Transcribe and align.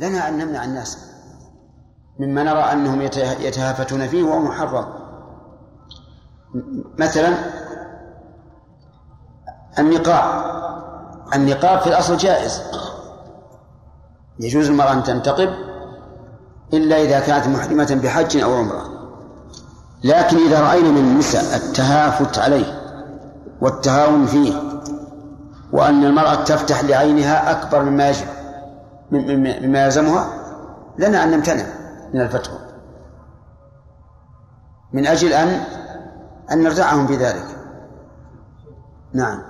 لنا 0.00 0.28
أن 0.28 0.38
نمنع 0.38 0.64
الناس 0.64 0.98
مما 2.18 2.42
نرى 2.42 2.60
أنهم 2.60 3.02
يتهافتون 3.40 4.08
فيه 4.08 4.22
وهو 4.22 4.38
محرم. 4.38 4.86
مثلا 6.98 7.34
النقاب. 9.78 10.50
النقاب 11.34 11.80
في 11.80 11.86
الأصل 11.86 12.16
جائز. 12.16 12.62
يجوز 14.40 14.68
المرأة 14.68 14.92
أن 14.92 15.02
تنتقب 15.02 15.54
إلا 16.72 17.02
إذا 17.02 17.20
كانت 17.20 17.46
محرمة 17.46 18.00
بحج 18.02 18.36
أو 18.36 18.54
عمرة. 18.54 18.82
لكن 20.04 20.36
إذا 20.36 20.60
رأينا 20.60 20.88
من 20.88 20.98
النساء 20.98 21.56
التهافت 21.56 22.38
عليه 22.38 22.80
والتهاون 23.60 24.26
فيه 24.26 24.54
وأن 25.72 26.04
المرأة 26.04 26.34
تفتح 26.34 26.84
لعينها 26.84 27.50
أكبر 27.50 27.82
مما 27.82 28.08
يجب. 28.08 28.39
مما 29.10 29.84
يلزمها 29.84 30.26
لنا 30.98 31.24
أن 31.24 31.30
نمتنع 31.30 31.64
من 32.14 32.20
الفتوى. 32.20 32.58
من 34.92 35.06
أجل 35.06 35.32
أن 35.32 35.48
أن 36.52 36.62
نرجعهم 36.62 37.06
بذلك. 37.06 37.56
نعم. 39.12 39.42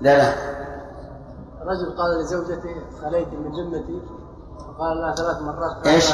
لا 0.00 0.18
لا. 0.18 0.34
رجل 1.62 1.96
قال 1.98 2.20
لزوجته 2.20 2.74
خليت 3.02 3.28
من 3.28 3.52
ذمتي 3.52 4.00
وقال 4.68 4.96
لها 4.96 5.14
ثلاث 5.14 5.42
مرات 5.42 5.86
إيش؟ 5.86 6.12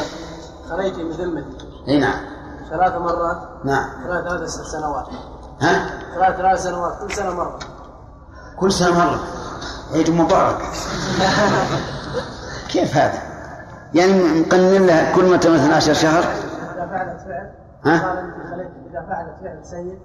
خليت 0.71 0.99
من 0.99 1.11
ذمتي. 1.11 1.85
إي 1.89 2.01
نعم. 2.01 2.25
ثلاث 2.71 2.95
مرات 2.95 3.65
نعم. 3.65 3.91
ثلاث 4.05 4.25
ثلاث 4.25 4.51
سنوات. 4.51 5.07
ها؟ 5.61 5.99
ثلاث 6.15 6.37
ثلاث 6.37 6.63
سنوات 6.63 6.99
كل 6.99 7.13
سنة 7.13 7.35
مرة. 7.35 7.59
كل 8.63 8.73
سنة 8.73 8.99
مرة. 8.99 9.21
عيد 9.93 10.11
مبارك. 10.11 10.59
كيف 12.73 12.97
هذا؟ 12.97 13.23
يعني 13.95 14.13
مقنن 14.13 14.87
لها 14.87 15.15
كل 15.17 15.25
متى 15.25 15.49
مثلا 15.49 15.75
عشر 15.77 15.93
شهر؟ 15.95 16.23
إذا 16.23 16.87
فعلت 16.91 17.21
فعل. 17.21 17.51
ها؟ 17.87 18.13
إذا 18.91 19.01
فعلت 19.09 19.35
فعل 19.43 19.61
سيء. 19.65 19.99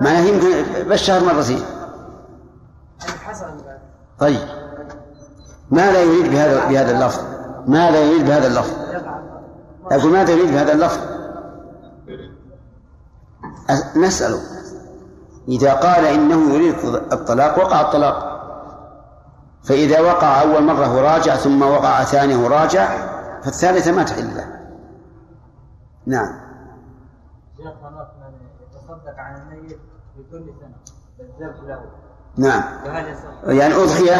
معناه 0.00 0.20
يمكن 0.20 0.48
بالشهر 0.88 1.24
مرتين 1.24 1.62
يعني 3.06 3.60
طيب. 4.18 4.40
ماذا 5.70 6.02
يريد 6.02 6.30
بهذا 6.30 6.68
بهذا 6.68 6.90
اللفظ؟ 6.90 7.20
ماذا 7.66 8.00
يريد 8.00 8.26
بهذا 8.26 8.46
اللفظ؟ 8.46 8.72
أقول 9.90 10.12
ماذا 10.12 10.32
يريد 10.32 10.50
بهذا 10.52 10.72
اللفظ؟ 10.72 10.98
أس- 13.70 13.96
نسأله. 13.96 14.38
إذا 15.48 15.74
قال 15.74 16.04
إنه 16.04 16.54
يريد 16.54 16.74
الطلاق 17.12 17.58
وقع 17.58 17.80
الطلاق. 17.80 18.38
فإذا 19.64 20.00
وقع 20.00 20.42
أول 20.42 20.62
مرة 20.62 20.96
وراجع 20.96 21.36
ثم 21.36 21.62
وقع 21.62 22.04
ثانية 22.04 22.36
وراجع 22.36 22.88
فالثالثة 23.42 23.92
ما 23.92 24.02
تحل 24.02 24.36
له. 24.36 24.58
نعم. 26.06 26.40
يتصدق 27.58 29.18
عن 29.18 29.36
الميت 29.40 29.78
في 30.16 30.22
كل 30.30 30.44
سنة 30.60 30.76
بالذبح 31.18 31.62
له. 31.62 31.80
نعم؟ 32.36 32.62
يعني 33.44 33.74
أضحية. 33.74 34.16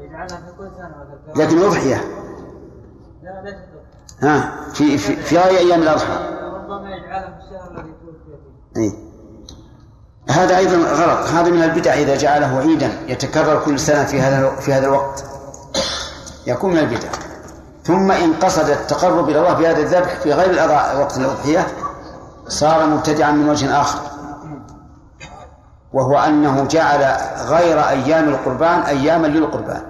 يجعلها 0.00 0.36
في 0.36 0.52
كل 0.58 0.70
سنة 0.76 1.06
لكن 1.36 1.58
أضحية. 1.58 1.96
لا 3.22 3.42
ليس 3.42 3.54
ها 4.22 4.64
في 4.72 4.98
في, 4.98 5.16
في 5.16 5.38
غير 5.38 5.58
أيام 5.58 5.82
الأضحى. 5.82 6.16
ربما 6.54 6.90
يجعلها 6.96 7.38
في 7.38 7.44
الشهر 7.44 7.70
الذي 7.70 7.92
توفي 7.92 8.36
فيه. 8.74 8.80
إيه. 8.80 9.07
هذا 10.30 10.56
أيضا 10.56 10.76
غلط. 10.76 11.26
هذا 11.28 11.50
من 11.50 11.62
البدع 11.62 11.94
إذا 11.94 12.16
جعله 12.16 12.58
عيدا 12.58 12.92
يتكرر 13.06 13.62
كل 13.64 13.80
سنة 13.80 14.04
في 14.04 14.20
هذا 14.20 14.50
في 14.60 14.72
هذا 14.72 14.86
الوقت. 14.86 15.24
يكون 16.46 16.70
من 16.70 16.78
البدع. 16.78 17.08
ثم 17.84 18.12
إن 18.12 18.32
قصد 18.32 18.70
التقرب 18.70 19.28
إلى 19.28 19.38
الله 19.38 19.52
بهذا 19.52 19.78
الذبح 19.78 20.14
في 20.14 20.32
غير 20.32 20.70
وقت 21.00 21.18
الأضحية 21.18 21.66
صار 22.48 22.86
مبتدعا 22.86 23.30
من 23.30 23.48
وجه 23.48 23.80
آخر. 23.80 24.00
وهو 25.92 26.18
أنه 26.18 26.64
جعل 26.64 27.16
غير 27.48 27.88
أيام 27.88 28.28
القربان 28.28 28.80
أياما 28.80 29.26
للقربان. 29.26 29.82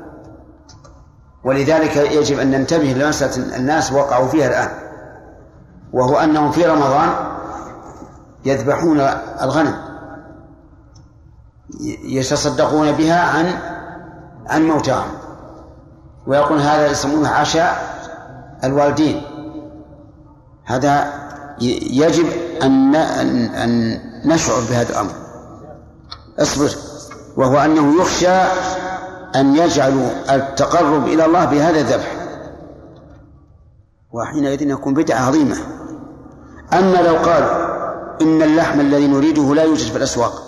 ولذلك 1.44 1.96
يجب 1.96 2.38
أن 2.38 2.50
ننتبه 2.50 2.92
لمسألة 2.92 3.56
الناس 3.56 3.92
وقعوا 3.92 4.28
فيها 4.28 4.46
الآن. 4.46 4.68
وهو 5.92 6.18
أنهم 6.18 6.50
في 6.50 6.66
رمضان 6.66 7.08
يذبحون 8.44 9.00
الغنم. 9.42 9.87
يتصدقون 12.04 12.92
بها 12.92 13.20
عن 13.20 13.58
عن 14.46 14.66
موتاهم 14.66 15.10
ويقول 16.26 16.60
هذا 16.60 16.90
يسمونه 16.90 17.28
عشاء 17.28 17.98
الوالدين. 18.64 19.22
هذا 20.64 21.12
يجب 21.90 22.26
أن 22.62 22.94
أن 22.94 24.00
نشعر 24.24 24.60
بهذا 24.70 24.90
الأمر. 24.90 25.12
اصبر. 26.38 26.70
وهو 27.36 27.58
أنه 27.58 28.00
يخشى 28.00 28.36
أن 29.36 29.56
يجعلوا 29.56 30.34
التقرب 30.34 31.06
إلى 31.06 31.24
الله 31.24 31.44
بهذا 31.44 31.80
الذبح. 31.80 32.12
وحينئذ 34.12 34.62
يكون 34.62 34.94
بدعة 34.94 35.26
عظيمة. 35.26 35.56
أما 36.72 36.96
لو 36.96 37.16
قالوا 37.16 37.68
إن 38.22 38.42
اللحم 38.42 38.80
الذي 38.80 39.06
نريده 39.06 39.54
لا 39.54 39.62
يوجد 39.62 39.90
في 39.90 39.96
الأسواق. 39.96 40.47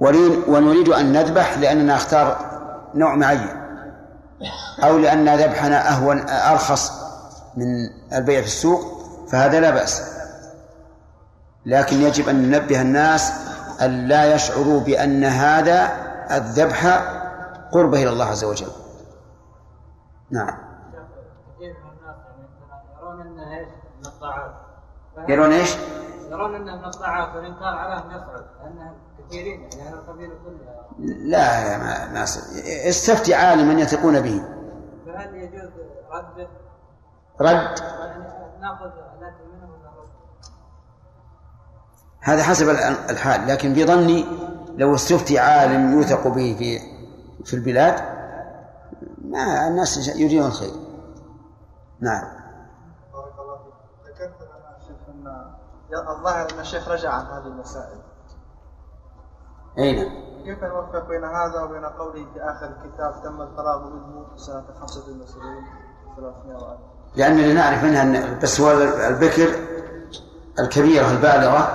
ونريد 0.00 0.88
أن 0.88 1.12
نذبح 1.12 1.58
لأننا 1.58 1.94
نختار 1.94 2.38
نوع 2.94 3.14
معين. 3.14 3.66
أو 4.84 4.98
لأن 4.98 5.28
ذبحنا 5.36 5.90
أهون 5.92 6.28
أرخص 6.28 6.92
من 7.56 7.66
البيع 8.12 8.40
في 8.40 8.46
السوق 8.46 8.80
فهذا 9.28 9.60
لا 9.60 9.70
بأس. 9.70 10.16
لكن 11.66 11.96
يجب 11.96 12.28
أن 12.28 12.50
ننبه 12.50 12.80
الناس 12.80 13.32
أن 13.82 14.08
لا 14.08 14.34
يشعروا 14.34 14.80
بأن 14.80 15.24
هذا 15.24 15.90
الذبح 16.30 16.86
قربة 17.72 18.02
إلى 18.02 18.10
الله 18.10 18.24
عز 18.24 18.44
وجل. 18.44 18.70
نعم. 20.30 20.66
يرون 21.60 23.52
إيش؟ 23.52 23.68
يرون 25.28 25.52
إيش؟ 25.52 25.76
يرون 26.30 26.54
انها 26.54 26.76
من 26.76 26.84
الطاعات 26.84 27.36
والانكار 27.36 27.76
عليهم 27.76 28.10
يصعب 28.10 28.44
لانهم 28.62 28.94
كثيرين 29.12 29.15
يعني 29.30 29.60
لا 31.28 31.72
يا 31.72 31.78
ما- 31.78 32.12
ناس 32.12 32.56
استفتي 32.66 33.34
عالما 33.34 33.80
يثقون 33.80 34.20
به. 34.20 34.44
فهل 35.06 35.34
يجوز 35.34 35.70
رده؟ 36.10 36.48
رد. 37.40 37.78
يعني 37.80 38.24
ناخذ 38.60 38.84
منه 38.84 39.70
ولا 39.72 39.90
رد؟ 39.90 40.08
هذا 42.20 42.42
حسب 42.42 42.68
ال- 42.68 43.10
الحال 43.10 43.46
لكن 43.46 43.72
بظني 43.72 44.24
لو 44.76 44.94
استفتي 44.94 45.38
عالم 45.38 45.92
يوثق 45.92 46.28
به 46.28 46.56
في 46.58 46.78
في 47.44 47.54
البلاد 47.54 47.94
ما 49.24 49.68
الناس 49.68 50.08
يريدون 50.16 50.46
الخير 50.46 50.72
نعم. 52.00 52.24
بارك 53.12 53.32
الله 53.38 53.56
فيك. 53.58 54.14
ذكرت 54.14 54.36
لنا 54.40 54.76
شيخ 54.86 54.96
ان 55.08 56.08
الظاهر 56.08 56.46
أن 56.54 56.60
الشيخ 56.60 56.88
رجع 56.88 57.10
عن 57.12 57.26
هذه 57.26 57.46
المسائل. 57.46 57.98
أي 59.78 59.92
نعم. 59.92 60.08
كيف 60.44 60.64
نوفق 60.64 61.08
بين 61.08 61.24
هذا 61.24 61.62
وبين 61.62 61.84
قوله 61.84 62.26
في 62.34 62.40
آخر 62.40 62.66
الكتاب 62.66 63.22
تم 63.24 63.42
الفراغ 63.42 63.84
منه 63.84 64.26
سنة 64.36 64.64
95 64.80 65.26
300 66.16 66.78
لأننا 67.16 67.52
نعرف 67.52 67.84
منها 67.84 68.02
أن 68.02 68.38
بس 68.42 68.60
هو 68.60 68.72
البكر 69.08 69.48
الكبيرة 70.58 71.10
البالغة 71.10 71.68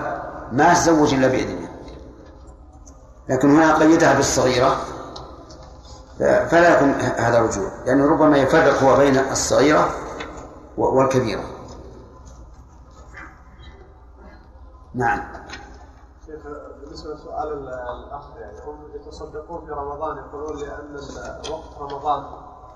ما 0.52 0.74
تزوج 0.74 1.14
إلا 1.14 1.28
بإذنه 1.28 1.70
لكن 3.30 3.56
هنا 3.56 3.78
قيدها 3.78 4.14
بالصغيرة 4.14 4.76
ف- 6.20 6.24
فلا 6.24 6.76
يكون 6.78 6.90
هذا 7.02 7.40
رجوع 7.42 7.72
لأنه 7.86 8.06
ربما 8.12 8.38
يفرق 8.38 8.84
هو 8.84 8.98
بين 8.98 9.18
الصغيرة 9.18 9.90
و- 10.78 10.98
والكبيرة. 10.98 11.44
نعم. 14.96 15.31
بالنسبة 16.92 17.14
لسؤال 17.14 17.54
ال- 17.54 17.70
الأخ 18.08 18.24
يعني 18.42 18.58
هم 18.68 18.76
يتصدقون 18.96 19.66
في 19.66 19.72
رمضان 19.72 20.18
يقولون 20.18 20.60
لأن 20.62 20.96
وقت 21.52 21.92
رمضان 21.92 22.24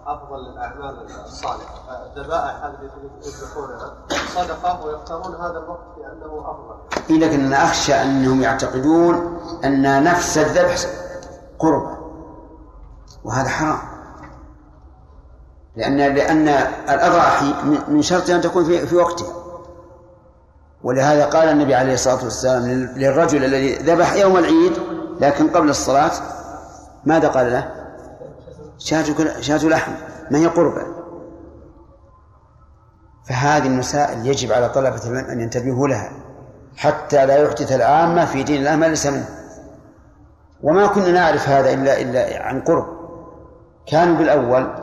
أفضل 0.08 0.38
للأعمال 0.52 1.06
الصالحة. 1.26 2.06
الذبائح 2.06 2.64
هذه 2.64 2.92
يذبحونها 3.26 3.94
صدقه 4.36 4.86
ويختارون 4.86 5.36
هذا 5.36 5.60
الوقت 5.60 5.98
لأنه 5.98 6.46
أفضل. 6.52 6.76
إيه 7.10 7.20
لكن 7.20 7.46
أنا 7.46 7.64
أخشى 7.64 7.94
أنهم 7.94 8.42
يعتقدون 8.42 9.40
أن 9.64 10.04
نفس 10.04 10.38
الذبح 10.38 10.78
قربة 11.60 11.98
وهذا 13.26 13.50
حرام. 13.50 13.80
لأن 15.76 15.98
لأن 15.98 16.48
الأضاحي 16.90 17.54
من- 17.64 17.84
من 17.88 18.02
شرط 18.02 18.30
أن 18.30 18.42
تكون 18.42 18.64
في 18.66 18.88
في 18.88 18.96
وقتها. 18.96 19.45
ولهذا 20.86 21.26
قال 21.26 21.48
النبي 21.50 21.76
عليه 21.76 21.94
الصلاة 21.94 22.24
والسلام 22.24 22.64
لل- 22.64 22.94
للرجل 23.00 23.46
الذي 23.46 23.74
ذبح 23.76 24.14
يوم 24.14 24.38
العيد 24.38 24.74
لكن 25.20 25.48
قبل 25.50 25.70
الصلاة 25.70 26.12
ماذا 27.06 27.28
قال 27.28 27.52
له؟ 27.52 27.72
شاة 28.78 29.06
شاة 29.42 29.58
لحم 29.66 29.92
ما 30.32 30.40
هي 30.40 30.46
قربة؟ 30.48 30.82
فهذه 33.30 33.68
المسائل 33.68 34.28
يجب 34.28 34.52
على 34.52 34.70
طلبة 34.70 35.02
العلم 35.06 35.30
أن 35.30 35.40
ينتبهوا 35.40 35.88
لها 35.88 36.12
حتى 36.78 37.26
لا 37.26 37.38
يحدث 37.38 37.72
العامة 37.72 38.26
في 38.26 38.44
دين 38.44 38.56
الله 38.60 38.76
ما 38.76 38.86
ليس 38.86 39.08
منه. 39.08 39.30
وما 40.64 40.88
كنا 40.88 41.12
نعرف 41.12 41.50
هذا 41.50 41.74
إلا 41.74 42.02
إلا 42.02 42.44
عن 42.44 42.62
قرب. 42.62 42.86
كانوا 43.88 44.18
بالأول 44.18 44.74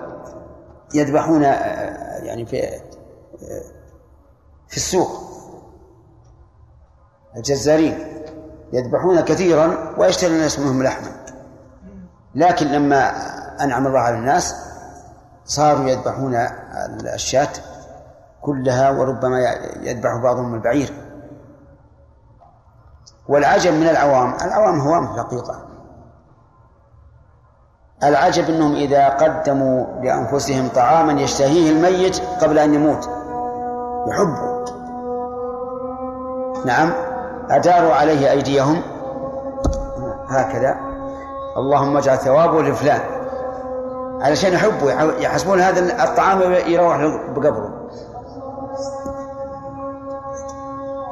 يذبحون 0.95 1.45
آه، 1.45 1.53
يعني 2.25 2.47
في 2.47 2.65
آه، 2.65 2.81
في 4.69 4.77
السوق. 4.77 5.32
الجزارين 7.37 7.99
يذبحون 8.73 9.21
كثيرا 9.21 9.95
ويشتري 9.99 10.35
الناس 10.35 10.59
منهم 10.59 10.83
لحما. 10.83 11.09
لكن 12.35 12.67
لما 12.67 13.13
أنعم 13.61 13.87
الله 13.87 13.99
على 14.01 14.17
الناس 14.17 14.55
صاروا 15.45 15.89
يذبحون 15.89 16.35
الشاة 17.15 17.49
كلها 18.43 18.91
وربما 18.91 19.39
يذبح 19.83 20.17
بعضهم 20.17 20.55
البعير. 20.55 20.93
والعجب 23.29 23.73
من 23.73 23.89
العوام 23.89 24.35
العوام 24.35 24.81
هوام 24.81 25.07
في 25.07 25.15
الحقيقة 25.15 25.73
العجب 28.03 28.45
أنهم 28.45 28.75
إذا 28.75 29.09
قدموا 29.09 29.87
لأنفسهم 30.03 30.69
طعاما 30.69 31.21
يشتهيه 31.21 31.71
الميت 31.71 32.21
قبل 32.41 32.59
أن 32.59 32.75
يموت. 32.75 33.11
يحبه. 34.09 34.65
نعم. 36.65 37.12
أداروا 37.51 37.93
عليه 37.95 38.31
أيديهم. 38.31 38.83
هكذا. 40.29 40.77
اللهم 41.57 41.97
اجعل 41.97 42.19
ثوابه 42.19 42.63
لفلان. 42.63 43.01
علشان 44.21 44.53
يحبوا 44.53 44.91
يحسبون 45.19 45.61
هذا 45.61 46.05
الطعام 46.05 46.43
يروح 46.53 46.97
بقبره. 47.37 47.89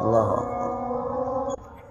الله 0.02 0.34
أكبر. 0.34 0.60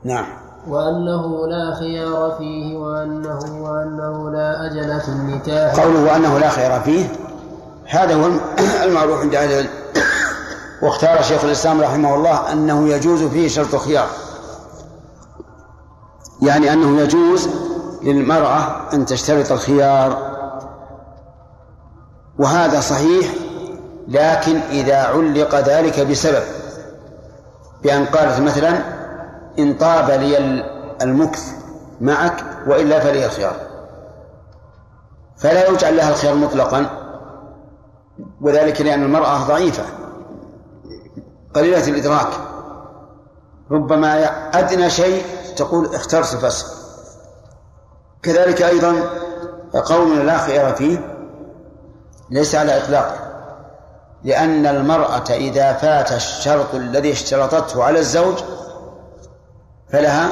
نعم. 0.04 0.26
وأنه 0.68 1.48
لا 1.48 1.76
خيار 1.80 2.36
فيه 2.38 2.78
وأنه 2.78 3.40
وأنه 3.62 4.30
لا 4.30 4.66
أجل 4.66 5.00
في 5.00 5.10
النكاح. 5.10 5.80
قوله 5.80 6.14
وأنه 6.14 6.40
لا 6.40 6.50
خيار 6.50 6.82
فيه. 6.82 7.08
هذا 7.90 8.16
هو 8.16 8.30
المعروف 8.84 9.22
عند 9.22 9.36
أهل 9.36 9.68
واختار 10.82 11.22
شيخ 11.22 11.44
الإسلام 11.44 11.82
رحمه 11.82 12.16
الله 12.16 12.52
أنه 12.52 12.90
يجوز 12.90 13.24
فيه 13.24 13.48
شرط 13.48 13.74
الخيار. 13.74 14.08
يعني 16.42 16.74
أنه 16.74 17.02
يجوز 17.02 17.50
للمرأة 18.04 18.94
أن 18.94 19.06
تشترط 19.06 19.52
الخيار. 19.52 20.30
وهذا 22.40 22.80
صحيح 22.80 23.28
لكن 24.08 24.58
إذا 24.58 24.98
علق 24.98 25.56
ذلك 25.56 26.00
بسبب 26.00 26.44
بأن 27.84 28.06
قالت 28.06 28.40
مثلا 28.40 28.80
إن 29.60 29.74
طاب 29.74 30.12
لي 30.12 30.64
المكث 31.02 31.54
معك 32.02 32.44
وإلا 32.68 33.00
فلي 33.00 33.26
الخيار. 33.26 33.56
فلا 35.38 35.70
يجعل 35.70 35.98
لها 35.98 36.10
الخيار 36.10 36.36
مطلقا 36.36 36.86
وذلك 38.42 38.82
لأن 38.82 39.04
المرأة 39.04 39.48
ضعيفة. 39.48 39.84
قليلة 41.54 41.88
الإدراك. 41.88 42.49
ربما 43.72 44.26
أدنى 44.60 44.90
شيء 44.90 45.26
تقول 45.58 45.96
اخترت 45.96 46.34
الفسق 46.34 46.66
كذلك 48.24 48.62
أيضا 48.62 48.96
قولنا 49.86 50.24
لا 50.24 50.38
خير 50.38 50.76
فيه 50.76 51.16
ليس 52.30 52.56
على 52.56 52.78
إطلاقه 52.78 53.30
لأن 54.24 54.66
المرأة 54.66 55.24
إذا 55.30 55.74
فات 55.74 56.12
الشرط 56.12 56.76
الذي 56.76 57.12
اشترطته 57.12 57.84
على 57.84 58.00
الزوج 58.00 58.36
فلها 59.92 60.30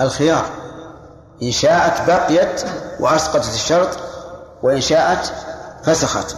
الخيار 0.00 0.44
إن 1.42 1.50
شاءت 1.50 2.06
بقيت 2.06 2.64
وأسقطت 3.00 3.54
الشرط 3.54 3.88
وإن 4.62 4.80
شاءت 4.80 5.32
فسخت. 5.82 6.36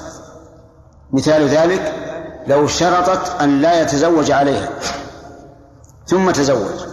مثال 1.13 1.49
ذلك 1.49 1.93
لو 2.47 2.65
اشترطت 2.65 3.41
أن 3.41 3.61
لا 3.61 3.81
يتزوج 3.81 4.31
عليها. 4.31 4.69
ثم 6.07 6.31
تزوج. 6.31 6.87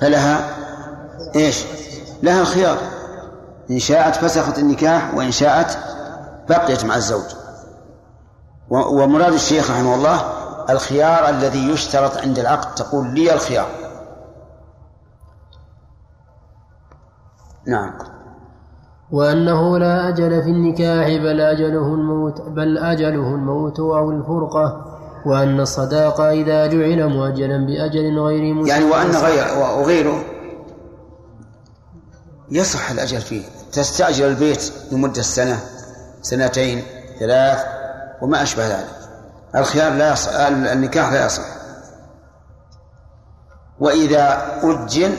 فلها 0.00 0.56
إيش؟ 1.36 1.64
لها 2.22 2.40
الخيار 2.40 2.78
إن 3.70 3.78
شاءت 3.78 4.14
فسخت 4.14 4.58
النكاح 4.58 5.14
وإن 5.14 5.30
شاءت 5.30 5.78
بقيت 6.48 6.84
مع 6.84 6.96
الزوج. 6.96 7.34
ومراد 8.70 9.32
الشيخ 9.32 9.70
رحمه 9.70 9.94
الله 9.94 10.20
الخيار 10.70 11.28
الذي 11.28 11.68
يشترط 11.68 12.18
عند 12.18 12.38
العقد 12.38 12.74
تقول 12.74 13.14
لي 13.14 13.34
الخيار. 13.34 13.68
نعم. 17.66 17.92
وأنه 19.12 19.78
لا 19.78 20.08
أجل 20.08 20.42
في 20.42 20.50
النكاح 20.50 21.06
بل 21.06 21.40
أجله 21.40 21.94
الموت 21.94 22.40
بل 22.40 22.78
أجله 22.78 23.34
الموت 23.34 23.80
أو 23.80 24.10
الفرقة. 24.10 24.95
وأن 25.26 25.60
الصداق 25.60 26.20
إذا 26.20 26.66
جعل 26.66 27.08
مؤجلا 27.08 27.66
بأجل 27.66 28.18
غير 28.18 28.54
مسمى. 28.54 28.70
يعني 28.70 28.84
وأن 28.84 29.10
غير 29.10 29.58
وغيره 29.58 30.24
يصح 32.50 32.90
الأجل 32.90 33.20
فيه. 33.20 33.42
تستأجر 33.72 34.28
البيت 34.28 34.72
لمدة 34.92 35.22
سنة 35.22 35.60
سنتين 36.22 36.82
ثلاث 37.18 37.64
وما 38.22 38.42
أشبه 38.42 38.68
ذلك. 38.68 38.90
الخيار 39.54 39.92
لا 39.92 40.12
يصح 40.12 40.32
النكاح 40.40 41.12
لا 41.12 41.26
يصح. 41.26 41.44
وإذا 43.80 44.58
أجل 44.62 45.16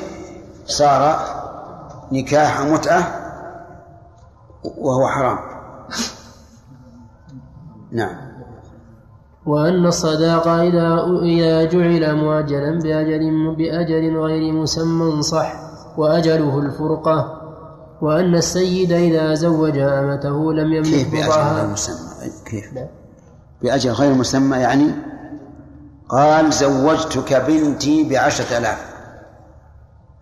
صار 0.65 1.19
نكاح 2.11 2.61
متعة 2.61 3.31
وهو 4.63 5.07
حرام. 5.07 5.39
نعم. 7.91 8.26
وأن 9.47 9.85
الصداق 9.85 10.47
إذا 10.47 11.03
إذا 11.23 11.63
جعل 11.63 12.15
مؤجلا 12.15 12.79
بأجل 12.79 13.55
بأجل 13.57 14.17
غير 14.17 14.53
مسمى 14.53 15.21
صح 15.21 15.53
وأجله 15.97 16.59
الفرقة. 16.59 17.41
وأن 18.01 18.35
السيد 18.35 18.91
إذا 18.91 19.33
زوج 19.33 19.77
أمته 19.77 20.53
لم 20.53 20.73
يملك 20.73 20.89
كيف 20.89 21.11
بأجل 21.11 21.31
غير 21.31 21.67
مسمى؟ 21.67 22.31
كيف؟ 22.45 22.65
بأجل 23.61 23.91
غير 23.91 24.13
مسمى 24.13 24.57
يعني؟ 24.57 24.91
قال 26.09 26.53
زوجتك 26.53 27.33
بنتي 27.33 28.09
بعشرة 28.09 28.57
آلاف. 28.57 28.95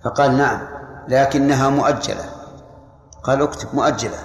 فقال 0.04 0.38
نعم 0.38 0.60
لكنها 1.08 1.70
مؤجلة. 1.70 2.26
قال 3.24 3.42
اكتب 3.42 3.68
مؤجلة. 3.74 4.18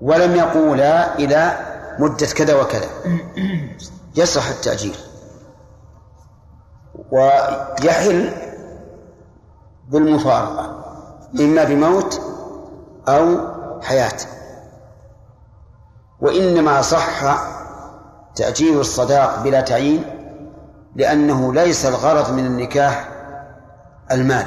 ولم 0.00 0.34
يقولا 0.36 1.18
إلى 1.18 1.69
مدة 2.00 2.26
كذا 2.26 2.60
وكذا. 2.62 2.88
يصح 4.16 4.48
التأجيل. 4.48 4.96
ويحل 7.10 8.32
بالمفارقة 9.88 10.84
إما 11.40 11.64
بموت 11.64 12.20
أو 13.08 13.38
حياة. 13.82 14.18
وإنما 16.20 16.82
صح 16.82 17.36
تأجيل 18.34 18.80
الصداق 18.80 19.42
بلا 19.42 19.60
تعيين 19.60 20.04
لأنه 20.96 21.54
ليس 21.54 21.86
الغرض 21.86 22.32
من 22.32 22.46
النكاح 22.46 23.08
المال. 24.12 24.46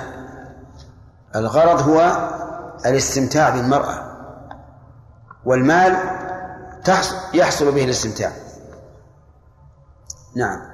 الغرض 1.36 1.90
هو 1.90 2.30
الاستمتاع 2.86 3.50
بالمرأة. 3.50 4.04
والمال 5.46 6.23
يحصل 7.34 7.72
به 7.72 7.84
الاستمتاع. 7.84 8.32
نعم. 10.36 10.74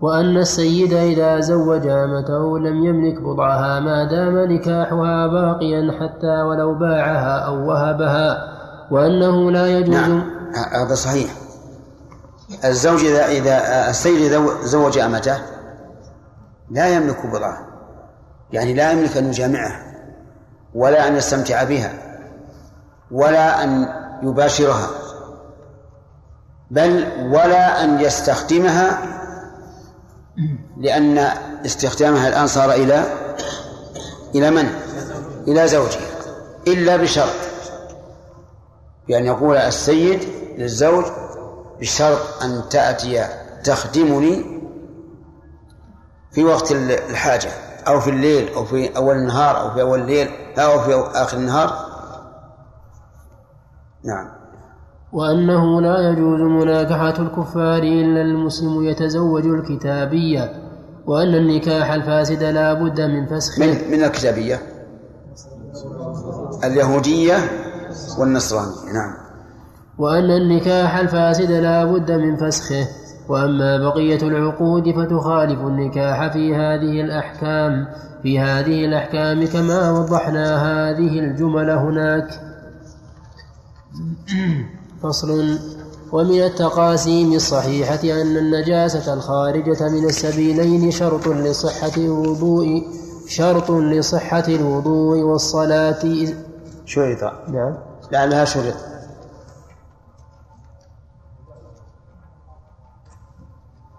وأن 0.00 0.36
السيد 0.36 0.92
إذا 0.92 1.40
زوج 1.40 1.86
أمته 1.86 2.58
لم 2.58 2.84
يملك 2.84 3.22
بضعها 3.22 3.80
ما 3.80 4.04
دام 4.04 4.38
نكاحها 4.38 5.26
باقيا 5.26 5.92
حتى 6.00 6.42
ولو 6.42 6.74
باعها 6.74 7.38
أو 7.38 7.68
وهبها 7.68 8.38
وأنه 8.90 9.50
لا 9.50 9.78
يجوز 9.78 9.94
نعم. 9.94 10.30
هذا 10.72 10.94
صحيح. 10.94 11.30
الزوج 12.64 13.04
إذا 13.04 13.26
إذا 13.26 13.90
السيد 13.90 14.32
إذا 14.32 14.62
زوج 14.62 14.98
أمته 14.98 15.38
لا 16.70 16.88
يملك 16.88 17.26
بضعة. 17.26 17.66
يعني 18.52 18.74
لا 18.74 18.92
يملك 18.92 19.16
أن 19.16 19.24
يجامعها 19.24 19.82
ولا 20.74 21.08
أن 21.08 21.16
يستمتع 21.16 21.64
بها. 21.64 22.09
ولا 23.10 23.64
أن 23.64 23.88
يباشرها 24.22 24.88
بل 26.70 27.08
ولا 27.32 27.84
أن 27.84 28.00
يستخدمها 28.00 28.98
لأن 30.76 31.18
استخدامها 31.66 32.28
الآن 32.28 32.46
صار 32.46 32.72
إلى 32.72 33.04
إلى 34.34 34.50
من؟ 34.50 34.68
إلى 35.48 35.68
زوجها 35.68 36.00
إلا 36.68 36.96
بشرط 36.96 37.34
بأن 39.08 39.24
يقول 39.26 39.56
السيد 39.56 40.28
للزوج 40.58 41.04
بشرط 41.80 42.42
أن 42.42 42.62
تأتي 42.70 43.28
تخدمني 43.64 44.60
في 46.32 46.44
وقت 46.44 46.72
الحاجة 46.72 47.50
أو 47.88 48.00
في 48.00 48.10
الليل 48.10 48.54
أو 48.54 48.64
في 48.64 48.96
أول 48.96 49.16
النهار 49.16 49.60
أو 49.60 49.74
في 49.74 49.80
أول 49.80 50.00
الليل 50.00 50.30
أو 50.58 50.80
في 50.80 51.10
آخر 51.14 51.36
النهار 51.36 51.89
نعم. 54.04 54.28
وأنه 55.12 55.80
لا 55.80 56.10
يجوز 56.10 56.40
مناكحة 56.40 57.22
الكفار 57.22 57.82
إلا 57.82 58.22
المسلم 58.22 58.84
يتزوج 58.84 59.46
الكتابية 59.46 60.52
وأن 61.06 61.34
النكاح 61.34 61.92
الفاسد 61.92 62.42
لا 62.42 62.72
بد 62.72 63.00
من 63.00 63.26
فسخه. 63.26 63.66
من 63.66 63.90
من 63.90 64.04
الكتابية؟ 64.04 64.58
اليهودية 66.64 67.36
والنصرانية 68.18 68.92
نعم. 68.92 69.14
وأن 69.98 70.30
النكاح 70.30 70.96
الفاسد 70.96 71.50
لا 71.50 71.84
بد 71.84 72.10
من 72.10 72.36
فسخه. 72.36 72.86
وأما 73.28 73.78
بقية 73.78 74.22
العقود 74.22 74.90
فتخالف 74.90 75.60
النكاح 75.60 76.32
في 76.32 76.54
هذه 76.54 77.00
الأحكام 77.00 77.86
في 78.22 78.40
هذه 78.40 78.84
الأحكام 78.84 79.46
كما 79.46 79.90
وضحنا 79.90 80.56
هذه 80.56 81.18
الجمل 81.18 81.70
هناك. 81.70 82.49
فصل. 85.02 85.58
ومن 86.12 86.42
التقاسيم 86.42 87.32
الصحيحة 87.32 88.02
أن 88.02 88.36
النجاسة 88.36 89.14
الخارجة 89.14 89.88
من 89.88 90.04
السبيلين 90.04 90.90
شرط 90.90 91.28
لصحة 91.28 91.96
الوضوء 91.96 92.86
شرط 93.26 93.70
لصحة 93.70 94.44
الوضوء 94.48 95.18
والصلاة. 95.22 96.32
شرط. 96.84 97.22
نعم. 97.48 97.76
لعلها 98.12 98.44
شرط. 98.44 98.74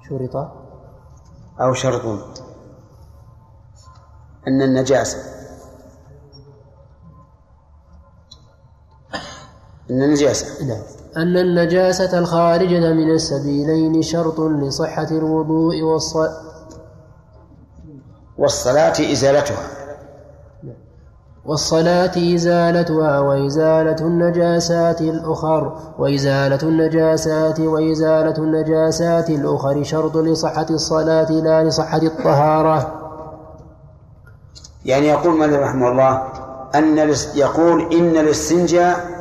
شرط. 0.09 0.35
أو 1.61 1.73
شرط. 1.73 2.05
أن 4.47 4.61
النجاسة 4.61 5.40
أن 9.91 10.03
النجاسة. 10.03 10.65
نعم. 10.65 10.81
أن 11.17 11.37
النجاسة 11.37 12.19
الخارجة 12.19 12.93
من 12.93 13.11
السبيلين 13.11 14.01
شرط 14.01 14.39
لصحة 14.39 15.07
الوضوء 15.11 15.81
والصلاة 15.81 16.33
والصلاة 18.37 18.93
إزالتها. 19.11 19.67
والصلاة 21.45 22.35
إزالتها 22.35 23.19
وإزالة 23.19 23.95
النجاسات 24.07 25.01
الأخر 25.01 25.79
وإزالة 25.97 26.59
النجاسات 26.63 27.59
وإزالة 27.59 28.37
النجاسات 28.37 29.29
الأخر 29.29 29.83
شرط 29.83 30.17
لصحة 30.17 30.65
الصلاة 30.69 31.31
لا 31.31 31.63
لصحة 31.63 32.01
الطهارة. 32.01 32.97
يعني 34.85 35.07
يقول 35.07 35.37
مالك 35.37 35.59
رحمه 35.59 35.91
الله 35.91 36.23
أن 36.75 36.97
يقول 37.35 37.93
إن 37.93 38.17
الاستنجاء 38.17 39.20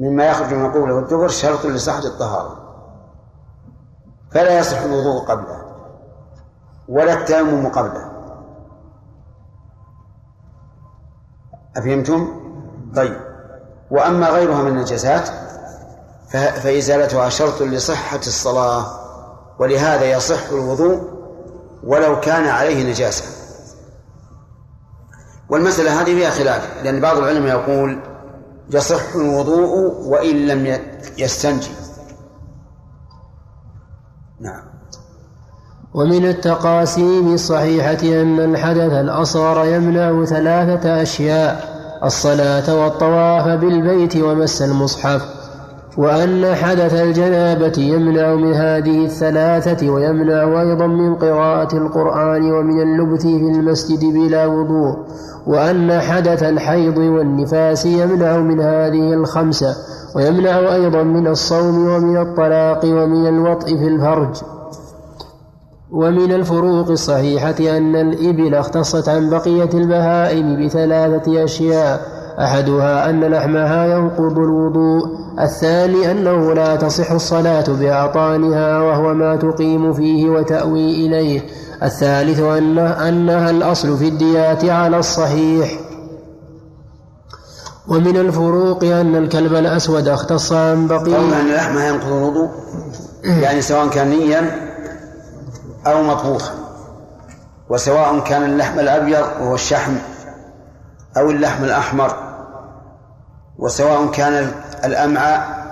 مما 0.00 0.24
يخرج 0.24 0.54
من 0.54 0.64
القبل 0.64 0.90
والدبر 0.90 1.28
شرط 1.28 1.66
لصحة 1.66 2.04
الطهارة. 2.04 2.62
فلا 4.30 4.58
يصح 4.58 4.78
الوضوء 4.78 5.24
قبله 5.24 5.62
ولا 6.88 7.12
التيمم 7.12 7.68
قبله. 7.68 8.12
أفهمتم؟ 11.76 12.40
طيب. 12.96 13.16
وأما 13.90 14.28
غيرها 14.28 14.62
من 14.62 14.68
النجاسات 14.68 15.28
فإزالتها 16.32 17.28
شرط 17.28 17.62
لصحة 17.62 18.16
الصلاة 18.16 18.86
ولهذا 19.58 20.04
يصح 20.04 20.48
الوضوء 20.52 21.02
ولو 21.84 22.20
كان 22.20 22.48
عليه 22.48 22.90
نجاسة. 22.90 23.24
والمسألة 25.48 26.00
هذه 26.00 26.04
فيها 26.04 26.30
خلاف 26.30 26.82
لأن 26.84 27.00
بعض 27.00 27.16
العلماء 27.16 27.48
يقول 27.48 28.11
يصح 28.70 29.14
الوضوء 29.14 29.92
وإن 30.06 30.46
لم 30.46 30.78
يستنجي. 31.18 31.70
نعم. 34.40 34.62
ومن 35.94 36.28
التقاسيم 36.28 37.34
الصحيحة 37.34 38.02
أن 38.02 38.40
الحدث 38.40 38.92
الأصغر 38.92 39.64
يمنع 39.64 40.24
ثلاثة 40.24 41.02
أشياء 41.02 41.72
الصلاة 42.04 42.74
والطواف 42.84 43.48
بالبيت 43.60 44.16
ومس 44.16 44.62
المصحف. 44.62 45.41
وأن 45.98 46.54
حدث 46.54 46.94
الجنابة 46.94 47.72
يمنع 47.78 48.34
من 48.34 48.52
هذه 48.52 49.04
الثلاثة 49.04 49.90
ويمنع 49.90 50.60
أيضا 50.60 50.86
من 50.86 51.14
قراءة 51.14 51.76
القرآن 51.76 52.52
ومن 52.52 52.82
اللبث 52.82 53.22
في 53.22 53.48
المسجد 53.48 54.04
بلا 54.04 54.46
وضوء 54.46 54.96
وأن 55.46 56.00
حدث 56.00 56.42
الحيض 56.42 56.98
والنفاس 56.98 57.86
يمنع 57.86 58.36
من 58.36 58.60
هذه 58.60 59.14
الخمسة 59.14 59.76
ويمنع 60.16 60.74
أيضا 60.74 61.02
من 61.02 61.26
الصوم 61.26 61.88
ومن 61.88 62.16
الطلاق 62.16 62.84
ومن 62.84 63.26
الوطء 63.28 63.66
في 63.66 63.88
الفرج. 63.88 64.36
ومن 65.92 66.32
الفروق 66.32 66.90
الصحيحة 66.90 67.54
أن 67.60 67.96
الإبل 67.96 68.54
اختصت 68.54 69.08
عن 69.08 69.30
بقية 69.30 69.70
البهائم 69.74 70.66
بثلاثة 70.66 71.44
أشياء 71.44 72.00
أحدها 72.38 73.10
أن 73.10 73.20
لحمها 73.24 73.86
ينقض 73.86 74.38
الوضوء 74.38 75.21
الثاني 75.40 76.10
أنه 76.10 76.54
لا 76.54 76.76
تصح 76.76 77.10
الصلاة 77.10 77.64
بأعطانها 77.68 78.78
وهو 78.78 79.14
ما 79.14 79.36
تقيم 79.36 79.92
فيه 79.92 80.30
وتأوي 80.30 81.06
إليه. 81.06 81.46
الثالث 81.82 82.40
أن 82.40 82.78
أنها 82.78 83.50
الأصل 83.50 83.98
في 83.98 84.08
الديات 84.08 84.64
على 84.64 84.98
الصحيح. 84.98 85.80
ومن 87.88 88.16
الفروق 88.16 88.84
أن 88.84 89.16
الكلب 89.16 89.54
الأسود 89.54 90.08
اختص 90.08 90.52
عن 90.52 90.86
بقية 90.86 91.16
قول 91.16 91.34
أن 91.34 91.54
لحمها 91.54 91.88
ينقض 91.88 92.12
الوضوء 92.12 92.48
يعني 93.24 93.62
سواء 93.62 93.88
كان 93.88 94.08
نيا 94.10 94.72
أو 95.86 96.02
مطبوخا. 96.02 96.54
وسواء 97.68 98.20
كان 98.20 98.44
اللحم 98.44 98.80
الأبيض 98.80 99.24
وهو 99.40 99.54
الشحم 99.54 99.92
أو 101.16 101.30
اللحم 101.30 101.64
الأحمر. 101.64 102.21
وسواء 103.62 104.10
كان 104.10 104.52
الأمعاء 104.84 105.62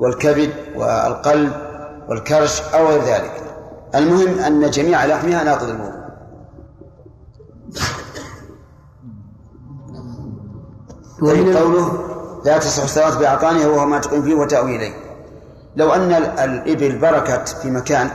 والكبد 0.00 0.50
والقلب 0.76 1.52
والكرش 2.08 2.62
أو 2.74 2.86
غير 2.86 3.02
ذلك. 3.02 3.32
المهم 3.94 4.38
أن 4.38 4.70
جميع 4.70 5.04
لحمها 5.06 5.44
ناقض 5.44 5.68
الوضوء 5.68 6.02
طيب 11.20 11.56
قوله 11.56 11.98
لا 12.44 12.58
تصح 12.58 12.82
الصلاة 12.82 13.18
بأعطانها 13.18 13.66
وهو 13.66 13.86
ما 13.86 13.98
تقيم 13.98 14.22
فيه 14.22 14.34
وتأوي 14.34 14.76
إليه. 14.76 14.94
لو 15.76 15.90
أن 15.92 16.12
ال- 16.12 16.38
الإبل 16.38 16.98
بركت 16.98 17.48
في 17.62 17.70
مكان 17.70 18.10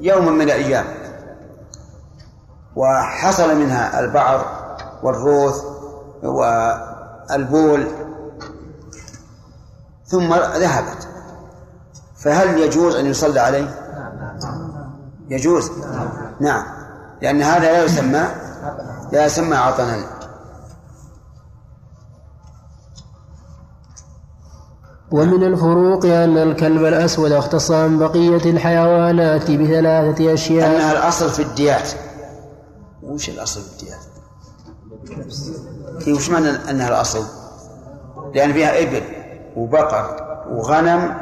يوم 0.00 0.28
من 0.32 0.42
الأيام 0.42 0.84
وحصل 2.76 3.56
منها 3.58 4.00
البعر 4.00 4.44
والروث 5.02 5.62
والبول 6.22 7.86
ثم 10.06 10.34
ذهبت. 10.34 11.08
فهل 12.16 12.58
يجوز 12.58 12.94
أن 12.94 13.06
يصلى 13.06 13.40
عليه؟ 13.40 13.74
يجوز. 15.30 15.70
نعم. 16.40 16.64
لأن 17.22 17.42
هذا 17.42 17.72
لا 17.72 17.84
يسمى 17.84 18.28
لا 19.12 19.26
يسمى 19.26 19.56
عطنا. 19.56 20.20
ومن 25.10 25.44
الفروق 25.44 26.04
أن 26.04 26.38
الكلب 26.38 26.84
الأسود 26.84 27.32
اختص 27.32 27.70
عن 27.70 27.98
بقية 27.98 28.50
الحيوانات 28.50 29.50
بثلاثة 29.50 30.34
أشياء. 30.34 30.76
أنها 30.76 30.92
الأصل 30.92 31.30
في 31.30 31.42
الديات. 31.42 31.88
وش 33.02 33.28
الأصل 33.28 33.60
في 33.60 33.72
الديات؟ 33.72 34.00
هي 36.06 36.12
وش 36.12 36.30
معنى 36.30 36.48
أنها 36.48 36.88
الأصل؟ 36.88 37.24
لأن 38.34 38.52
فيها 38.52 38.82
إبل 38.82 39.02
وبقر 39.56 40.16
وغنم 40.50 41.14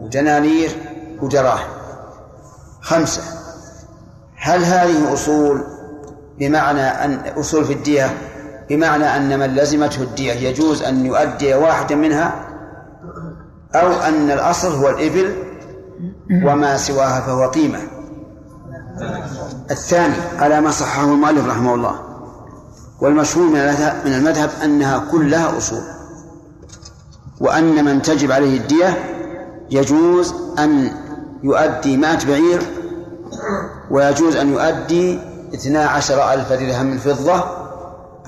ودنانير 0.00 0.70
ودراهم 1.22 1.68
خمسة. 2.80 3.22
هل 4.36 4.64
هذه 4.64 5.12
أصول 5.12 5.64
بمعنى 6.38 6.82
أن 6.82 7.20
أصول 7.36 7.64
في 7.64 7.72
الدية؟ 7.72 8.18
بمعنى 8.68 9.04
أن 9.04 9.38
من 9.38 9.54
لزمته 9.54 10.02
الدية 10.02 10.32
يجوز 10.32 10.82
أن 10.82 11.06
يؤدي 11.06 11.54
واحدا 11.54 11.94
منها؟ 11.94 12.48
أو 13.74 13.92
أن 13.92 14.30
الأصل 14.30 14.72
هو 14.72 14.88
الإبل 14.88 15.34
وما 16.30 16.76
سواها 16.76 17.20
فهو 17.20 17.48
قيمة. 17.48 17.78
الثاني 19.70 20.14
على 20.38 20.60
ما 20.60 20.70
صححه 20.70 21.04
المؤلف 21.04 21.46
رحمه 21.46 21.74
الله. 21.74 22.11
والمشهور 23.02 23.46
من 24.04 24.12
المذهب- 24.14 24.50
أنها 24.64 24.98
كلها 25.10 25.58
أصول 25.58 25.82
وأن 27.40 27.84
من 27.84 28.02
تجب 28.02 28.32
عليه 28.32 28.58
الدية 28.58 29.04
يجوز 29.70 30.34
أن 30.58 30.90
يؤدي 31.42 31.96
مائة 31.96 32.26
بعير 32.26 32.62
ويجوز 33.90 34.36
أن 34.36 34.52
يؤدي 34.52 35.18
اثنا 35.54 35.86
عشر 35.86 36.32
ألف 36.32 36.52
درهم 36.52 36.86
من 36.86 36.98
فضة 36.98 37.44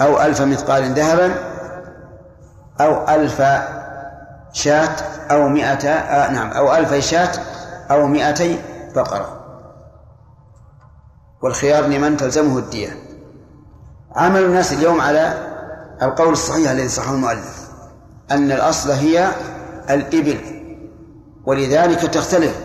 أو 0.00 0.20
ألف 0.22 0.40
مثقال 0.40 0.92
ذهبا 0.94 1.34
أو 2.80 3.08
ألف 3.14 3.42
شاة 4.52 4.96
أو 5.30 5.48
مئة 5.48 5.88
آه 5.88 6.30
نعم 6.32 6.50
أو 6.50 6.74
ألف 6.74 6.94
شاة 6.94 7.32
أو 7.90 8.06
مئتي 8.06 8.58
بقرة. 8.96 9.40
والخيار 11.42 11.84
لمن 11.86 12.16
تلزمه 12.16 12.58
الدية. 12.58 13.03
عمل 14.14 14.44
الناس 14.44 14.72
اليوم 14.72 15.00
على 15.00 15.54
القول 16.02 16.32
الصحيح 16.32 16.70
الذي 16.70 16.88
صححه 16.88 17.14
المؤلف 17.14 17.68
أن 18.30 18.52
الأصل 18.52 18.90
هي 18.90 19.28
الإبل 19.90 20.38
ولذلك 21.46 22.00
تختلف. 22.00 22.60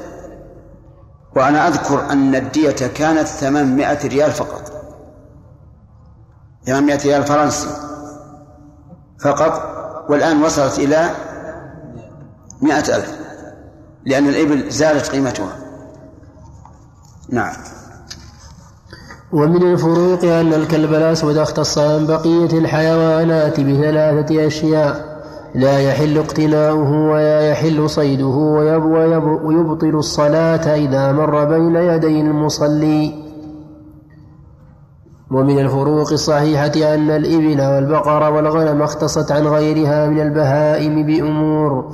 وأنا 1.36 1.68
أذكر 1.68 2.12
أن 2.12 2.36
الدية 2.36 2.88
كانت 2.88 3.28
ثمانمائة 3.28 4.08
ريال 4.08 4.32
فقط. 4.32 4.72
ثمانمائة 6.66 7.02
ريال 7.04 7.24
فرنسي 7.24 7.70
فقط 9.22 9.80
والآن 10.10 10.44
وصلت 10.44 10.80
إلى 10.80 11.10
مائة 12.62 12.96
ألف 12.96 13.20
لأن 14.06 14.28
الإبل 14.28 14.70
زالت 14.70 15.10
قيمتها. 15.10 15.56
نعم. 17.30 17.54
ومن 19.34 19.64
الفروق 19.64 20.24
أن 20.24 20.54
الكلب 20.54 20.94
الأسود 20.94 21.38
اختص 21.38 21.78
عن 21.78 22.08
بقية 22.08 22.60
الحيوانات 22.60 23.60
بثلاثة 23.60 24.48
أشياء. 24.48 25.20
لا 25.56 25.80
يحل 25.80 26.18
اقتناؤه 26.18 26.92
ولا 27.12 27.50
يحل 27.50 27.90
صيده 27.90 28.26
ويب 28.26 28.84
ويب 28.84 29.24
ويبطل 29.24 29.96
الصلاة 29.96 30.76
إذا 30.76 31.12
مر 31.12 31.46
بين 31.46 31.76
يدي 31.76 32.22
المصلي. 32.22 33.14
ومن 35.32 35.60
الفروق 35.60 36.12
الصحيحة 36.12 36.96
أن 36.96 37.10
الإبل 37.10 37.62
والبقر 37.62 38.34
والغنم 38.34 38.82
اختصت 38.82 39.32
عن 39.32 39.48
غيرها 39.48 40.08
من 40.08 40.22
البهائم 40.22 41.06
بأمور 41.06 41.92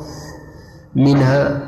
منها 0.95 1.61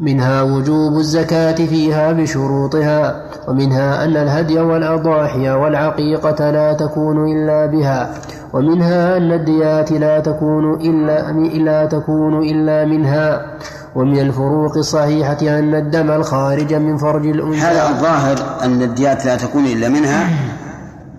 منها 0.00 0.42
وجوب 0.42 0.98
الزكاة 0.98 1.54
فيها 1.54 2.12
بشروطها 2.12 3.22
ومنها 3.48 4.04
أن 4.04 4.16
الهدي 4.16 4.60
والأضاحي 4.60 5.50
والعقيقة 5.50 6.50
لا 6.50 6.72
تكون 6.72 7.32
إلا 7.32 7.66
بها 7.66 8.14
ومنها 8.52 9.16
أن 9.16 9.32
الديات 9.32 9.92
لا 9.92 10.20
تكون 10.20 10.74
إلا 10.74 11.32
لا 11.58 11.86
تكون 11.86 12.42
إلا 12.42 12.84
منها 12.84 13.56
ومن 13.94 14.18
الفروق 14.18 14.76
الصحيحة 14.76 15.38
أن 15.42 15.74
الدم 15.74 16.10
الخارج 16.10 16.74
من 16.74 16.96
فرج 16.96 17.26
الأنثى. 17.26 17.58
هذا 17.58 17.88
الظاهر 17.88 18.36
أن 18.64 18.82
الديات 18.82 19.26
لا 19.26 19.36
تكون 19.36 19.66
إلا 19.66 19.88
منها. 19.88 20.30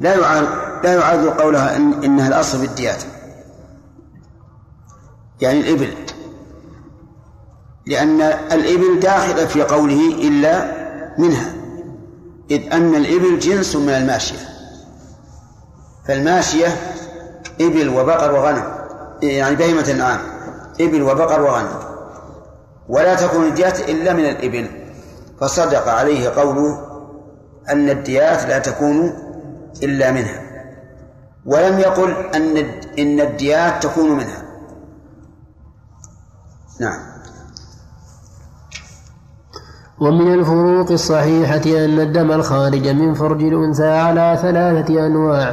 لا 0.01 0.15
يعارض 0.15 0.47
لا 0.83 0.93
يعارض 0.93 1.27
قولها 1.27 1.77
إن 1.77 1.93
إنها 2.03 2.27
الأصل 2.27 2.57
في 2.57 2.65
الديات. 2.65 3.03
يعني 5.41 5.59
الإبل. 5.59 5.87
لأن 7.89 8.21
الإبل 8.51 8.99
داخلة 8.99 9.45
في 9.45 9.63
قوله 9.63 10.27
إلا 10.27 10.71
منها. 11.17 11.53
إذ 12.51 12.73
أن 12.73 12.95
الإبل 12.95 13.39
جنس 13.39 13.75
من 13.75 13.89
الماشية. 13.89 14.37
فالماشية 16.07 16.67
إبل 17.61 17.89
وبقر 17.89 18.33
وغنم. 18.33 18.63
يعني 19.21 19.55
بهيمة 19.55 19.81
الأنعام 19.81 20.19
إبل 20.81 21.01
وبقر 21.01 21.41
وغنم. 21.41 21.79
ولا 22.89 23.15
تكون 23.15 23.45
الديات 23.45 23.89
إلا 23.89 24.13
من 24.13 24.25
الإبل. 24.25 24.69
فصدق 25.41 25.87
عليه 25.87 26.29
قوله 26.29 26.85
أن 27.69 27.89
الديات 27.89 28.45
لا 28.45 28.59
تكون 28.59 29.13
إلا 29.83 30.11
منها. 30.11 30.41
ولم 31.45 31.79
يقل 31.79 32.11
أن 32.35 32.57
إن 32.99 33.19
الديات 33.19 33.83
تكون 33.83 34.11
منها. 34.11 34.43
نعم. 36.79 37.08
ومن 39.99 40.33
الفروق 40.33 40.91
الصحيحة 40.91 41.61
أن 41.65 41.99
الدم 41.99 42.31
الخارج 42.31 42.87
من 42.87 43.13
فرج 43.13 43.43
الأنثى 43.43 43.87
على 43.87 44.39
ثلاثة 44.41 45.05
أنواع 45.05 45.51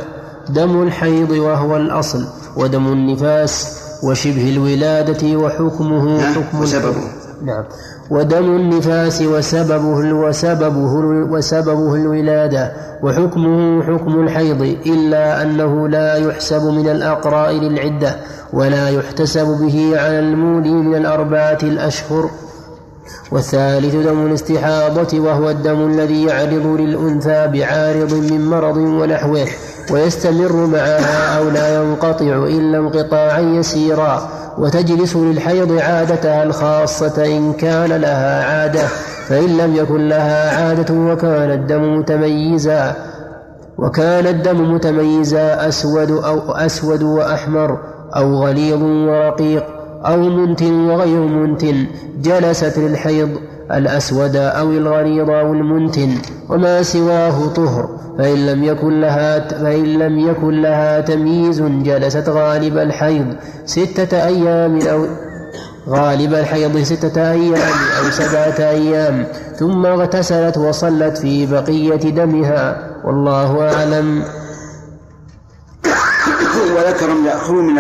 دم 0.49 0.83
الحيض 0.83 1.31
وهو 1.31 1.77
الأصل 1.77 2.25
ودم 2.57 2.87
النفاس 2.93 3.83
وشبه 4.03 4.51
الولادة 4.51 5.37
وحكمه 5.37 6.19
نعم، 6.19 6.35
حكم 6.35 6.61
وسببه. 6.61 7.03
نعم 7.45 7.65
ودم 8.11 8.57
النفاس 8.57 9.23
وسببه 9.23 10.13
وسببه 10.13 10.93
وسببه 11.31 11.95
الولادة 11.95 12.73
وحكمه 13.03 13.83
حكم 13.83 14.21
الحيض 14.21 14.63
إلا 14.87 15.43
أنه 15.43 15.89
لا 15.89 16.17
يحسب 16.17 16.65
من 16.65 16.89
الأقراء 16.89 17.53
للعدة 17.53 18.17
ولا 18.53 18.89
يحتسب 18.89 19.47
به 19.47 20.01
على 20.01 20.19
المولي 20.19 20.73
من 20.73 20.95
الأربعة 20.95 21.59
الأشهر 21.63 22.31
والثالث 23.33 23.95
دم 23.95 24.27
الاستحاضة 24.27 25.21
وهو 25.21 25.51
الدم 25.51 25.87
الذي 25.87 26.25
يعرض 26.25 26.67
للأنثى 26.81 27.47
بعارض 27.47 28.15
من 28.15 28.51
مرض 28.51 28.77
ونحوه 28.77 29.47
ويستمر 29.91 30.67
معها 30.67 31.39
أو 31.39 31.51
لا 31.51 31.83
ينقطع 31.83 32.45
إلا 32.45 32.79
انقطاعا 32.79 33.41
يسيرا. 33.41 34.29
وتجلس 34.59 35.17
للحيض 35.17 35.73
عادتها 35.73 36.43
الخاصة 36.43 37.27
إن 37.27 37.53
كان 37.53 37.93
لها 37.93 38.45
عادة 38.45 38.87
فإن 39.29 39.57
لم 39.57 39.77
يكن 39.77 40.09
لها 40.09 40.57
عادة 40.57 40.95
وكان 40.95 41.51
الدم 41.51 41.99
متميزا. 41.99 42.97
وكان 43.79 44.27
الدم 44.27 44.75
متميزا 44.75 45.69
أسود 45.69 46.11
أو 46.11 46.53
أسود 46.53 47.03
وأحمر 47.03 47.79
أو 48.17 48.45
غليظ 48.45 48.83
ورقيق. 48.83 49.76
أو 50.05 50.17
منتن 50.17 50.73
وغير 50.73 51.21
منتن 51.21 51.87
جلست 52.23 52.79
للحيض 52.79 53.31
الأسود 53.73 54.37
أو 54.37 54.71
الغليظ 54.71 55.31
أو 55.31 55.53
المنتن 55.53 56.19
وما 56.49 56.83
سواه 56.83 57.47
طهر 57.47 57.89
فإن 58.19 58.47
لم 58.47 58.65
يكن 58.65 59.01
لها 59.01 59.49
فإن 59.49 59.85
لم 59.85 60.19
يكن 60.19 60.63
لها 60.63 61.01
تمييز 61.01 61.63
جلست 61.63 62.29
غالب 62.29 62.79
الحيض 62.79 63.35
ستة 63.65 64.27
أيام 64.27 64.79
أو 64.81 65.07
غالب 65.97 66.35
الحيض 66.35 66.79
ستة 66.79 67.31
أيام 67.33 67.71
أو 67.99 68.11
سبعة 68.11 68.69
أيام 68.71 69.27
ثم 69.57 69.87
اغتسلت 69.87 70.59
وصلت 70.59 71.19
في 71.19 71.47
بقية 71.47 72.11
دمها 72.11 72.91
والله 73.05 73.75
أعلم. 73.75 74.23
وذكر 76.77 77.11
من 77.11 77.67
من 77.67 77.79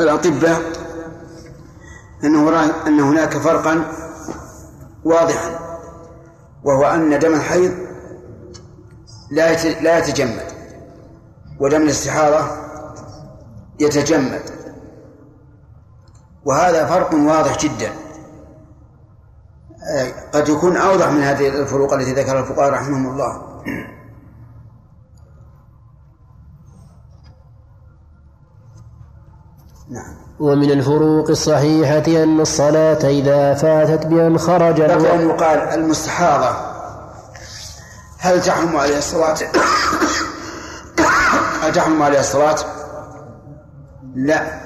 الأطباء 0.00 0.81
أنه 2.24 2.50
رأى 2.50 2.70
أن 2.86 3.00
هناك 3.00 3.36
فرقا 3.36 3.84
واضحا 5.04 5.58
وهو 6.64 6.84
أن 6.84 7.18
دم 7.18 7.34
الحيض 7.34 7.74
لا 9.30 9.80
لا 9.80 9.98
يتجمد 9.98 10.52
ودم 11.60 11.82
الاستحاضة 11.82 12.62
يتجمد. 13.80 14.42
وهذا 16.44 16.86
فرق 16.86 17.14
واضح 17.14 17.58
جدا. 17.58 17.92
آه، 19.96 20.12
قد 20.32 20.48
يكون 20.48 20.76
أوضح 20.76 21.08
من 21.08 21.22
هذه 21.22 21.48
الفروق 21.48 21.92
التي 21.92 22.12
ذكرها 22.12 22.40
الفقهاء 22.40 22.70
رحمهم 22.70 23.08
الله. 23.08 23.62
نعم. 29.88 30.21
ومن 30.40 30.70
الفروق 30.70 31.30
الصحيحة 31.30 32.22
أن 32.22 32.40
الصلاة 32.40 32.98
إذا 33.04 33.54
فاتت 33.54 34.06
بأن 34.06 34.38
خرج 34.38 34.80
بقي 34.80 34.94
الوقت 34.94 35.12
أن 35.12 35.28
يقال 35.28 35.58
المستحاضة 35.58 36.56
هل 38.18 38.42
تحرم 38.42 38.76
عليها 38.76 38.98
الصلاة؟ 38.98 39.34
هل 41.62 41.72
تحرم 41.72 42.02
عليها 42.02 42.20
الصلاة؟ 42.20 42.56
لا 44.14 44.60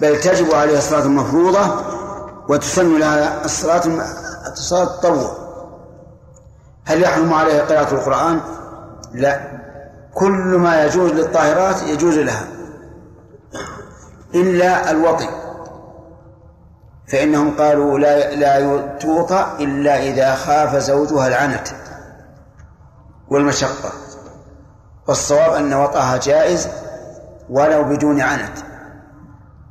بل 0.00 0.20
تجب 0.20 0.54
عليها 0.54 0.78
الصلاة 0.78 1.02
المفروضة 1.02 1.60
وتسن 2.48 2.98
لها 2.98 3.44
الصلاة 3.44 3.82
الصلاة 4.52 4.82
التطوع 4.82 5.30
هل 6.84 7.02
يحرم 7.02 7.34
عليها 7.34 7.64
قراءة 7.64 7.94
القرآن؟ 7.94 8.40
لا 9.14 9.40
كل 10.14 10.56
ما 10.58 10.84
يجوز 10.84 11.10
للطاهرات 11.10 11.82
يجوز 11.82 12.18
لها 12.18 12.57
إلا 14.34 14.90
الوطي. 14.90 15.28
فإنهم 17.12 17.56
قالوا 17.56 17.98
لا 17.98 18.34
لا 18.34 18.86
توطأ 18.96 19.56
إلا 19.60 20.02
إذا 20.02 20.34
خاف 20.34 20.76
زوجها 20.76 21.28
العنت 21.28 21.68
والمشقة. 23.28 23.92
والصواب 25.08 25.52
أن 25.52 25.74
وطأها 25.74 26.16
جائز 26.16 26.68
ولو 27.50 27.84
بدون 27.84 28.20
عنت. 28.20 28.58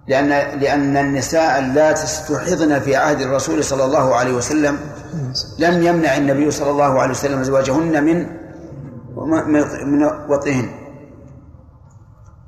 لأن 0.08 0.30
لأن 0.60 0.98
النساء 0.98 1.60
اللاتي 1.60 2.04
استحضن 2.04 2.80
في 2.80 2.96
عهد 2.96 3.22
الرسول 3.22 3.63
صلى 3.63 3.86
الله 3.86 4.15
عليه 4.15 4.34
وسلم 4.34 4.80
لم 5.60 5.84
يمنع 5.84 6.17
النبي 6.17 6.52
صلى 6.52 6.70
الله 6.70 7.02
عليه 7.02 7.12
وسلم 7.12 7.39
أزواجهن 7.39 8.04
من 8.04 8.28
من 9.86 10.10
وطئهن. 10.30 10.87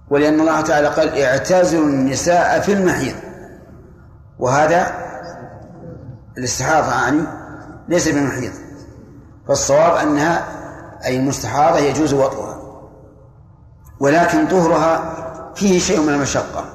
ولأن 0.09 0.39
الله 0.39 0.61
تعالى 0.61 0.87
قال 0.87 1.21
اعتزلوا 1.21 1.85
النساء 1.85 2.59
في 2.59 2.73
المحيض. 2.73 3.15
وهذا 4.39 4.91
الاستحاضة 6.37 6.91
يعني 6.91 7.21
ليس 7.87 8.07
بمحيض 8.07 8.51
فالصواب 9.47 9.95
أنها 9.95 10.45
أي 11.05 11.17
المستحاضة 11.17 11.79
يجوز 11.79 12.13
وطئها. 12.13 12.59
ولكن 13.99 14.47
طهرها 14.47 15.15
فيه 15.55 15.79
شيء 15.79 16.01
من 16.01 16.13
المشقة. 16.13 16.65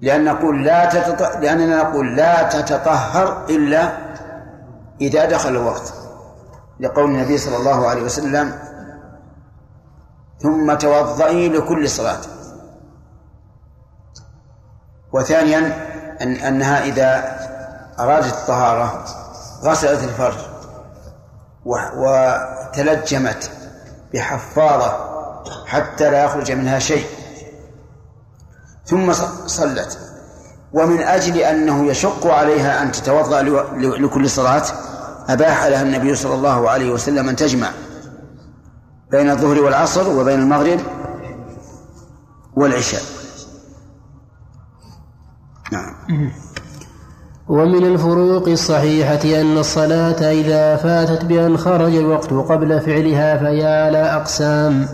لأن 0.00 0.24
نقول 0.24 0.64
لا 0.64 0.84
تتط... 0.84 1.22
لأننا 1.22 1.82
نقول 1.82 2.16
لا 2.16 2.42
تتطهر 2.42 3.46
إلا 3.48 3.92
إذا 5.00 5.24
دخل 5.24 5.48
الوقت. 5.48 5.94
لقول 6.80 7.04
النبي 7.04 7.38
صلى 7.38 7.56
الله 7.56 7.88
عليه 7.88 8.02
وسلم 8.02 8.52
ثم 10.42 10.74
توضئي 10.74 11.48
لكل 11.48 11.88
صلاة. 11.90 12.20
وثانيا 15.12 15.58
أن 16.22 16.32
أنها 16.32 16.84
إذا 16.84 17.38
أرادت 17.98 18.32
الطهارة 18.32 19.04
غسلت 19.62 20.04
الفرج 20.04 20.38
وتلجمت 21.96 23.50
بحفاظة 24.14 25.14
حتى 25.66 26.10
لا 26.10 26.24
يخرج 26.24 26.52
منها 26.52 26.78
شيء. 26.78 27.06
ثم 28.86 29.12
صلت. 29.46 29.98
ومن 30.72 31.02
أجل 31.02 31.38
أنه 31.38 31.86
يشق 31.86 32.26
عليها 32.26 32.82
أن 32.82 32.92
تتوضأ 32.92 33.42
لكل 33.76 34.30
صلاة 34.30 34.62
أباح 35.28 35.64
لها 35.64 35.82
النبي 35.82 36.14
صلى 36.14 36.34
الله 36.34 36.70
عليه 36.70 36.90
وسلم 36.90 37.28
أن 37.28 37.36
تجمع. 37.36 37.70
بين 39.10 39.30
الظهر 39.30 39.62
والعصر 39.62 40.18
وبين 40.18 40.40
المغرب 40.40 40.80
والعشاء. 42.56 43.02
نعم. 45.72 45.94
ومن 47.48 47.84
الفروق 47.84 48.48
الصحيحة 48.48 49.40
أن 49.40 49.58
الصلاة 49.58 50.32
إذا 50.32 50.76
فاتت 50.76 51.24
بأن 51.24 51.56
خرج 51.56 51.94
الوقت 51.94 52.32
قبل 52.32 52.80
فعلها 52.80 53.36
فهي 53.36 53.64
على 53.64 53.98
أقسام. 53.98 54.88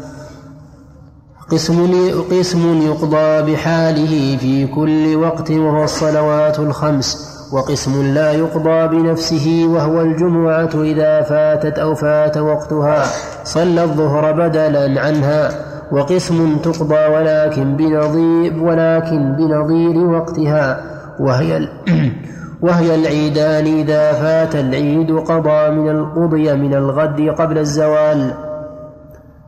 قسم 1.50 2.10
قسم 2.30 2.82
يقضى 2.82 3.52
بحاله 3.52 4.36
في 4.36 4.66
كل 4.66 5.16
وقت 5.16 5.50
وهو 5.50 5.84
الصلوات 5.84 6.58
الخمس. 6.58 7.39
وقسم 7.52 8.14
لا 8.14 8.32
يقضى 8.32 8.88
بنفسه 8.88 9.64
وهو 9.68 10.00
الجمعة 10.00 10.70
إذا 10.74 11.22
فاتت 11.22 11.78
أو 11.78 11.94
فات 11.94 12.36
وقتها. 12.38 13.04
صلى 13.44 13.82
الظهر 13.82 14.32
بدلا 14.32 15.00
عنها. 15.00 15.50
وقسم 15.92 16.56
تقضى 16.58 17.06
ولكن 17.06 17.76
بنظير 17.76 18.62
ولكن 18.62 19.36
بنظير 19.36 19.98
وقتها. 19.98 20.80
وهي 21.20 21.68
وهي 22.66 22.94
العيدان 22.94 23.66
إذا 23.66 24.12
فات 24.12 24.54
العيد 24.54 25.10
قضى 25.10 25.70
من 25.70 25.90
القضي 25.90 26.54
من 26.54 26.74
الغد 26.74 27.20
قبل 27.38 27.58
الزوال. 27.58 28.34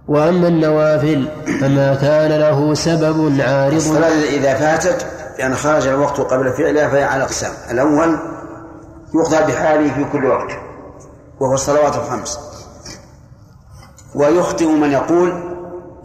وأما 0.08 0.48
النوافل 0.48 1.28
فما 1.60 1.94
كان 1.94 2.40
له 2.40 2.74
سبب 2.74 3.32
عارض. 3.40 3.74
الصلاة 3.74 4.22
إذا 4.38 4.54
فاتت 4.54 5.11
يعني 5.38 5.54
خرج 5.54 5.86
الوقت 5.86 6.20
قبل 6.20 6.52
فعلها 6.52 6.88
فهي 6.88 7.04
على 7.04 7.24
أقسام 7.24 7.52
الأول 7.70 8.18
يقضى 9.14 9.52
بحاله 9.52 9.94
في 9.94 10.04
كل 10.12 10.24
وقت 10.24 10.50
وهو 11.40 11.54
الصلوات 11.54 11.96
الخمس. 11.96 12.38
ويخطئ 14.14 14.66
من 14.66 14.92
يقول 14.92 15.52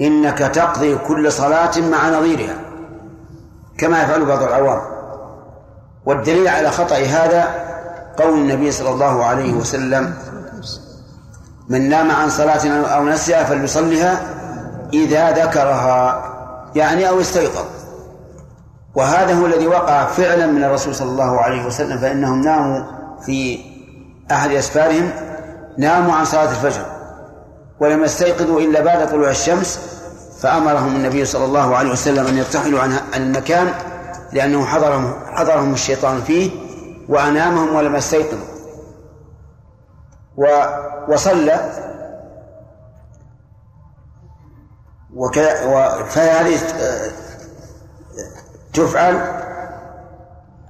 إنك 0.01 0.37
تقضي 0.37 0.95
كل 0.95 1.31
صلاة 1.31 1.71
مع 1.91 2.09
نظيرها 2.09 2.55
كما 3.77 4.03
يفعل 4.03 4.25
بعض 4.25 4.43
العوام. 4.43 4.81
والدليل 6.05 6.47
على 6.47 6.71
خطأ 6.71 6.95
هذا 6.95 7.67
قول 8.17 8.33
النبي 8.33 8.71
صلى 8.71 8.89
الله 8.89 9.25
عليه 9.25 9.53
وسلم 9.53 10.13
من 11.69 11.89
نام 11.89 12.11
عن 12.11 12.29
صلاة 12.29 12.67
أو 12.67 13.05
نسيها 13.05 13.43
فليصلها 13.43 14.21
إذا 14.93 15.31
ذكرها. 15.31 16.23
يعني 16.75 17.09
أو 17.09 17.21
استيقظ. 17.21 17.65
وهذا 18.97 19.33
هو 19.33 19.45
الذي 19.45 19.67
وقع 19.67 20.05
فعلا 20.05 20.47
من 20.47 20.63
الرسول 20.63 20.95
صلى 20.95 21.09
الله 21.09 21.41
عليه 21.41 21.65
وسلم 21.65 21.97
فإنهم 21.97 22.41
ناموا 22.41 22.83
في 23.25 23.59
أحد 24.31 24.51
أسفارهم 24.51 25.09
ناموا 25.77 26.13
عن 26.13 26.25
صلاة 26.25 26.49
الفجر 26.49 26.85
ولم 27.79 28.03
يستيقظوا 28.03 28.59
إلا 28.59 28.81
بعد 28.81 29.09
طلوع 29.09 29.29
الشمس 29.29 29.79
فأمرهم 30.39 30.95
النبي 30.95 31.25
صلى 31.25 31.45
الله 31.45 31.75
عليه 31.75 31.91
وسلم 31.91 32.27
أن 32.27 32.37
يرتحلوا 32.37 32.79
عن 32.79 32.97
المكان 33.15 33.67
لأنه 34.33 34.65
حضرهم 34.65 35.13
حضرهم 35.33 35.73
الشيطان 35.73 36.21
فيه 36.21 36.51
وأنامهم 37.09 37.75
ولم 37.75 37.95
يستيقظوا. 37.95 38.47
وصلى. 41.07 41.71
فهذه 46.09 46.57
تفعل 48.77 49.15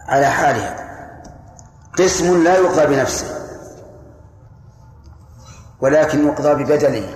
على 0.08 0.26
حالها. 0.26 0.76
قسم 2.00 2.44
لا 2.44 2.56
يقضى 2.56 2.96
بنفسه 2.96 3.28
ولكن 5.82 6.28
يقضى 6.28 6.64
ببدله 6.64 7.10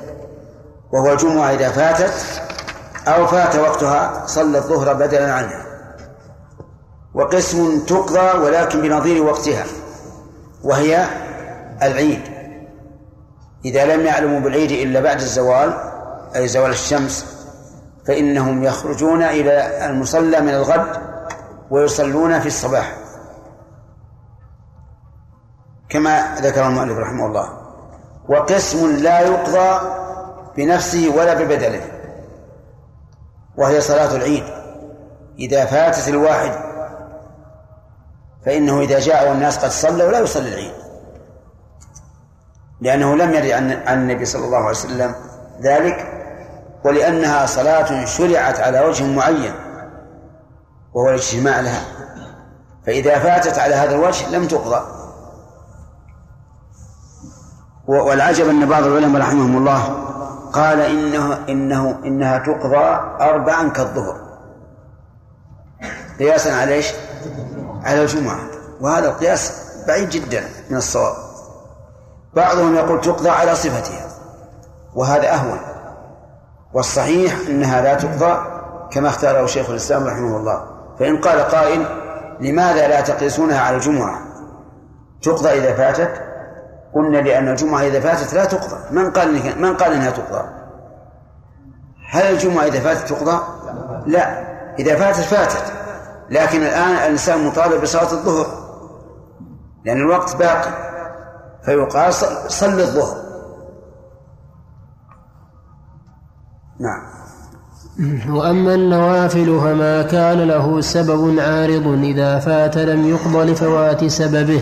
وهو 0.93 1.11
الجمعة 1.11 1.51
إذا 1.51 1.69
فاتت 1.69 2.41
أو 3.07 3.27
فات 3.27 3.55
وقتها 3.55 4.25
صلى 4.27 4.57
الظهر 4.57 4.93
بدلا 4.93 5.33
عنها 5.33 5.65
وقسم 7.13 7.79
تقضى 7.79 8.39
ولكن 8.39 8.81
بنظير 8.81 9.23
وقتها 9.23 9.65
وهي 10.63 11.05
العيد. 11.81 12.21
إذا 13.65 13.95
لم 13.95 14.05
يعلموا 14.05 14.39
بالعيد 14.39 14.71
إلا 14.71 14.99
بعد 14.99 15.21
الزوال 15.21 15.73
أي 16.35 16.47
زوال 16.47 16.71
الشمس 16.71 17.40
فإنهم 18.07 18.63
يخرجون 18.63 19.23
إلى 19.23 19.85
المصلى 19.85 20.41
من 20.41 20.49
الغد 20.49 21.01
ويصلون 21.69 22.39
في 22.39 22.47
الصباح. 22.47 22.97
كما 25.89 26.35
ذكر 26.35 26.67
المؤلف 26.67 26.97
رحمه 26.97 27.25
الله. 27.25 27.49
وقسم 28.29 28.95
لا 28.95 29.19
يقضى 29.19 29.79
بنفسه 30.57 31.13
ولا 31.17 31.33
ببدله 31.33 31.81
وهي 33.57 33.81
صلاة 33.81 34.15
العيد. 34.15 34.43
إذا 35.39 35.65
فاتت 35.65 36.07
الواحد 36.07 36.51
فإنه 38.45 38.81
إذا 38.81 38.99
جاء 38.99 39.29
والناس 39.29 39.57
قد 39.57 39.69
صلوا 39.69 40.11
لا 40.11 40.19
يصلي 40.19 40.49
العيد. 40.49 40.73
لأنه 42.81 43.15
لم 43.15 43.33
يرد 43.33 43.51
عن 43.51 43.71
النبي 43.99 44.25
صلى 44.25 44.45
الله 44.45 44.57
عليه 44.57 44.69
وسلم 44.69 45.15
ذلك 45.61 46.20
ولأنها 46.85 47.45
صلاة 47.45 48.05
شرعت 48.05 48.59
على 48.59 48.81
وجه 48.81 49.03
معين 49.03 49.53
وهو 50.93 51.09
الاجتماع 51.09 51.59
لها. 51.59 51.85
فإذا 52.85 53.19
فاتت 53.19 53.59
على 53.59 53.75
هذا 53.75 53.95
الوجه 53.95 54.29
لم 54.29 54.47
تقضى. 54.47 54.81
والعجب 57.87 58.49
أن 58.49 58.69
بعض 58.69 58.83
العلماء 58.83 59.21
رحمهم 59.21 59.57
الله 59.57 59.83
قال 60.53 60.81
إنه 60.81 61.45
إنه 61.49 61.99
إنها 62.05 62.37
تقضى 62.37 62.85
أربعا 63.21 63.69
كالظهر. 63.69 64.21
قياسا 66.19 66.49
على 66.49 66.73
إيش؟ 66.73 66.93
على 67.83 68.01
الجمعة. 68.01 68.39
وهذا 68.81 69.09
القياس 69.09 69.53
بعيد 69.87 70.09
جدا 70.09 70.43
من 70.69 70.77
الصواب. 70.77 71.15
بعضهم 72.33 72.75
يقول 72.75 73.01
تقضى 73.01 73.29
على 73.29 73.55
صفتها 73.55 74.07
وهذا 74.95 75.33
أهون. 75.33 75.59
والصحيح 76.73 77.33
أنها 77.49 77.81
لا 77.81 77.93
تقضى 77.93 78.61
كما 78.91 79.07
اختاره 79.07 79.45
شيخ 79.45 79.69
الإسلام 79.69 80.07
رحمه 80.07 80.37
الله. 80.37 80.65
فإن 80.99 81.17
قال 81.17 81.39
قائل 81.39 81.85
لماذا 82.39 82.87
لا 82.87 83.01
تقيسونها 83.01 83.59
على 83.61 83.75
الجمعة؟ 83.75 84.19
تقضى 85.21 85.49
إذا 85.49 85.73
فاتت 85.73 86.21
قلنا 86.95 87.17
لأن 87.17 87.47
الجمعة 87.47 87.81
إذا 87.81 87.99
فاتت 87.99 88.33
لا 88.33 88.45
تقضى. 88.45 88.77
من 88.91 89.11
قال 89.11 89.59
من 89.61 89.77
قال 89.77 89.93
إنها 89.93 90.11
تقضى؟ 90.11 90.43
هل 92.11 92.23
الجمعة 92.23 92.63
إذا 92.63 92.79
فاتت 92.79 93.13
تقضى؟ 93.13 93.41
لا. 94.05 94.51
إذا 94.79 94.95
فاتت 94.95 95.19
فاتت. 95.19 95.73
لكن 96.29 96.61
الآن 96.63 96.91
الإنسان 96.91 97.45
مطالب 97.45 97.81
بصلاة 97.81 98.11
الظهر. 98.11 98.47
لأن 99.85 99.97
الوقت 99.97 100.35
باقي. 100.35 100.71
فيقال 101.65 102.13
صل 102.47 102.79
الظهر. 102.79 103.20
نعم. 106.81 107.01
وأما 108.29 108.75
النوافل 108.75 109.59
فما 109.59 110.01
كان 110.01 110.47
له 110.47 110.81
سبب 110.81 111.39
عارض 111.39 111.87
إذا 112.03 112.39
فات 112.39 112.77
لم 112.77 113.09
يقض 113.09 113.35
لفوات 113.35 114.05
سببه 114.05 114.61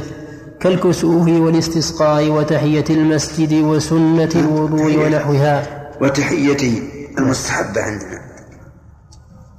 كالكسوف 0.60 1.28
والاستسقاء 1.28 2.30
وتحية 2.30 2.86
المسجد 2.90 3.54
وسنة 3.54 4.30
الوضوء 4.36 5.06
ونحوها. 5.06 5.64
وتحيته 6.02 6.84
المستحبة 7.18 7.82
عندنا. 7.82 8.22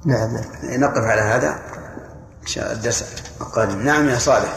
نعم. 0.05 0.29
نقف 0.63 1.03
على 1.03 1.21
هذا. 1.21 1.49
إن 2.41 2.47
شاء 2.47 2.73
الدرس 2.73 3.03
القادم 3.41 3.81
نعم 3.81 4.09
يا 4.09 4.19
صالح. 4.19 4.53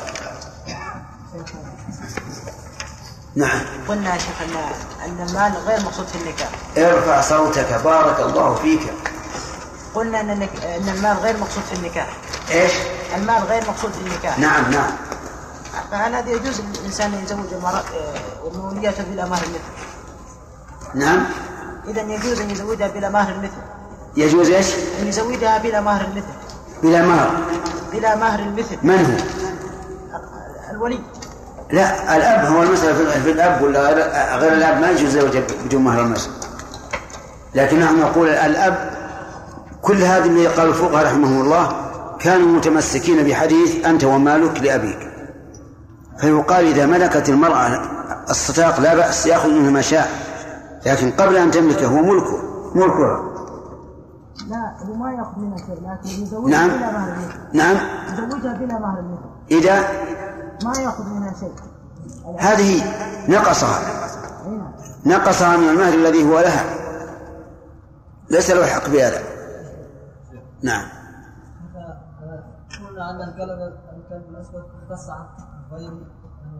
نعم. 3.37 3.61
قلنا 3.89 4.15
يا 4.15 4.19
شيخ 4.19 4.43
ان 5.07 5.27
المال 5.29 5.53
غير 5.67 5.81
مقصود 5.81 6.07
في 6.07 6.19
النكاح. 6.19 6.49
ارفع 6.79 7.21
صوتك 7.21 7.81
بارك 7.85 8.21
الله 8.21 8.55
فيك. 8.55 8.93
قلنا 9.95 10.21
أن 10.21 10.31
أن 10.31 10.89
المال 10.89 11.17
غير 11.17 11.37
مقصود 11.37 11.63
في 11.63 11.73
النكاح. 11.73 12.07
إيش؟ 12.51 12.73
المال 13.17 13.43
غير 13.43 13.63
مقصود 13.69 13.93
في 13.93 14.01
النكاح. 14.01 14.39
نعم 14.39 14.71
نعم. 14.71 14.91
فهل 15.91 16.15
هذا 16.15 16.31
يجوز 16.31 16.61
الإنسان 16.61 17.15
أن 17.15 17.23
يزوج 17.25 17.53
المراه 17.53 17.83
آه، 18.77 19.03
بلا 19.11 19.25
مهر 19.25 19.43
المثل. 19.43 19.75
نعم. 20.95 21.27
إذا 21.89 22.03
يجوز 22.03 22.41
أن 22.41 22.51
يزوجها 22.51 22.89
بلا 22.89 23.09
مهر 23.09 23.33
المثل. 23.33 23.63
يجوز 24.17 24.51
إيش؟ 24.51 24.67
أن 25.03 25.07
يزوجها 25.07 25.59
بلا 25.59 25.81
مهر 25.81 26.05
المثل. 26.05 26.35
بلا 26.83 27.03
مهر 27.03 27.31
بلا 27.93 28.17
مهر 28.17 28.39
المثل. 28.39 28.79
من 28.83 29.05
هو؟ 29.05 30.21
الولي. 30.71 31.01
لا 31.75 32.17
الأب 32.17 32.53
هو 32.53 32.63
المسألة 32.63 33.21
في- 33.23 33.31
الأب 33.31 33.63
ولا 33.63 33.81
غير, 34.39 34.53
الأب 34.53 34.81
ما 34.81 34.91
يجوز 34.91 35.11
زوجة 35.19 35.43
بدون 35.65 35.85
مهر 35.85 36.01
المسألة. 36.01 36.35
لكن 37.55 37.81
نحن 37.81 38.01
نقول 38.01 38.29
الأب 38.29 38.91
كل 39.83 40.03
هذه 40.03 40.25
اللي 40.27 40.47
قال 40.47 40.69
الفقهاء 40.69 41.05
رحمهم 41.05 41.41
الله 41.41 41.77
كانوا 42.19 42.47
متمسكين 42.57 43.23
بحديث 43.29 43.87
أنت 43.87 44.05
ومالك 44.05 44.63
لأبيك. 44.63 44.99
فيقال 46.21 46.67
إذا 46.67 46.87
ملكت 46.87 47.29
المرأة 47.29 47.83
الصداق 48.31 48.81
لا 48.81 48.95
بأس 48.95 49.27
يأخذ 49.27 49.51
منه 49.51 49.71
ما 49.71 49.81
شاء 49.81 50.09
لكن 50.87 51.11
قبل 51.11 51.37
أن 51.37 51.51
تملكه 51.51 51.87
هو 51.87 52.03
ملكه. 52.03 52.39
ملكها 52.75 53.21
لا 54.49 54.73
هو 54.89 54.95
ما 54.95 55.13
يأخذ 55.13 55.39
منها 55.41 55.57
شيء 55.57 55.75
لكن 55.75 56.23
يزوجها 56.23 56.51
نعم. 56.51 56.69
بلا 56.69 56.93
مهر 56.93 57.17
نعم. 57.53 57.77
يزوجها 58.13 58.53
بلا 58.53 58.79
مهر 58.79 59.05
إذا 59.51 59.79
ما 60.63 60.79
يأخذ 60.79 61.05
منها 61.05 61.35
شيء. 61.41 61.55
هذه 62.39 62.85
نقصها. 63.29 63.81
نقصها 65.07 65.57
من 65.57 65.69
المهر 65.69 65.95
الذي 65.95 66.31
هو 66.31 66.41
لها. 66.41 66.65
ليس 68.31 68.51
له 68.51 68.67
حق 68.67 68.89
بهذا. 68.89 69.23
نعم. 70.63 70.89
قلنا 72.89 73.11
أن 73.11 73.29
الكلب 73.29 73.73
الكلب 73.97 74.25
الأسود 74.31 74.65
يختص 74.83 75.11
عن 75.11 75.27
غير 75.73 75.91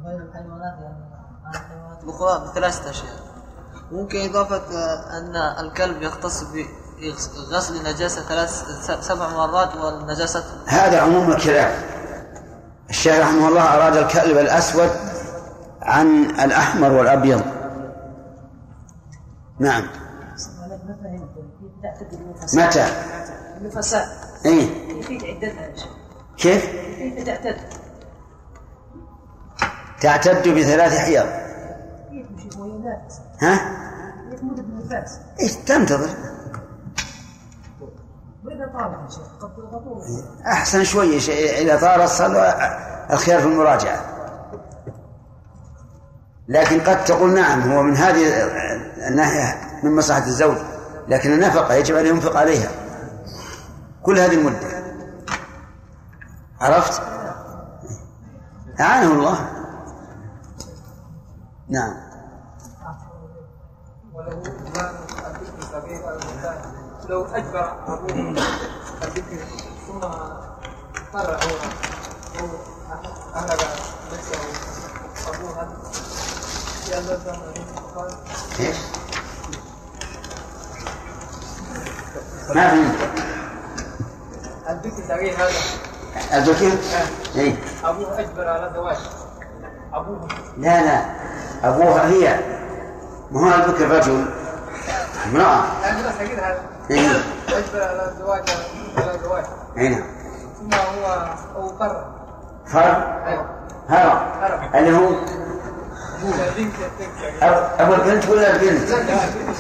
غير 0.05 0.23
الحيوانات 0.23 0.75
يعني 0.83 1.05
عن 1.45 1.55
الحيوانات. 1.55 2.03
الأخرى 2.03 2.51
بثلاثة 2.51 2.91
أشياء. 2.91 3.35
ممكن 3.93 4.31
إضافة 4.31 4.57
آه، 4.57 5.19
أن 5.19 5.37
الكلب 5.67 6.03
يختص 6.03 6.45
بغسل 6.45 7.83
نجاسة 7.83 8.23
ثلاث 8.23 8.65
سبع 9.01 9.29
مرات 9.29 9.77
والنجاسة 9.77 10.45
هذا 10.67 11.01
عموم 11.01 11.33
الكلاب 11.33 11.73
الشيخ 12.91 13.21
رحمه 13.21 13.49
الله 13.49 13.75
أراد 13.75 13.97
الكلب 13.97 14.39
الأسود 14.39 14.91
عن 15.83 16.25
الأحمر 16.25 16.93
والأبيض 16.93 17.43
نعم 19.59 19.85
متى؟ 22.55 22.87
النفساء 23.61 24.09
إيه 24.47 24.69
كيف 25.03 25.25
عدتها؟ 25.25 25.69
كيف؟ 26.37 26.67
كيف 26.99 27.25
تعتد؟ 27.25 27.57
تعتد 30.01 30.49
بثلاث 30.49 30.99
حيض؟ 30.99 31.27
ها؟ 33.41 33.85
إيش 35.41 35.53
تنتظر 35.53 36.09
وإذا 38.45 38.67
طالت 38.67 39.05
يا 39.05 39.09
شيخ 39.11 39.27
قد 39.41 39.57
تضغطون 39.57 40.03
أحسن 40.47 40.85
شوي 40.85 41.21
شيء 41.21 41.63
إذا 41.63 41.81
طال 41.81 42.01
الصلاة 42.01 42.51
الخيار 43.13 43.41
في 43.41 43.47
المراجعة. 43.47 44.01
لكن 46.49 46.81
قد 46.81 47.05
تقول 47.05 47.35
نعم 47.35 47.73
هو 47.73 47.83
من 47.83 47.97
هذه 47.97 48.45
الناحية 49.09 49.61
من 49.83 49.97
مصلحة 49.97 50.27
الزوج 50.27 50.57
لكن 51.09 51.33
النفقة 51.33 51.75
يجب 51.75 51.97
أن 51.97 52.07
ينفق 52.07 52.37
عليها. 52.37 52.69
كل 54.03 54.19
هذه 54.19 54.35
المدة 54.35 54.85
عرفت؟ 56.61 57.03
أعانه 58.81 59.13
الله. 59.13 59.51
نعم 61.69 61.95
ولو 64.15 64.31
ما 64.31 64.91
الذكر 65.27 65.63
سبيل 65.73 66.01
المثال 66.09 66.59
لو 67.09 67.27
أجبر 67.35 67.73
أبوه 67.87 68.35
الذكر 69.03 69.45
ثم 69.87 70.01
قرع 71.13 71.39
أو 72.41 72.47
اهلك 73.35 73.69
نفسه. 74.13 74.39
ابوها 75.29 75.69
يلزم 76.89 77.37
قال 77.97 78.11
إيش؟ 78.61 78.77
ما 82.55 82.71
فهمت 82.71 82.99
الذكر 84.69 85.03
سبيل 85.09 85.35
هذا. 85.35 85.51
الذكر؟ 86.35 86.79
إيه. 87.37 87.57
أبوه 87.85 88.21
أجبر 88.21 88.49
على 88.49 88.71
زواج 88.75 88.99
أبوه. 89.95 90.29
لا 90.57 90.83
لا. 90.85 91.05
أبوها 91.69 92.09
هي. 92.09 92.41
ما 93.31 93.41
هو 93.41 93.65
البكر 93.65 93.89
رجل؟ 93.91 94.27
امرأة. 95.27 95.81
لا 95.83 96.13
سجل 96.19 96.41
هذا. 96.41 96.74
إيه 96.91 97.11
اجبر 97.49 97.83
على 97.83 98.13
الزواج 98.13 98.43
على 98.97 99.19
زواج 99.23 99.45
أي 99.79 99.89
نعم 99.89 100.03
ثم 100.61 100.75
هو 100.75 101.29
أو 101.57 101.69
قرر 101.69 102.05
فرق 102.67 103.25
أيوه 103.27 103.47
هرب. 103.89 104.75
اللي 104.75 104.97
هو 104.97 105.11
أبو 107.79 107.95
البنت 107.95 108.29
ولا 108.29 108.57
البنت؟ 108.57 108.91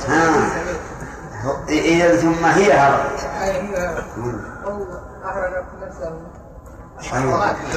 ها 0.08 0.50
إذا 1.68 2.16
ثم 2.16 2.44
هي 2.44 2.72
هربت 2.72 3.20
أو 4.66 4.86
احرق 5.24 5.64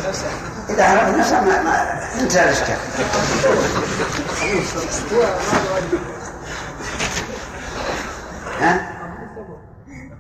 نفسه. 0.10 0.28
إذا 0.70 0.84
هربت 0.84 1.18
نفسها 1.18 1.42
ما, 1.42 1.64
ما 1.64 2.00
انتهى 2.22 2.44
الإشكال 2.44 2.76
ها؟ 8.62 8.97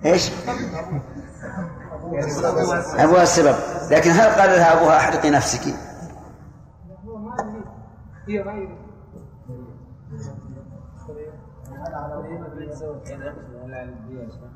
إيش؟ 0.05 0.31
أبوها 2.97 3.23
السبب 3.23 3.55
لكن 3.91 4.11
هل 4.11 4.29
قال 4.29 4.49
لها 4.49 4.73
أبوها 4.73 4.97
أحرقي 4.97 5.29
نفسك؟ 5.29 5.61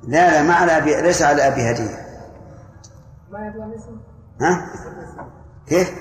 لا 0.04 0.32
لا 0.32 0.44
ما 0.44 0.54
على 0.54 0.78
أبي 0.78 1.02
ليس 1.02 1.22
على 1.22 1.48
أبي 1.48 1.72
هدية 1.72 2.12
ها؟ 4.42 4.66
كيف؟ 5.68 5.92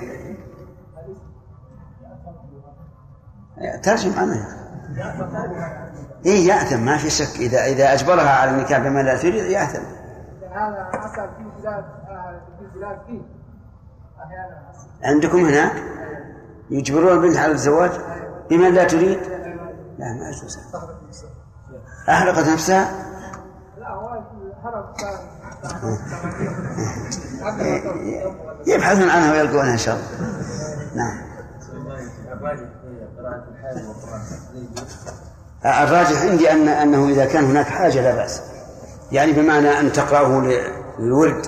ترجم 3.83 4.19
عنها 4.19 4.57
إيه 6.25 6.47
يأثم 6.47 6.79
ما 6.85 6.97
في 6.97 7.09
شك. 7.09 7.35
إذا 7.39 7.65
إذا 7.65 7.93
أجبرها 7.93 8.29
على 8.29 8.51
النكاح 8.51 8.79
بما 8.79 8.99
لا 8.99 9.17
تريد 9.17 9.45
يأثم. 9.45 9.83
هذا 10.51 10.89
حصل 10.93 11.29
في 11.37 11.61
بلاد 11.61 11.85
في 12.59 12.65
بلاد 12.79 12.97
فيه. 13.07 13.21
عندكم 15.03 15.45
هناك؟ 15.45 15.71
يجبرون 16.69 17.11
البنت 17.11 17.37
على 17.37 17.51
الزواج 17.51 17.91
بما 18.49 18.69
لا 18.69 18.83
تريد؟ 18.83 19.19
لا 19.97 20.13
ما 20.13 20.29
يجوز 20.29 20.59
أحرقت 22.09 22.47
نفسها؟ 22.47 22.91
يبحثون 28.67 29.09
عنها 29.09 29.31
ويلقونها 29.31 29.73
إن 29.73 29.77
شاء 29.77 29.95
الله. 29.95 30.07
نعم. 30.95 31.31
الراجح 35.65 36.21
عندي 36.21 36.51
أن 36.51 36.67
أنه 36.67 37.09
إذا 37.09 37.25
كان 37.25 37.43
هناك 37.43 37.65
حاجة 37.65 38.01
لا 38.01 38.15
بأس. 38.15 38.41
يعني 39.11 39.31
بمعنى 39.31 39.79
أن 39.79 39.91
تقرأه 39.91 40.41
للولد 40.99 41.45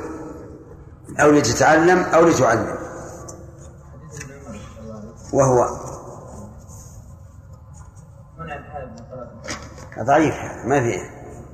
أو 1.19 1.32
لتتعلم 1.32 1.99
أو 1.99 2.26
لتعلم. 2.26 2.78
وهو 5.34 5.67
ضعيف 9.99 10.36
ما 10.65 10.82
فيه 10.82 11.02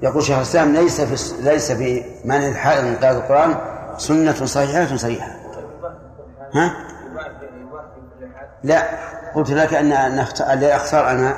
يقول 0.02 0.24
شيخ 0.24 0.36
الإسلام 0.36 0.74
ليس 0.74 1.02
في 1.02 1.44
ليس 1.44 1.72
في 1.72 2.04
منع 2.26 2.48
الحائض 2.48 2.84
من 2.84 2.96
قراءة 2.96 3.18
القرآن 3.18 3.56
سنة 3.98 4.46
صحيحة 4.46 4.98
صريحة 4.98 5.32
ها؟ 6.54 6.74
لا 8.64 8.84
قلت 9.36 9.52
لك 9.52 9.74
أن 9.74 9.92
الذي 10.52 10.76
أختار 10.76 11.12
أنا 11.12 11.36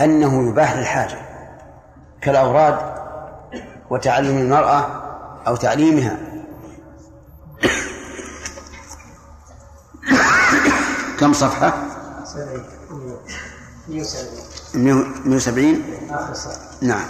أنه 0.00 0.48
يباح 0.48 0.76
للحاجة 0.76 1.18
كالأوراد 2.20 2.78
وتعليم 3.90 4.38
المرأة 4.38 4.86
أو 5.46 5.56
تعليمها. 5.56 6.16
كم 11.20 11.32
صفحة؟ 11.32 11.72
170 13.88 15.82
آخر 16.10 16.34
صفحة. 16.34 16.58
نعم. 16.82 17.04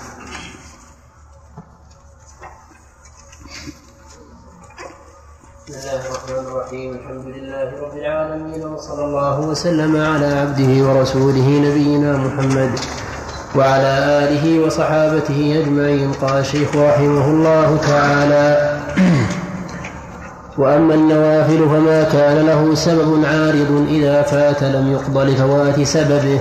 بسم 5.68 5.76
الله 5.76 6.00
الرحمن 6.06 6.44
الرحيم. 6.46 6.90
الحمد 6.94 7.26
لله 7.36 7.68
رب 7.82 7.96
العالمين 7.96 8.66
وصلى 8.66 9.04
الله 9.04 9.40
وسلم 9.40 9.92
على 10.00 10.26
عبده 10.26 10.72
ورسوله 10.88 11.48
نبينا 11.48 12.12
محمد 12.16 12.70
وعلى 13.56 13.92
آله 14.22 14.64
وصحابته 14.64 15.40
أجمعين. 15.60 16.12
قال 16.12 16.40
الشيخ 16.40 16.76
رحمه 16.76 17.24
الله 17.24 17.76
تعالى 17.76 18.46
وأما 20.58 20.94
النوافل 20.94 21.60
فما 21.68 22.02
كان 22.12 22.46
له 22.46 22.74
سبب 22.74 23.24
عارض 23.24 23.86
إذا 23.90 24.22
فات 24.22 24.62
لم 24.62 24.92
يقض 24.92 25.18
لفوات 25.18 25.82
سببه 25.82 26.40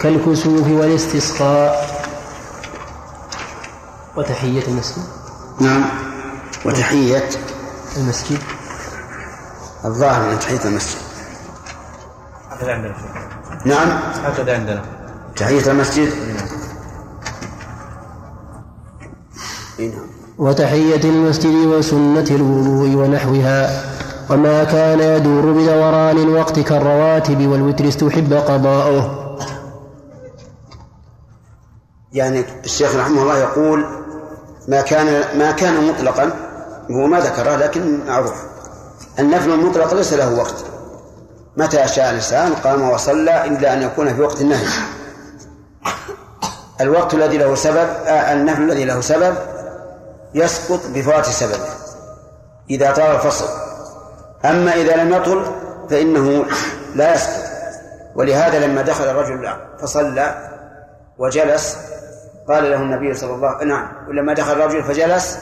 كالكسوف 0.00 0.68
والاستسقاء. 0.68 1.72
وتحية 4.16 4.68
المسجد. 4.68 5.04
نعم. 5.60 5.84
وتحية. 6.64 7.28
المسجد. 7.96 8.38
الظاهر 9.86 10.30
من 10.30 10.38
تحية 10.38 10.64
المسجد. 10.64 11.00
هكذا 12.50 12.72
عندنا. 12.72 12.94
نعم. 13.64 13.88
هكذا 14.24 14.54
عندنا. 14.54 14.82
تحية 15.36 15.70
المسجد. 15.70 16.08
نعم. 19.78 19.92
وتحية 20.38 21.04
المسجد 21.04 21.54
وسنة 21.54 22.26
الوضوء 22.30 22.88
ونحوها 22.88 23.84
وما 24.30 24.64
كان 24.64 25.00
يدور 25.00 25.52
بدوران 25.52 26.18
الوقت 26.18 26.60
كالرواتب 26.60 27.46
والوتر 27.46 27.88
استحب 27.88 28.32
قضاؤه. 28.32 29.26
يعني 32.12 32.44
الشيخ 32.64 32.96
رحمه 32.96 33.22
الله 33.22 33.38
يقول 33.38 33.84
ما 34.68 34.80
كان 34.80 35.38
ما 35.38 35.50
كان 35.52 35.88
مطلقا 35.88 36.30
هو 36.90 37.06
ما 37.06 37.20
ذكره 37.20 37.56
لكن 37.56 38.06
معروف. 38.06 38.55
النفل 39.18 39.50
المطلق 39.50 39.94
ليس 39.94 40.12
له 40.12 40.34
وقت. 40.34 40.64
متى 41.56 41.88
شاء 41.88 42.10
الإنسان 42.10 42.54
قام 42.54 42.90
وصلى 42.90 43.44
إلا 43.44 43.72
أن 43.72 43.82
يكون 43.82 44.14
في 44.14 44.20
وقت 44.22 44.40
النهي. 44.40 44.66
الوقت 46.80 47.14
الذي 47.14 47.38
له 47.38 47.54
سبب 47.54 47.88
آه 48.06 48.32
النفل 48.32 48.62
الذي 48.62 48.84
له 48.84 49.00
سبب 49.00 49.36
يسقط 50.34 50.80
بفوات 50.94 51.26
سببه 51.26 51.68
إذا 52.70 52.92
طال 52.92 53.14
الفصل. 53.14 53.48
أما 54.44 54.74
إذا 54.74 54.96
لم 54.96 55.14
يطل 55.14 55.52
فإنه 55.90 56.44
لا 56.94 57.14
يسقط. 57.14 57.46
ولهذا 58.16 58.66
لما 58.66 58.82
دخل 58.82 59.04
الرجل 59.04 59.52
فصلى 59.80 60.50
وجلس 61.18 61.76
قال 62.48 62.70
له 62.70 62.76
النبي 62.76 63.14
صلى 63.14 63.34
الله 63.34 63.64
نعم 63.64 63.88
ولما 64.08 64.34
دخل 64.34 64.52
الرجل 64.52 64.84
فجلس 64.84 65.38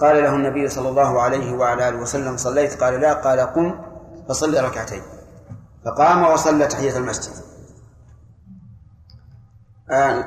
قال 0.00 0.22
له 0.22 0.34
النبي 0.34 0.68
صلى 0.68 0.88
الله 0.88 1.20
عليه 1.20 1.52
وعلى 1.52 1.88
آله 1.88 1.98
وسلم 1.98 2.36
صليت؟ 2.36 2.82
قال 2.82 3.00
لا. 3.00 3.12
قال 3.12 3.40
قم 3.40 3.82
فصلي 4.28 4.60
ركعتين. 4.60 5.02
فقام 5.84 6.32
وصلى 6.32 6.66
تحية 6.66 6.96
المسجد. 6.96 7.32
آه 9.90 10.24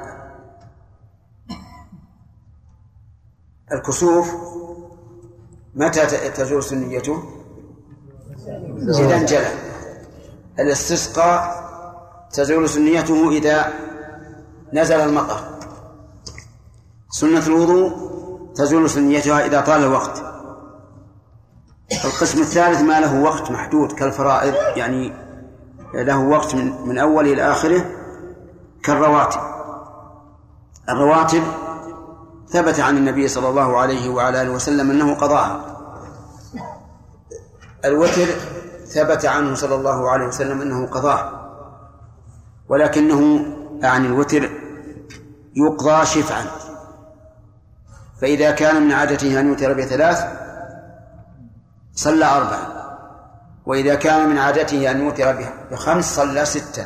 الكسوف 3.72 4.32
متى 5.76 6.06
تزول 6.30 6.64
سنيته؟ 6.64 7.24
إذا 8.90 9.18
انجلى 9.18 9.52
الاستسقاء 10.60 11.68
تزول 12.32 12.70
سنيته 12.70 13.30
إذا 13.32 13.74
نزل 14.74 15.00
المطر. 15.00 15.40
سنة 17.10 17.48
الوضوء 17.48 18.07
تزول 18.58 18.90
سنيتها 18.90 19.46
إذا 19.46 19.62
طال 19.62 19.84
الوقت. 19.84 20.24
القسم 22.06 22.42
الثالث 22.42 22.82
ما 22.82 23.00
له 23.00 23.22
وقت 23.22 23.52
محدود 23.52 23.92
كالفرائض 23.92 24.54
يعني 24.76 25.14
له 25.94 26.20
وقت 26.20 26.56
من, 26.56 26.88
من 26.88 26.98
أوله 26.98 27.34
إلى 27.34 27.52
آخره 27.52 27.86
كالرواتب. 28.84 29.40
الرواتب 30.90 31.44
ثبت 32.50 32.80
عن 32.80 32.98
النبي 32.98 33.28
صلى 33.28 33.50
الله 33.50 33.78
عليه 33.78 34.10
وعلى 34.10 34.42
آله 34.42 34.52
وسلم 34.52 34.92
أنه 34.92 35.16
قضاها. 35.16 35.78
الوتر 37.86 38.26
ثبت 38.86 39.26
عنه 39.26 39.56
صلى 39.56 39.76
الله 39.76 40.10
عليه 40.10 40.28
وسلم 40.28 40.62
أنه 40.62 40.88
قضاه. 40.88 41.32
ولكنه 42.70 43.46
عن 43.84 44.06
الوتر 44.06 44.50
يقضى 45.56 46.06
شفعا. 46.06 46.67
فإذا 48.22 48.52
كان 48.52 48.86
من 48.86 48.92
عادته 48.92 49.40
أن 49.40 49.48
يوتر 49.48 49.74
بثلاث 49.74 50.24
صلى 51.94 52.26
أربعا 52.26 52.78
وإذا 53.66 53.96
كان 53.96 54.30
من 54.30 54.38
عادته 54.38 54.92
أن 54.92 55.02
يوتر 55.02 55.36
بخمس 55.72 56.16
صلى 56.16 56.46
ستا. 56.46 56.86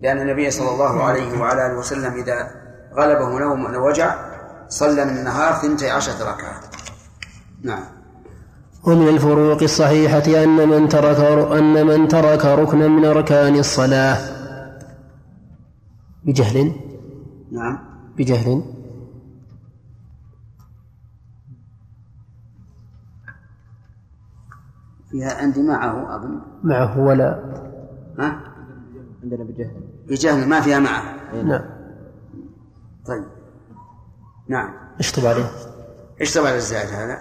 لأن 0.00 0.18
النبي 0.18 0.50
صلى 0.50 0.70
الله 0.70 1.02
عليه 1.02 1.40
وعلى 1.40 1.66
آله 1.66 1.78
وسلم 1.78 2.12
إذا 2.12 2.50
غلبه 2.94 3.38
نوم 3.38 3.66
أو 3.66 3.86
وجع 3.88 4.14
صلى 4.68 5.04
من 5.04 5.16
النهار 5.18 5.54
ثنتي 5.54 5.90
عشرة 5.90 6.30
ركعة. 6.30 6.60
نعم. 7.62 7.84
ومن 8.84 9.08
الفروق 9.08 9.62
الصحيحة 9.62 10.44
أن 10.44 10.68
من 10.68 10.88
ترك 10.88 11.18
أن 11.52 11.86
من 11.86 12.08
ترك 12.08 12.44
ركنا 12.44 12.88
من 12.88 13.04
أركان 13.04 13.58
الصلاة. 13.58 14.18
بجهل؟ 16.24 16.72
نعم. 17.52 17.78
بجهل؟ 18.16 18.75
فيها 25.10 25.42
عندي 25.42 25.62
معه 25.62 26.16
أظن 26.16 26.40
معه 26.64 27.00
ولا. 27.00 27.42
ها؟ 28.18 28.40
عندنا 29.22 29.44
بجهل. 29.44 29.80
بجهل 30.08 30.48
ما 30.48 30.60
فيها 30.60 30.78
معه. 30.78 31.02
نعم. 31.42 31.64
طيب. 33.06 33.24
نعم. 34.48 34.70
اشطب 34.98 35.26
عليه؟ 35.26 35.50
إيش 36.20 36.34
طبع 36.34 36.54
الزائد 36.54 36.88
هذا؟ 36.88 37.18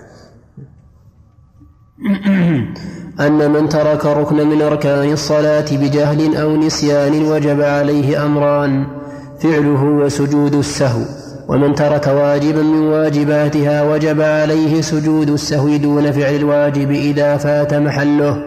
أن 3.26 3.52
من 3.52 3.70
ترك 3.70 4.06
ركنا 4.06 4.44
من 4.44 4.62
أركان 4.62 5.12
الصلاة 5.12 5.66
بجهل 5.72 6.36
أو 6.38 6.56
نسيان 6.56 7.24
وجب 7.24 7.62
عليه 7.62 8.26
أمران 8.26 8.88
فعله 9.40 9.84
وسجود 9.84 10.56
السهو. 10.56 11.25
ومن 11.48 11.76
ترك 11.76 12.08
واجبا 12.08 12.62
من 12.62 12.88
واجباتها 12.88 13.84
وجب 13.84 14.22
عليه 14.22 14.82
سجود 14.82 15.30
السهو 15.30 15.78
دون 15.78 16.12
فعل 16.12 16.36
الواجب 16.36 16.92
إذا 16.92 17.38
فات 17.38 17.74
محله. 17.74 18.44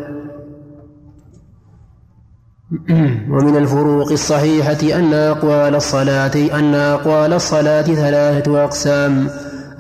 ومن 3.33 3.57
الفروق 3.57 4.13
الصحيحة 4.13 4.99
أن 4.99 5.15
أقوال 5.15 5.75
الصلاة 5.75 6.33
أن 6.55 6.75
أقوال 6.75 7.33
الصلاة 7.33 7.83
ثلاثة 7.83 8.65
أقسام. 8.65 9.29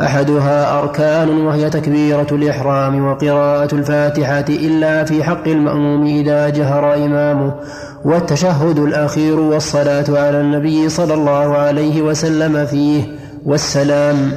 أحدها 0.00 0.78
أركان 0.78 1.28
وهي 1.28 1.70
تكبيرة 1.70 2.26
الإحرام 2.32 3.04
وقراءة 3.04 3.74
الفاتحة 3.74 4.44
إلا 4.48 5.04
في 5.04 5.24
حق 5.24 5.48
المأموم 5.48 6.06
إذا 6.06 6.48
جهر 6.48 6.94
إمامه. 6.94 7.54
والتشهد 8.04 8.78
الأخير 8.78 9.40
والصلاة 9.40 10.04
على 10.08 10.40
النبي 10.40 10.88
صلى 10.88 11.14
الله 11.14 11.56
عليه 11.56 12.02
وسلم 12.02 12.66
فيه 12.66 13.02
والسلام. 13.46 14.32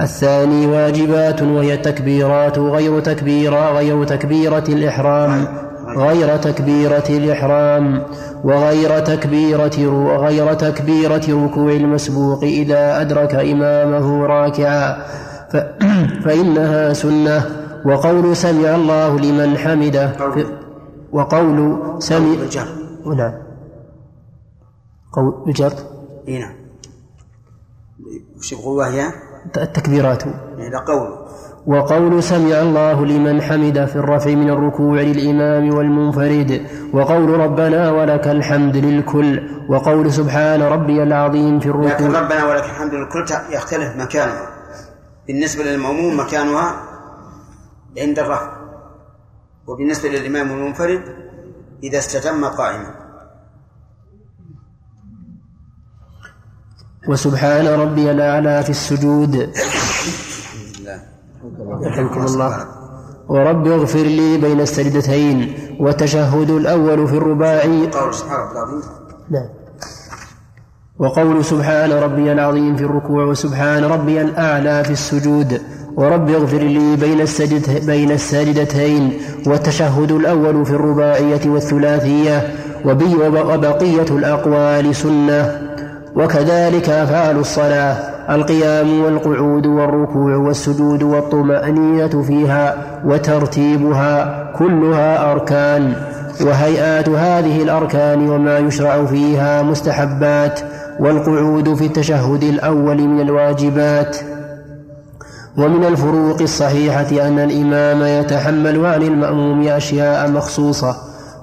الثاني 0.00 0.66
واجبات 0.66 1.42
وهي 1.42 1.74
التكبيرات 1.74 2.58
غير 2.58 3.00
تكبيرة 3.00 3.72
غير 3.78 4.04
تكبيرة 4.04 4.64
الإحرام 4.68 5.48
غير 5.96 6.36
تكبيرة 6.36 7.04
الإحرام 7.10 8.02
وغير 8.44 8.98
تكبيرة 8.98 9.78
غير 10.18 10.54
تكبيرة 10.54 11.22
ركوع 11.28 11.72
المسبوق 11.72 12.42
إذا 12.44 13.00
أدرك 13.00 13.34
إمامه 13.34 14.26
راكعا. 14.26 14.96
فإنها 16.24 16.92
سنة. 16.92 17.42
وقول 17.84 18.36
سمع 18.36 18.74
الله 18.74 19.20
لمن 19.20 19.58
حمده 19.58 20.12
وقول 21.12 21.78
سمع 21.98 22.36
نعم 23.14 23.32
قول 25.12 25.44
الجر 25.46 25.72
إي 26.28 26.38
نعم. 26.38 26.54
وش 28.38 28.52
يقول 28.52 28.78
وهي؟ 28.78 29.12
التكبيرات. 29.56 30.22
إلى 30.58 30.76
قوله 30.86 31.26
وقول 31.66 32.22
سمع 32.22 32.60
الله 32.60 33.06
لمن 33.06 33.42
حمد 33.42 33.84
في 33.84 33.96
الرفع 33.96 34.30
من 34.30 34.50
الركوع 34.50 35.00
للإمام 35.00 35.74
والمنفرد. 35.74 36.66
وقول 36.92 37.40
ربنا 37.40 37.90
ولك 37.90 38.28
الحمد 38.28 38.76
للكل. 38.76 39.50
وقول 39.68 40.12
سبحان 40.12 40.62
ربي 40.62 41.02
العظيم 41.02 41.60
في 41.60 41.68
لكن 41.68 41.78
الركوع 41.78 42.20
ربنا 42.20 42.44
ولك 42.44 42.64
الحمد 42.64 42.94
للكل 42.94 43.24
يختلف 43.50 43.96
مكانها. 43.96 44.46
بالنسبة 45.26 45.64
للمأموم 45.64 46.20
مكانها 46.20 46.82
عند 47.98 48.18
الرفع. 48.18 48.52
وبالنسبة 49.66 50.08
للإمام 50.08 50.50
المنفرد 50.50 51.25
إذا 51.86 51.98
استتم 51.98 52.44
قائما 52.44 52.94
وسبحان 57.08 57.66
ربي 57.66 58.10
الأعلى 58.10 58.62
في 58.62 58.70
السجود 58.70 59.52
رحمكم 61.82 62.24
الله. 62.24 62.66
ورب 63.28 63.66
اغفر 63.66 64.02
لي 64.02 64.38
بين 64.38 64.60
السجدتين. 64.60 65.38
والتشهد 65.80 66.50
الأول 66.50 67.08
في 67.08 67.16
الرباعي 67.16 67.90
قول 67.90 68.14
سبحان 68.14 68.40
ربي 68.40 68.52
العظيم. 68.52 68.82
نعم. 69.30 69.48
وقول 70.98 71.44
سبحان 71.44 71.92
ربي 71.92 72.32
العظيم 72.32 72.76
في 72.76 72.84
الركوع. 72.84 73.24
وسبحان 73.24 73.84
ربي 73.84 74.20
الأعلى 74.20 74.84
في 74.84 74.90
السجود. 74.90 75.62
ورب 75.96 76.30
اغفر 76.30 76.58
لي 76.58 76.96
بين 76.96 77.20
السجد 77.20 77.86
بين 77.86 78.10
الساجدتين 78.10 79.12
والتشهد 79.46 80.12
الأول 80.12 80.64
في 80.66 80.70
الرباعية 80.70 81.40
والثلاثية 81.46 82.54
وبي 82.84 83.14
وبقية 83.14 84.10
الأقوال 84.10 84.94
سنة 84.94 85.58
وكذلك 86.16 86.88
أفعال 86.88 87.38
الصلاة 87.38 87.96
القيام 88.30 89.00
والقعود 89.04 89.66
والركوع 89.66 90.36
والسجود 90.36 91.02
والطمأنينة 91.02 92.22
فيها 92.22 92.74
وترتيبها 93.04 94.44
كلها 94.58 95.32
أركان 95.32 95.92
وهيئات 96.40 97.08
هذه 97.08 97.62
الأركان 97.62 98.28
وما 98.30 98.58
يشرع 98.58 99.04
فيها 99.04 99.62
مستحبات 99.62 100.60
والقعود 101.00 101.74
في 101.74 101.86
التشهد 101.86 102.42
الأول 102.42 103.08
من 103.08 103.20
الواجبات 103.20 104.16
ومن 105.56 105.84
الفروق 105.84 106.42
الصحيحة 106.42 107.26
أن 107.28 107.38
الإمام 107.38 108.02
يتحمل 108.02 108.86
عن 108.86 109.02
المأموم 109.02 109.68
أشياء 109.68 110.30
مخصوصة 110.30 110.96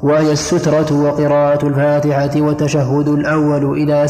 وهي 0.03 0.32
السترة 0.32 0.93
وقراءة 0.93 1.68
الفاتحة 1.68 2.41
والتشهد 2.41 3.07
الأول 3.07 3.78
إذا 3.78 4.07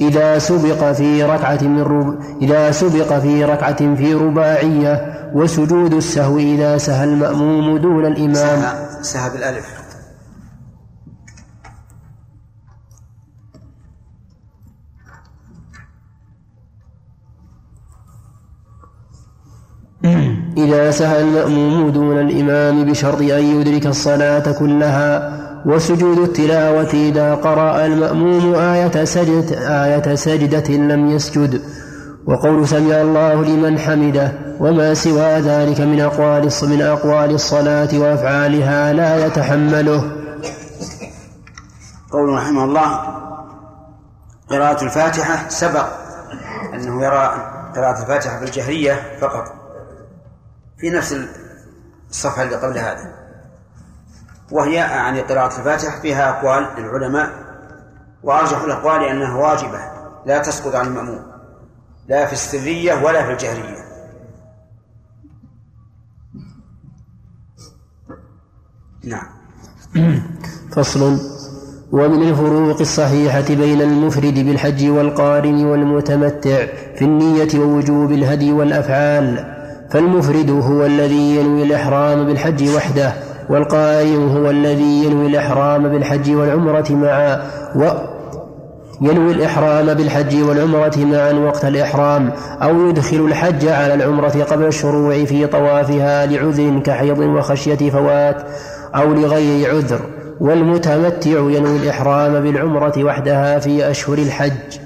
إذا 0.00 0.38
سبق 0.38 0.92
في 0.92 1.22
ركعة 1.22 1.62
من 1.62 1.82
رب 1.82 2.14
إذا 2.42 2.70
سبق 2.70 3.18
في 3.18 3.44
ركعة 3.44 3.94
في 3.94 4.14
رباعية 4.14 5.12
وسجود 5.34 5.92
السهو 5.92 6.38
إذا 6.38 6.78
سهى 6.78 7.04
المأموم 7.04 7.78
دون 7.78 8.06
الإمام. 8.06 8.34
سهى 8.34 8.72
سهى 9.02 9.30
بالألف. 9.30 9.75
إذا 20.64 20.90
سهى 20.90 21.20
المأموم 21.20 21.90
دون 21.90 22.20
الإمام 22.20 22.84
بشرط 22.84 23.20
أن 23.20 23.60
يدرك 23.60 23.86
الصلاة 23.86 24.52
كلها 24.52 25.36
وسجود 25.66 26.18
التلاوة 26.18 26.90
إذا 26.94 27.34
قرأ 27.34 27.86
المأموم 27.86 28.54
آية 28.54 29.04
سجدة, 29.04 29.84
آية 29.84 30.14
سجدة 30.14 30.74
لم 30.74 31.10
يسجد. 31.10 31.62
وقول 32.26 32.68
سمع 32.68 33.00
الله 33.00 33.34
لمن 33.34 33.78
حمده 33.78 34.32
وما 34.60 34.94
سوى 34.94 35.40
ذلك 35.40 35.80
من 35.80 36.00
أقوال 36.00 36.50
من 36.62 36.82
أقوال 36.82 37.30
الصلاة 37.30 37.88
وأفعالها 37.98 38.92
لا 38.92 39.26
يتحمله. 39.26 40.12
قول 42.12 42.28
رحمه 42.28 42.64
الله 42.64 43.00
قراءة 44.50 44.84
الفاتحة 44.84 45.48
سبق 45.48 45.86
أنه 46.74 47.04
يرى 47.04 47.32
قراءة 47.76 48.02
الفاتحة 48.02 48.40
بالجهرية 48.40 49.00
فقط. 49.20 49.65
في 50.78 50.90
نفس 50.90 51.16
الصفحة 52.10 52.42
اللي 52.42 52.56
قبل 52.56 52.78
هذا. 52.78 53.14
وهي 54.50 54.74
يعني 54.74 55.20
قراءة 55.20 55.58
الفاتحة 55.58 56.00
فيها 56.00 56.30
أقوال 56.30 56.68
للعلماء 56.78 57.30
وأرجح 58.22 58.62
الأقوال 58.62 59.04
أنها 59.04 59.34
واجبة 59.36 59.78
لا 60.26 60.38
تسقط 60.38 60.74
عن 60.74 60.86
المأموم 60.86 61.26
لا 62.08 62.26
في 62.26 62.32
السرية 62.32 63.04
ولا 63.04 63.26
في 63.26 63.32
الجهرية. 63.32 63.86
نعم. 69.04 69.26
فصل. 70.72 71.18
ومن 71.92 72.28
الفروق 72.28 72.80
الصحيحة 72.80 73.46
بين 73.48 73.80
المفرد 73.80 74.34
بالحج 74.34 74.88
والقارن 74.88 75.64
والمتمتع 75.64 76.66
في 76.96 77.02
النية 77.02 77.58
ووجوب 77.58 78.12
الهدي 78.12 78.52
والأفعال. 78.52 79.55
فالمفرد 79.90 80.50
هو 80.50 80.86
الذي 80.86 81.36
ينوي 81.36 81.62
الإحرام 81.62 82.26
بالحج 82.26 82.68
وحده 82.76 83.12
والقارن 83.50 84.28
هو 84.36 84.50
الذي 84.50 85.04
ينوي 85.04 85.26
الإحرام 85.26 85.88
بالحج 85.88 86.30
والعمرة 86.30 86.86
معا 86.90 87.42
و 87.76 87.84
ينوي 89.00 89.32
الإحرام 89.32 89.94
بالحج 89.94 90.42
والعمرة 90.42 90.98
معا 90.98 91.32
وقت 91.32 91.64
الإحرام 91.64 92.32
أو 92.62 92.88
يدخل 92.88 93.16
الحج 93.16 93.66
على 93.68 93.94
العمرة 93.94 94.46
قبل 94.50 94.64
الشروع 94.64 95.24
في 95.24 95.46
طوافها 95.46 96.26
لعذر 96.26 96.78
كحيض 96.78 97.18
وخشية 97.18 97.90
فوات 97.90 98.42
أو 98.94 99.14
لغير 99.14 99.74
عذر 99.74 100.00
والمتمتع 100.40 101.30
ينوي 101.30 101.76
الإحرام 101.76 102.40
بالعمرة 102.42 103.04
وحدها 103.04 103.58
في 103.58 103.90
أشهر 103.90 104.18
الحج. 104.18 104.78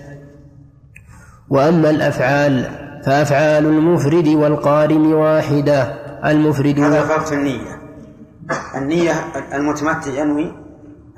وأما 1.51 1.91
الأفعال 1.91 2.80
فأفعال 3.07 3.67
المفرد 3.67 4.29
والقارن 4.29 5.13
واحدة. 5.13 5.83
المفرد 6.31 6.79
هذا 6.79 7.07
فرق 7.07 7.25
في 7.25 7.35
النية. 7.35 7.81
النية 8.75 9.13
المتمتع 9.53 10.11
ينوي 10.11 10.55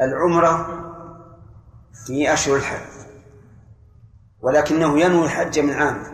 العمرة 0.01 0.66
في 2.07 2.33
أشهر 2.33 2.57
الحج 2.57 3.07
ولكنه 4.41 5.01
ينوي 5.01 5.24
الحج 5.24 5.59
من 5.61 5.72
عامه 5.72 6.12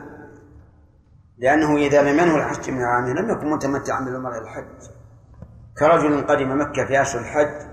لأنه 1.38 1.76
إذا 1.76 2.02
لم 2.02 2.18
ينوي 2.18 2.40
الحج 2.40 2.70
من 2.70 2.82
عامه 2.82 3.12
لم 3.12 3.30
يكن 3.30 3.50
متمتعا 3.50 4.00
بالعمرة 4.00 4.30
إلى 4.30 4.42
الحج. 4.42 4.90
كرجل 5.78 6.26
قدم 6.26 6.60
مكة 6.60 6.86
في 6.86 7.02
أشهر 7.02 7.20
الحج 7.20 7.68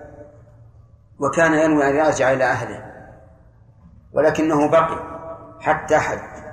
وكان 1.19 1.53
ينوي 1.53 1.89
أن 1.89 1.95
يرجع 1.95 2.33
إلى 2.33 2.43
أهله 2.43 2.85
ولكنه 4.13 4.69
بقي 4.69 4.99
حتى 5.59 5.97
حج. 5.97 6.44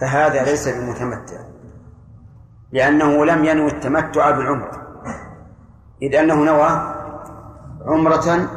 فهذا 0.00 0.44
ليس 0.44 0.68
بمتمتع. 0.68 1.36
لأنه 2.72 3.24
لم 3.24 3.44
ينوي 3.44 3.70
التمتع 3.70 4.30
بالعمرة 4.30 4.88
إذ 6.02 6.14
أنه 6.14 6.34
نوى 6.34 6.94
عمرة 7.86 8.48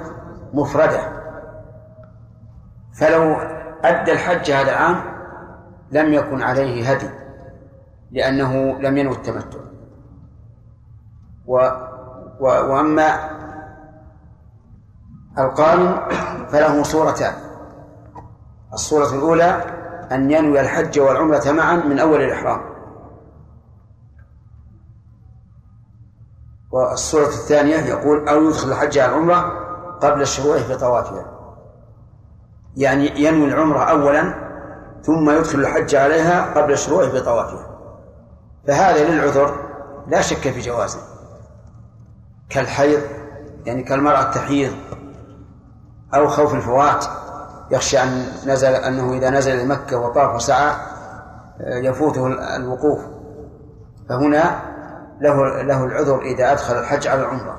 مفردة. 0.53 1.21
فلو 2.99 3.35
أدى 3.83 4.11
الحج 4.11 4.51
هذا 4.51 4.71
العام 4.71 5.03
لم 5.91 6.13
يكن 6.13 6.41
عليه 6.41 6.91
هدي 6.91 7.09
لأنه 8.11 8.79
لم 8.79 8.97
ينوي 8.97 9.15
التمتع. 9.15 9.59
و 11.45 11.55
و 12.39 12.45
وأما 12.45 13.31
القارن 15.37 16.09
فله 16.47 16.83
صورتان. 16.83 17.33
الصورة 18.73 19.15
الأولى 19.15 19.80
أن 20.11 20.31
ينوي 20.31 20.61
الحج 20.61 20.99
والعمرة 20.99 21.51
معا 21.51 21.75
من 21.75 21.99
أول 21.99 22.21
الإحرام. 22.21 22.61
والصورة 26.71 27.27
الثانية 27.27 27.75
يقول 27.75 28.29
أو 28.29 28.43
يدخل 28.43 28.71
الحج 28.71 28.97
على 28.97 29.11
العمرة 29.11 29.61
قبل 30.01 30.21
الشروع 30.21 30.57
في 30.57 30.77
طوافها. 30.77 31.25
يعني 32.77 33.23
ينوي 33.23 33.47
العمرة 33.47 33.79
أولا 33.79 34.51
ثم 35.03 35.29
يدخل 35.29 35.59
الحج 35.59 35.95
عليها 35.95 36.53
قبل 36.53 36.73
الشروع 36.73 37.09
في 37.09 37.21
طوافها. 37.21 37.67
فهذا 38.67 39.09
للعذر 39.09 39.55
لا 40.07 40.21
شك 40.21 40.51
في 40.51 40.59
جوازه. 40.59 40.99
كالحيض 42.49 43.01
يعني 43.65 43.83
كالمرأة 43.83 44.23
تحيض 44.23 44.73
أو 46.13 46.27
خوف 46.27 46.53
الفوات. 46.53 47.05
يخشى 47.71 48.03
أن 48.03 48.25
نزل 48.45 48.67
أنه 48.67 49.13
إذا 49.13 49.29
نزل 49.29 49.65
لمكة 49.65 49.97
وطاف 49.97 50.35
وسعى 50.35 50.75
يفوته 51.59 52.27
الوقوف. 52.55 52.99
فهنا 54.09 54.61
له 55.21 55.61
له 55.61 55.83
العذر 55.83 56.21
إذا 56.21 56.51
أدخل 56.51 56.79
الحج 56.79 57.07
على 57.07 57.21
العمرة. 57.21 57.57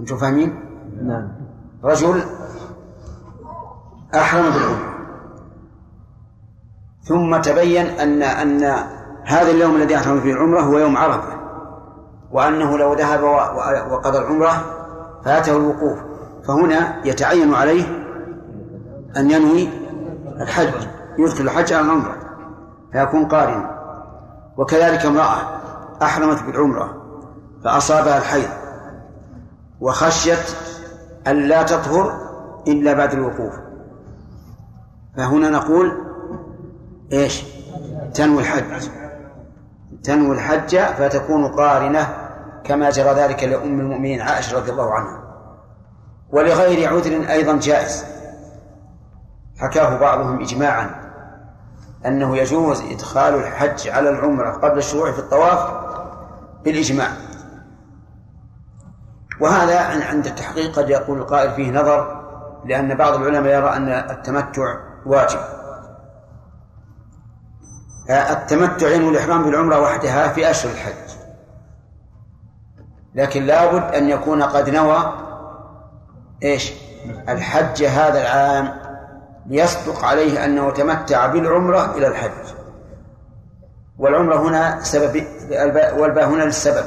أنتم 0.00 0.16
فاهمين؟ 0.16 0.60
نعم. 1.02 1.32
رجل 1.84 2.22
أحرم 4.14 4.42
بالعمرة. 4.42 4.96
ثم 7.02 7.40
تبين 7.40 7.86
أن 7.86 8.22
أن 8.22 8.62
هذا 9.24 9.50
اليوم 9.50 9.76
الذي 9.76 9.96
أحرم 9.96 10.20
فيه 10.20 10.32
العمرة 10.32 10.60
هو 10.60 10.78
يوم 10.78 10.96
عرفة. 10.96 11.36
وأنه 12.30 12.78
لو 12.78 12.94
ذهب 12.94 13.22
وقضى 13.90 14.18
العمرة 14.18 14.64
فاته 15.24 15.56
الوقوف. 15.56 15.98
فهنا 16.48 17.06
يتعين 17.06 17.54
عليه 17.54 17.84
أن 19.16 19.30
ينوي 19.30 19.68
الحج 20.40 20.74
يدخل 21.18 21.44
الحج 21.44 21.72
على 21.72 21.84
العمرة 21.86 22.16
فيكون 22.92 23.24
قارنا. 23.24 23.76
وكذلك 24.56 25.06
امرأة 25.06 25.60
أحرمت 26.02 26.42
بالعمرة 26.42 27.02
فأصابها 27.64 28.18
الحيض 28.18 28.48
وخشيت 29.80 30.56
أن 31.26 31.36
لا 31.36 31.62
تطهر 31.62 32.20
إلا 32.68 32.92
بعد 32.92 33.12
الوقوف. 33.12 33.54
فهنا 35.16 35.50
نقول 35.50 35.92
إيش؟ 37.12 37.44
تنوي 38.14 38.42
الحج. 38.42 38.88
تنوي 40.04 40.34
الحج 40.34 40.78
فتكون 40.78 41.48
قارنة 41.48 42.08
كما 42.64 42.90
جرى 42.90 43.14
ذلك 43.14 43.44
لأم 43.44 43.80
المؤمنين 43.80 44.20
عائشة 44.20 44.56
رضي 44.56 44.70
الله 44.70 44.94
عنها. 44.94 45.22
ولغير 46.32 46.94
عذر 46.94 47.30
أيضا 47.30 47.58
جائز. 47.58 48.15
حكاه 49.58 49.96
بعضهم 49.98 50.40
إجماعا 50.40 50.90
أنه 52.06 52.36
يجوز 52.36 52.80
إدخال 52.80 53.34
الحج 53.34 53.88
على 53.88 54.10
العمرة 54.10 54.50
قبل 54.50 54.78
الشروع 54.78 55.12
في 55.12 55.18
الطواف 55.18 55.86
بالإجماع. 56.64 57.08
وهذا 59.40 59.80
عن- 59.80 60.02
عند 60.02 60.26
التحقيق 60.26 60.76
قد 60.78 60.90
يقول 60.90 61.18
القائل 61.18 61.50
فيه 61.50 61.70
نظر 61.70 62.22
لأن 62.64 62.94
بعض 62.94 63.14
العلماء 63.14 63.52
يرى 63.54 63.76
أن 63.76 63.88
التمتع 63.88 64.76
واجب. 65.06 65.40
التمتع 68.10 68.88
ينوي 68.88 69.10
الإحرام 69.10 69.42
بالعمرة 69.44 69.80
وحدها 69.80 70.28
في 70.28 70.50
أشهر 70.50 70.72
الحج. 70.72 71.16
لكن 73.14 73.42
لابد 73.42 73.94
أن 73.94 74.08
يكون 74.08 74.42
قد 74.42 74.70
نوى 74.70 75.12
إيش؟ 76.42 76.72
الحج 77.28 77.84
هذا 77.84 78.20
العام 78.22 78.85
ليصدق 79.48 80.04
عليه 80.04 80.44
أنه 80.44 80.70
تمتع 80.70 81.26
بالعمرة 81.26 81.94
إلى 81.96 82.06
الحج. 82.06 82.54
والعمرة 83.98 84.48
هنا 84.48 84.80
سبب 84.82 85.16
الباء- 85.50 85.98
والباء 86.00 86.28
هنا 86.28 86.42
للسبب. 86.42 86.84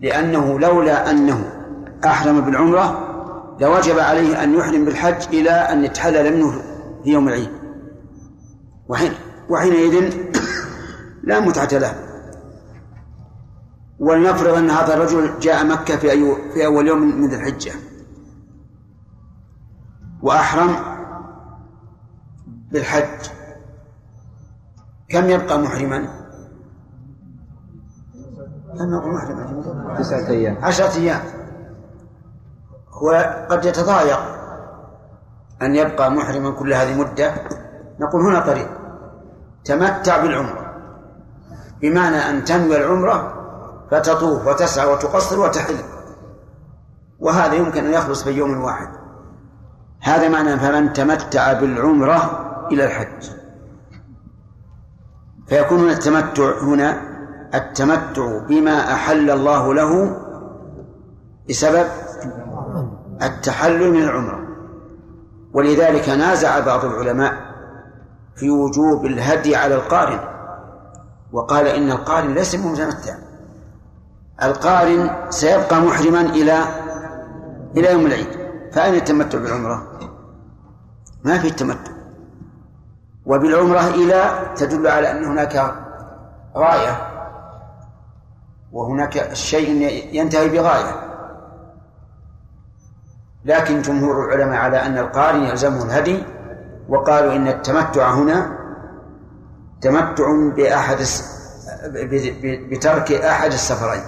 لأنه 0.00 0.60
لولا 0.60 1.10
أنه 1.10 1.52
أحرم 2.04 2.40
بالعمرة 2.40 3.10
لوجب 3.60 3.98
عليه 3.98 4.42
أن 4.42 4.54
يحرم 4.54 4.84
بالحج 4.84 5.26
إلى 5.36 5.50
أن 5.50 5.84
يتحلل 5.84 6.36
منه 6.36 6.50
في 7.04 7.10
يوم 7.10 7.28
العيد. 7.28 7.50
وحين 8.88 9.12
وحينئذ 9.48 10.14
لا 11.28 11.40
متعة 11.40 11.68
له. 11.78 11.94
ولنفرض 13.98 14.54
أن 14.54 14.70
هذا 14.70 14.94
الرجل 14.94 15.30
جاء 15.40 15.64
مكة 15.66 15.96
في 15.96 16.10
أي 16.10 16.36
في 16.54 16.66
أول 16.66 16.88
يوم 16.88 17.20
من 17.20 17.28
ذي 17.28 17.36
الحجة. 17.36 17.72
وأحرم 20.22 20.76
بالحج. 22.74 23.30
كم 25.08 25.30
يبقى 25.30 25.58
محرما؟ 25.58 26.08
كم 28.78 28.94
يبقى 28.94 29.08
محرما؟ 29.08 29.94
تسعة 29.98 30.28
أيام. 30.28 30.64
عشرة 30.64 30.96
أيام. 30.96 31.20
وقد 33.02 33.64
يتضايق 33.64 34.20
أن 35.62 35.74
يبقى 35.76 36.10
محرما 36.10 36.50
كل 36.50 36.72
هذه 36.72 36.92
المدة 36.92 37.34
نقول 38.00 38.22
هنا 38.22 38.40
طريق. 38.40 38.68
تمتع 39.64 40.22
بالعمرة. 40.22 40.74
بمعنى 41.80 42.16
أن 42.16 42.44
تنوي 42.44 42.76
العمرة 42.76 43.34
فتطوف 43.90 44.46
وتسعى 44.46 44.92
وتقصر 44.92 45.40
وتحل. 45.40 45.76
وهذا 47.20 47.54
يمكن 47.54 47.84
أن 47.84 47.92
يخلص 47.92 48.24
في 48.24 48.30
يوم 48.30 48.60
واحد. 48.60 48.88
هذا 50.00 50.28
معنى 50.28 50.58
فمن 50.58 50.92
تمتع 50.92 51.52
بالعمرة 51.52 52.44
إلى 52.72 52.84
الحج. 52.84 53.30
فيكون 55.46 55.78
هنا 55.78 55.92
التمتع 55.92 56.62
هنا 56.62 57.00
التمتع 57.54 58.38
بما 58.48 58.92
أحل 58.92 59.30
الله 59.30 59.74
له 59.74 60.20
بسبب 61.48 61.86
التحلل 63.22 63.90
من 63.92 64.02
العمرة. 64.02 64.44
ولذلك 65.52 66.08
نازع 66.08 66.60
بعض 66.60 66.84
العلماء 66.84 67.54
في 68.36 68.50
وجوب 68.50 69.06
الهدي 69.06 69.56
على 69.56 69.74
القارن 69.74 70.20
وقال 71.32 71.66
إن 71.66 71.90
القارن 71.90 72.34
ليس 72.34 72.56
بمتمتع 72.56 73.14
القارن 74.42 75.10
سيبقى 75.30 75.80
محرما 75.80 76.20
إلى 76.20 76.64
إلى 77.76 77.92
يوم 77.92 78.06
العيد. 78.06 78.28
فأين 78.72 78.94
التمتع 78.94 79.38
بالعمرة؟ 79.38 79.86
ما 81.24 81.38
في 81.38 81.48
التمتع. 81.48 81.93
وبالعمرة 83.26 83.88
إلى 83.88 84.48
تدل 84.56 84.86
على 84.86 85.10
أن 85.10 85.24
هناك 85.24 85.74
غاية 86.56 86.96
وهناك 88.72 89.32
شيء 89.32 89.70
ينتهي 90.12 90.48
بغاية. 90.48 91.04
لكن 93.44 93.82
جمهور 93.82 94.24
العلماء 94.24 94.58
على 94.58 94.76
أن 94.76 94.98
القارن 94.98 95.42
يلزمه 95.42 95.84
الهدي 95.84 96.22
وقالوا 96.88 97.36
إن 97.36 97.48
التمتع 97.48 98.10
هنا 98.10 98.58
تمتع 99.80 100.24
بأحد 100.56 100.96
بترك 102.70 103.12
أحد 103.12 103.52
السفرين. 103.52 104.02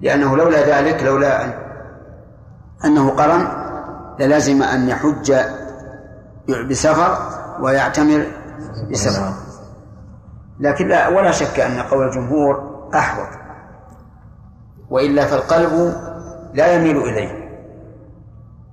لأنه 0.00 0.36
لولا 0.36 0.80
ذلك 0.80 1.02
لولا 1.02 1.44
أن 1.44 1.52
أنه 2.84 3.10
قرن 3.10 3.48
للازم 4.20 4.62
أن 4.62 4.88
يحج 4.88 5.34
بسفر 6.70 7.18
ويعتمر 7.62 8.26
بسفر 8.90 9.32
لكن 10.60 10.88
لا 10.88 11.08
ولا 11.08 11.30
شك 11.30 11.60
أن 11.60 11.78
قول 11.78 12.06
الجمهور 12.06 12.78
أحوط. 12.94 13.28
وإلا 14.90 15.26
فالقلب 15.26 15.94
لا 16.54 16.72
يميل 16.72 16.96
إليه. 16.96 17.48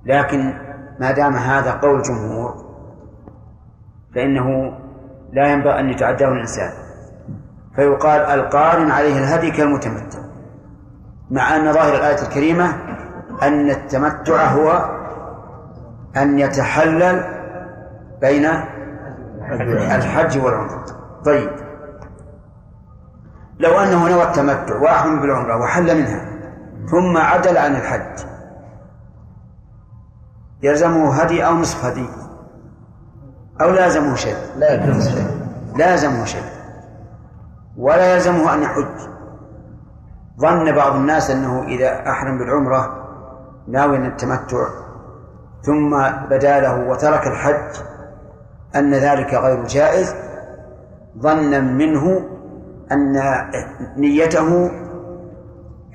لكن 0.04 0.54
ما 1.00 1.10
دام 1.12 1.36
هذا 1.36 1.72
قول 1.72 1.96
الجمهور 1.96 2.66
فإنه 4.14 4.78
لا 5.32 5.52
ينبغي 5.52 5.80
أن 5.80 5.90
يتعداه 5.90 6.28
الإنسان. 6.28 6.70
فيقال 7.76 8.20
القارن 8.20 8.90
عليه 8.90 9.18
الهدي 9.18 9.50
كالمتمتع 9.50 10.18
مع 11.30 11.56
أن 11.56 11.72
ظاهر 11.72 11.94
الآية 11.94 12.22
الكريمة 12.22 12.76
أن 13.42 13.70
التمتع 13.70 14.44
هو 14.44 14.96
أن 16.16 16.38
يتحلل 16.38 17.24
بين 18.20 18.48
الحج. 19.52 20.38
والعمرة. 20.38 20.84
طيب. 21.24 21.50
لو 23.58 23.78
أنه 23.78 24.08
نوى 24.08 24.22
التمتع 24.22 24.76
وأحرم 24.76 25.20
بالعمرة 25.20 25.56
وحل 25.56 25.98
منها 25.98 26.26
ثم 26.90 27.16
عدل 27.16 27.58
عن 27.58 27.76
الحج 27.76 28.26
يلزمه 30.62 31.14
هدي 31.14 31.46
أو 31.46 31.54
نصف 31.54 31.84
هدي؟ 31.84 32.08
أو 33.60 33.70
لازمه 33.70 34.14
شيء؟ 34.14 34.36
لا 34.56 34.74
يلزم 34.74 35.10
شيء. 35.10 35.26
لازمه 35.76 36.24
شيء. 36.24 36.44
ولا 37.76 38.14
يلزمه 38.14 38.54
أن 38.54 38.62
يحج. 38.62 39.16
ظن 40.40 40.72
بعض 40.72 40.94
الناس 40.94 41.30
أنه 41.30 41.62
إذا 41.62 42.10
أحرم 42.10 42.38
بالعمرة 42.38 43.06
ناوي 43.68 43.96
التمتع 43.96 44.68
ثم 45.62 45.90
بدا 46.30 46.60
له 46.60 46.88
وترك 46.88 47.26
الحج 47.26 47.95
أن 48.74 48.94
ذلك 48.94 49.34
غير 49.34 49.64
جائز 49.64 50.14
ظنا 51.18 51.60
منه 51.60 52.28
أن 52.92 53.22
نيته 53.96 54.70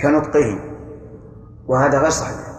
كنطقه 0.01 0.59
وهذا 1.67 1.99
غير 1.99 2.09
صحيح. 2.09 2.51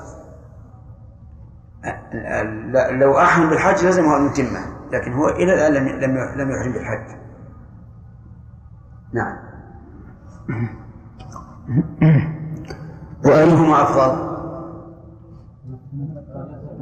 لو 2.91 3.19
أحرم 3.19 3.51
بالحج 3.51 3.87
لزمه 3.87 4.17
أن 4.17 4.27
يتمه 4.27 4.61
لكن 4.93 5.13
هو 5.13 5.29
إلى 5.29 5.55
الآن 5.55 5.73
لم 5.75 6.19
لم 6.37 6.51
يحرم 6.51 6.73
بالحج. 6.73 7.17
نعم. 9.13 9.37
وأيهما 13.25 13.83
أفضل؟ 13.83 14.33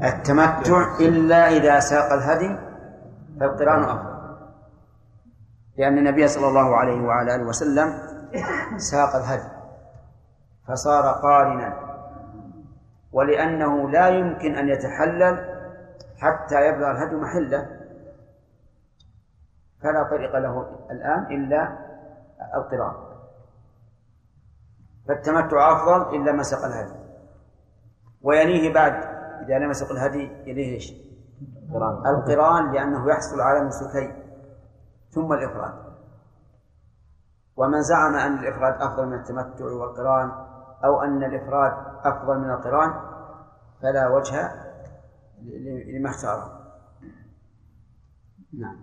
التمتع 0.05 0.99
إلا 1.01 1.49
إذا 1.49 1.81
ساق 1.81 2.13
الهدي 2.13 2.70
فالقران 3.41 3.83
أفضل 3.83 4.21
لأن 5.77 5.99
النبي 5.99 6.29
صلى 6.29 6.49
الله 6.49 6.77
عليه 6.77 7.01
وعلى 7.01 7.35
آله 7.35 7.45
وسلم 7.45 7.93
ساق 8.77 9.17
الهدي 9.17 9.49
فصار 10.69 11.13
قارنا 11.13 11.91
ولأنه 13.13 13.91
لا 13.91 14.09
يمكن 14.09 14.55
أن 14.55 14.69
يتحلل 14.69 15.61
حتى 16.19 16.67
يبلغ 16.67 16.91
الهدي 16.91 17.17
محلة. 17.17 17.81
فلا 19.83 20.03
طريق 20.03 20.37
له 20.37 20.67
الآن 20.91 21.27
إلا 21.27 21.79
القران 22.55 22.95
فالتمتع 25.09 25.73
أفضل 25.73 26.17
إلا 26.17 26.33
ما 26.33 26.43
سق 26.43 26.65
الهدي. 26.65 26.93
ويليه 28.23 28.75
بعد 28.75 28.93
إذا 29.43 29.59
لم 29.59 29.71
يسق 29.71 29.91
الهدي 29.91 30.31
يليه؟ 30.47 31.10
القرآن. 32.07 32.73
لأنه 32.73 33.11
يحصل 33.11 33.41
على 33.41 33.67
نسكين 33.67 34.13
ثم 35.11 35.33
الإفراد. 35.33 35.73
ومن 37.57 37.83
زعم 37.83 38.15
أن 38.15 38.39
الإفراد 38.39 38.75
أفضل 38.83 39.07
من 39.07 39.15
التمتع 39.15 39.65
والقرآن 39.65 40.31
أو 40.85 41.03
أن 41.03 41.25
الإفراد 41.25 41.73
أفضل 42.05 42.39
من 42.39 42.51
القرآن 42.51 42.91
فلا 43.83 44.09
وجه 44.09 44.51
لما 45.97 46.11
اختاره. 46.11 46.61
نعم. 48.59 48.77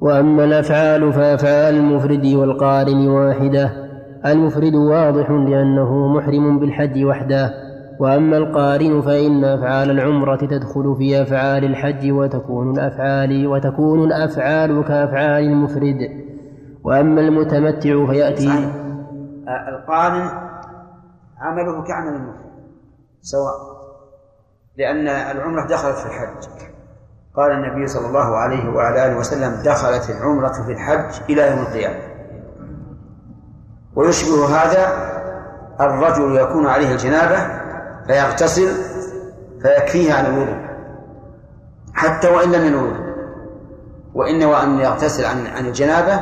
وأما 0.00 0.44
الأفعال 0.44 1.12
فأفعال 1.12 1.74
المفرد 1.74 2.26
والقارن 2.26 3.08
واحدة. 3.08 3.90
المفرد 4.26 4.74
واضح 4.74 5.30
لأنه 5.30 6.08
محرم 6.08 6.58
بالحج 6.58 7.04
وحده. 7.04 7.59
وأما 8.00 8.36
القارن 8.36 9.00
فإن 9.02 9.44
أفعال 9.44 9.90
العمرة 9.90 10.36
تدخل 10.36 10.96
في 10.98 11.22
أفعال 11.22 11.64
الحج 11.64 12.12
وتكون 12.12 12.70
الأفعال 12.70 13.46
وتكون 13.46 14.04
الأفعال 14.04 14.84
كأفعال 14.84 15.44
المفرد. 15.44 15.98
وأما 16.84 17.20
المتمتع 17.20 18.06
فيأتي 18.06 18.46
صحيح. 18.46 18.74
القارن 19.68 20.30
عمله 21.38 21.82
كعمل 21.82 22.14
المفرد 22.14 22.50
سواء 23.20 23.54
لأن 24.76 25.08
العمرة 25.08 25.66
دخلت 25.66 25.96
في 25.96 26.06
الحج. 26.06 26.48
قال 27.36 27.52
النبي 27.52 27.86
صلى 27.86 28.06
الله 28.06 28.36
عليه 28.36 28.70
وعلى 28.70 29.06
آله 29.06 29.18
وسلم 29.18 29.62
دخلت 29.64 30.10
العمرة 30.10 30.52
في 30.52 30.72
الحج 30.72 31.22
إلى 31.30 31.50
يوم 31.50 31.58
القيامة. 31.58 32.00
ويشبه 33.96 34.46
هذا 34.46 35.10
الرجل 35.80 36.36
يكون 36.36 36.66
عليه 36.66 36.92
الجنابة 36.92 37.59
فيغتسل 38.06 38.68
فيكفيه 39.62 40.14
عن 40.14 40.26
الوضوء 40.26 40.70
حتى 41.94 42.28
وإن 42.28 42.52
لم 42.52 42.66
ينوي 42.66 43.10
وإن 44.14 44.44
وأن 44.44 44.78
يغتسل 44.78 45.24
عن 45.24 45.46
عن 45.46 45.66
الجنابة 45.66 46.20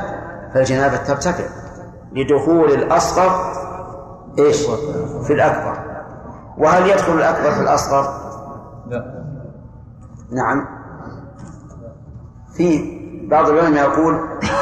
فالجنابة 0.55 0.97
ترتفع 0.97 1.45
لدخول 2.13 2.73
الأصغر 2.73 3.53
إيش؟ 4.39 4.67
في 5.27 5.33
الأكبر. 5.33 5.79
وهل 6.59 6.91
يدخل 6.91 7.13
الأكبر 7.13 7.51
في 7.51 7.61
الأصغر؟ 7.61 8.21
لا. 8.89 9.25
نعم. 10.31 10.67
في 12.57 12.99
بعض 13.31 13.49
العلماء 13.49 13.91
يقول 13.91 14.21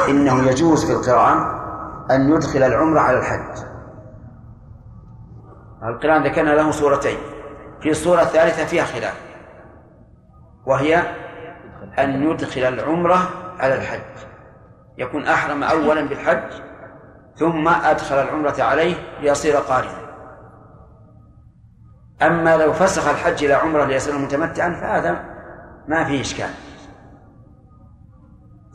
إنه 0.09 0.43
يجوز 0.43 0.85
في 0.85 0.91
القرآن 0.91 1.37
أن 2.11 2.29
يدخل 2.29 2.63
العمرة 2.63 2.99
على 2.99 3.17
الحج. 3.17 3.66
القرآن 5.87 6.23
ذكرنا 6.23 6.49
له 6.49 6.71
صورتين 6.71 7.17
في 7.81 7.89
الصورة 7.89 8.21
الثالثة 8.21 8.65
فيها 8.65 8.83
خلاف. 8.83 9.21
وهي 10.65 11.03
أن 11.99 12.31
يدخل 12.31 12.61
العمرة 12.61 13.29
على 13.59 13.75
الحج. 13.75 14.27
يكون 14.97 15.27
أحرم 15.27 15.63
أولا 15.63 16.01
بالحج 16.07 16.51
ثم 17.35 17.67
أدخل 17.67 18.15
العمرة 18.15 18.55
عليه 18.59 18.95
ليصير 19.21 19.55
قارنا. 19.55 20.07
أما 22.21 22.57
لو 22.57 22.73
فسخ 22.73 23.07
الحج 23.07 23.43
إلى 23.43 23.53
عمرة 23.53 23.85
ليصير 23.85 24.17
متمتعا 24.17 24.69
فهذا 24.69 25.25
ما 25.87 26.03
فيه 26.03 26.21
إشكال. 26.21 26.49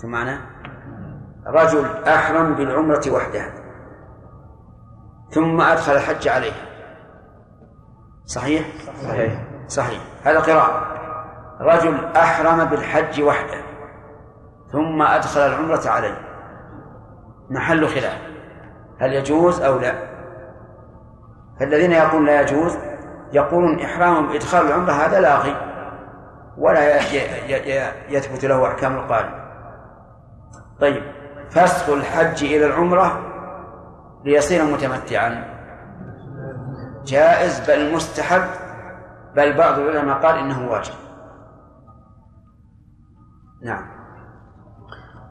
معنى؟ 0.04 0.38
رجل 1.46 2.04
أحرم 2.08 2.54
بالعمرة 2.54 3.10
وحده 3.10 3.54
ثم 5.30 5.60
أدخل 5.60 5.92
الحج 5.92 6.28
عليه. 6.28 6.71
صحيح؟ 8.34 8.66
صحيح. 9.08 9.32
صحيح. 9.68 10.00
هذا 10.24 10.40
قراءة. 10.40 10.92
رجل 11.60 12.04
أحرم 12.16 12.64
بالحج 12.64 13.22
وحده 13.22 13.62
ثم 14.72 15.02
أدخل 15.02 15.40
العمرة 15.40 15.88
عليه. 15.88 16.18
محل 17.50 17.88
خلاف. 17.88 18.18
هل 19.00 19.12
يجوز 19.12 19.62
أو 19.62 19.78
لا؟ 19.78 19.94
فالذين 21.60 21.92
يقولون 21.92 22.26
لا 22.26 22.40
يجوز 22.40 22.78
يقولون 23.32 23.80
إحرام 23.80 24.28
بإدخال 24.28 24.66
العمرة 24.66 24.92
هذا 24.92 25.20
لاغي 25.20 25.56
ولا 26.58 26.96
يثبت 28.08 28.44
له 28.44 28.66
أحكام 28.66 28.96
القارئ. 28.96 29.30
طيب 30.80 31.02
فسخ 31.50 31.88
الحج 31.88 32.44
إلى 32.44 32.66
العمرة 32.66 33.20
ليصير 34.24 34.64
متمتعا. 34.64 35.51
جائز 37.06 37.70
بل 37.70 37.94
مستحب 37.94 38.42
بل 39.36 39.52
بعض 39.52 39.78
العلماء 39.78 40.18
قال 40.18 40.38
إنه 40.38 40.70
واجب. 40.70 40.92
نعم. 43.64 43.84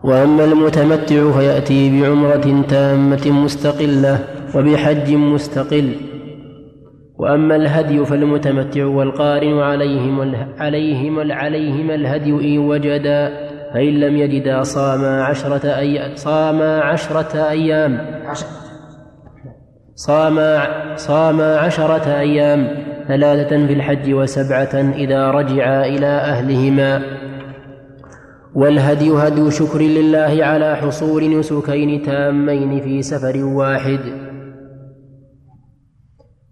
وأما 0.04 0.44
المتمتع 0.44 1.32
فيأتي 1.32 2.02
بعمرة 2.02 2.66
تامة 2.70 3.32
مستقلة 3.32 4.20
وبحج 4.56 5.14
مستقل. 5.14 5.96
وأما 7.18 7.56
الهدي 7.56 8.06
فالمتمتع 8.06 8.86
والقارن 8.86 9.60
عليهم 9.60 10.36
عليهم 10.60 11.32
عليهما 11.32 11.96
الهدي 11.96 12.56
إن 12.56 12.58
وجدا 12.58 13.52
فإن 13.74 14.00
لم 14.00 14.18
يجدا 14.18 14.64
صاما 14.64 15.24
عشرة 15.24 15.68
أيام 15.68 16.16
صاما 16.16 16.82
عشرة 16.82 17.50
أيام. 17.50 18.22
صاما 20.08 20.68
صاما 20.95 21.58
عشرة 21.58 22.20
أيام 22.20 22.68
ثلاثة 23.08 23.68
في 23.68 23.74
الحج 23.74 24.14
وسبعة 24.14 24.76
إذا 24.76 25.32
رجعا 25.32 25.86
إلى 25.86 26.06
أهلهما. 26.06 27.02
والهدي 28.56 29.12
هدي 29.12 29.52
شكر 29.52 29.80
لله 29.80 30.45
على 30.45 30.76
حصول 30.76 31.39
نسكين 31.39 32.02
تامين 32.02 32.82
في 32.82 33.02
سفر 33.02 33.43
واحد. 33.45 33.99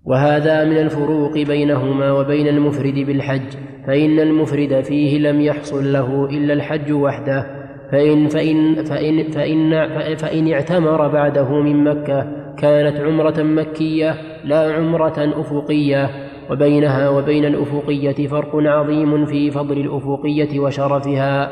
وهذا 0.05 0.65
من 0.65 0.77
الفروق 0.77 1.33
بينهما 1.33 2.11
وبين 2.11 2.47
المفرد 2.47 2.95
بالحج 2.95 3.49
فإن 3.87 4.19
المفرد 4.19 4.81
فيه 4.81 5.19
لم 5.19 5.41
يحصل 5.41 5.93
له 5.93 6.25
إلا 6.25 6.53
الحج 6.53 6.91
وحده 6.91 7.45
فإن 7.91 8.27
فإن 8.27 8.83
فإن 8.83 9.31
فإن 9.31 10.15
فإن 10.15 10.53
اعتمر 10.53 11.07
بعده 11.07 11.61
من 11.61 11.83
مكة 11.83 12.39
كانت 12.61 12.99
عمرة 12.99 13.43
مكية 13.43 14.11
لا 14.43 14.75
عمرة 14.75 15.41
أفقية 15.41 16.09
وبينها 16.49 17.09
وبين 17.09 17.45
الأفقية 17.45 18.27
فرق 18.27 18.55
عظيم 18.55 19.25
في 19.25 19.51
فضل 19.51 19.77
الأفقية 19.77 20.59
وشرفها. 20.59 21.47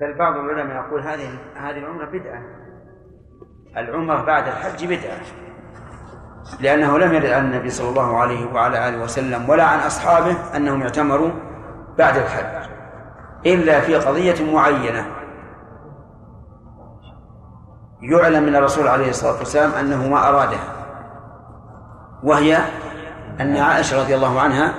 بل 0.00 0.18
بعض 0.18 0.34
العلماء 0.36 0.86
يقول 0.86 1.00
هذه 1.00 1.28
هذه 1.56 1.78
العمرة 1.78 2.06
بدعة. 2.06 2.42
العمرة 3.76 4.24
بعد 4.24 4.46
الحج 4.46 4.84
بدعة. 4.84 5.20
لأنه 6.60 6.98
لم 6.98 7.14
يرد 7.14 7.26
عن 7.26 7.44
النبي 7.44 7.70
صلى 7.70 7.88
الله 7.88 8.16
عليه 8.16 8.46
وعلى 8.54 8.88
آله 8.88 9.02
وسلم 9.02 9.48
ولا 9.48 9.64
عن 9.64 9.78
أصحابه 9.78 10.56
أنهم 10.56 10.82
اعتمروا 10.82 11.30
بعد 11.98 12.16
الحج. 12.16 12.70
إلا 13.46 13.80
في 13.80 13.94
قضية 13.94 14.52
معينة. 14.52 15.15
يعلم 18.00 18.42
من 18.42 18.56
الرسول 18.56 18.88
عليه 18.88 19.10
الصلاة 19.10 19.38
والسلام 19.38 19.70
أنه 19.70 20.08
ما 20.08 20.28
أرادها. 20.28 20.72
وهي 22.22 22.58
أن 23.40 23.56
عائشة 23.56 24.02
رضي 24.02 24.14
الله 24.14 24.40
عنها 24.40 24.74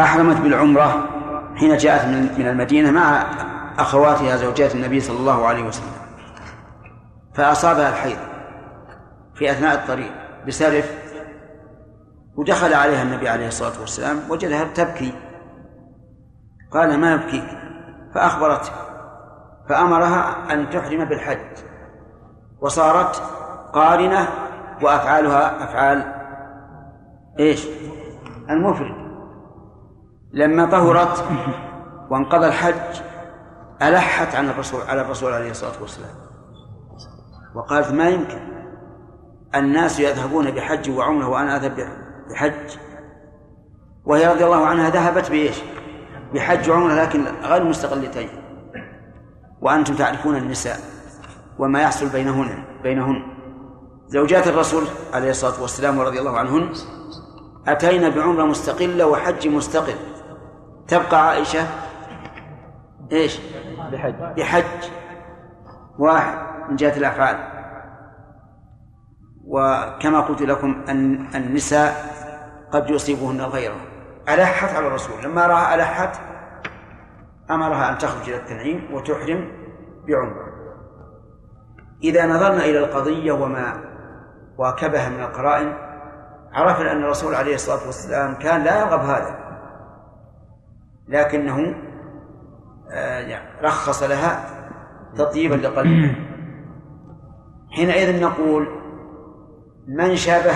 أحرمت 0.00 0.36
بالعمرة 0.36 1.08
حين 1.56 1.76
جاءت 1.76 2.04
من 2.38 2.46
المدينة 2.48 2.90
مع 2.90 3.26
أخواتها 3.78 4.36
زوجات 4.36 4.74
النبي 4.74 5.00
صلى 5.00 5.16
الله 5.16 5.46
عليه 5.46 5.64
وسلم. 5.64 5.92
فأصابها 7.34 7.88
الحيض 7.88 8.18
في 9.34 9.50
أثناء 9.50 9.74
الطريق 9.74 10.12
بسرف 10.46 11.04
ودخل 12.36 12.74
عليها 12.74 13.02
النبي 13.02 13.28
عليه 13.28 13.48
الصلاة 13.48 13.80
والسلام 13.80 14.20
وجدها 14.28 14.64
تبكي. 14.64 15.14
قال 16.72 17.00
ما 17.00 17.12
يبكيك؟ 17.12 17.46
فأخبرته 18.14 18.72
فأمرها 19.68 20.52
أن 20.52 20.70
تحرم 20.70 21.04
بالحج. 21.04 21.73
وصارت 22.60 23.22
قارنة 23.72 24.28
وأفعالها 24.82 25.64
أفعال 25.64 26.14
إيش؟ 27.40 27.66
المفرد. 28.50 29.04
لما 30.32 30.66
طهرت 30.66 31.24
وانقضى 32.10 32.46
الحج 32.46 33.00
ألحت 33.82 34.34
عن 34.34 34.48
الرسول 34.48 34.80
على 34.82 35.00
الرسول 35.00 35.32
عليه 35.32 35.50
الصلاة 35.50 35.80
والسلام. 35.80 36.14
وقالت 37.54 37.90
ما 37.90 38.08
يمكن. 38.08 38.38
الناس 39.54 40.00
يذهبون 40.00 40.50
بحج 40.50 40.90
وعمرة 40.90 41.28
وأنا 41.28 41.56
أذهب 41.56 41.88
بحج. 42.30 42.78
وهي 44.04 44.26
رضي 44.26 44.44
الله 44.44 44.66
عنها 44.66 44.90
ذهبت 44.90 45.30
بإيش؟ 45.30 45.62
بحج 46.34 46.70
وعمرة 46.70 46.94
لكن 46.94 47.24
غير 47.42 47.64
مستقلتين. 47.64 48.28
وأنتم 49.60 49.94
تعرفون 49.94 50.36
النساء. 50.36 50.93
وما 51.58 51.82
يحصل 51.82 52.08
بينهن 52.08 52.64
بينهن. 52.82 53.22
زوجات 54.06 54.46
الرسول 54.46 54.84
عليه 55.12 55.30
الصلاة 55.30 55.62
والسلام 55.62 55.98
ورضي 55.98 56.18
الله 56.18 56.38
عنهن 56.38 56.72
أتينا 57.68 58.08
بعمرة 58.08 58.44
مستقلة 58.44 59.06
وحج 59.06 59.48
مستقل. 59.48 59.94
تبقى 60.88 61.28
عائشة 61.28 61.66
إيش؟ 63.12 63.40
بحج. 63.92 64.14
بحج. 64.36 64.90
واحد 65.98 66.38
من 66.70 66.76
جهة 66.76 66.96
الأفعال. 66.96 67.36
وكما 69.46 70.20
قلت 70.20 70.42
لكم 70.42 70.84
أن 70.88 71.26
النساء 71.34 72.14
قد 72.72 72.90
يصيبهن 72.90 73.40
الغيرة 73.40 73.76
ألحت 74.28 74.76
على 74.76 74.86
الرسول. 74.86 75.24
لما 75.24 75.46
رأى 75.46 75.74
ألحت 75.74 76.20
أمرها 77.50 77.92
أن 77.92 77.98
تخرج 77.98 78.28
إلى 78.28 78.36
التنعيم 78.36 78.94
وتحرم 78.94 79.52
بعمرة 80.08 80.43
إذا 82.04 82.26
نظرنا 82.26 82.64
إلى 82.64 82.78
القضية 82.78 83.32
وما 83.32 83.84
واكبها 84.58 85.08
من 85.08 85.20
القرائن 85.20 85.72
عرفنا 86.52 86.92
أن 86.92 87.04
الرسول 87.04 87.34
عليه 87.34 87.54
الصلاة 87.54 87.86
والسلام 87.86 88.34
كان 88.34 88.64
لا 88.64 88.78
يرغب 88.78 89.00
هذا. 89.00 89.44
لكنه 91.08 91.74
آه، 92.90 93.18
يعني 93.20 93.62
رخص 93.62 94.02
لها 94.02 94.44
تطيبا 95.16 95.54
لقلبها 95.54 96.14
حينئذ 97.70 98.22
نقول 98.22 98.68
من 99.88 100.16
شابه 100.16 100.54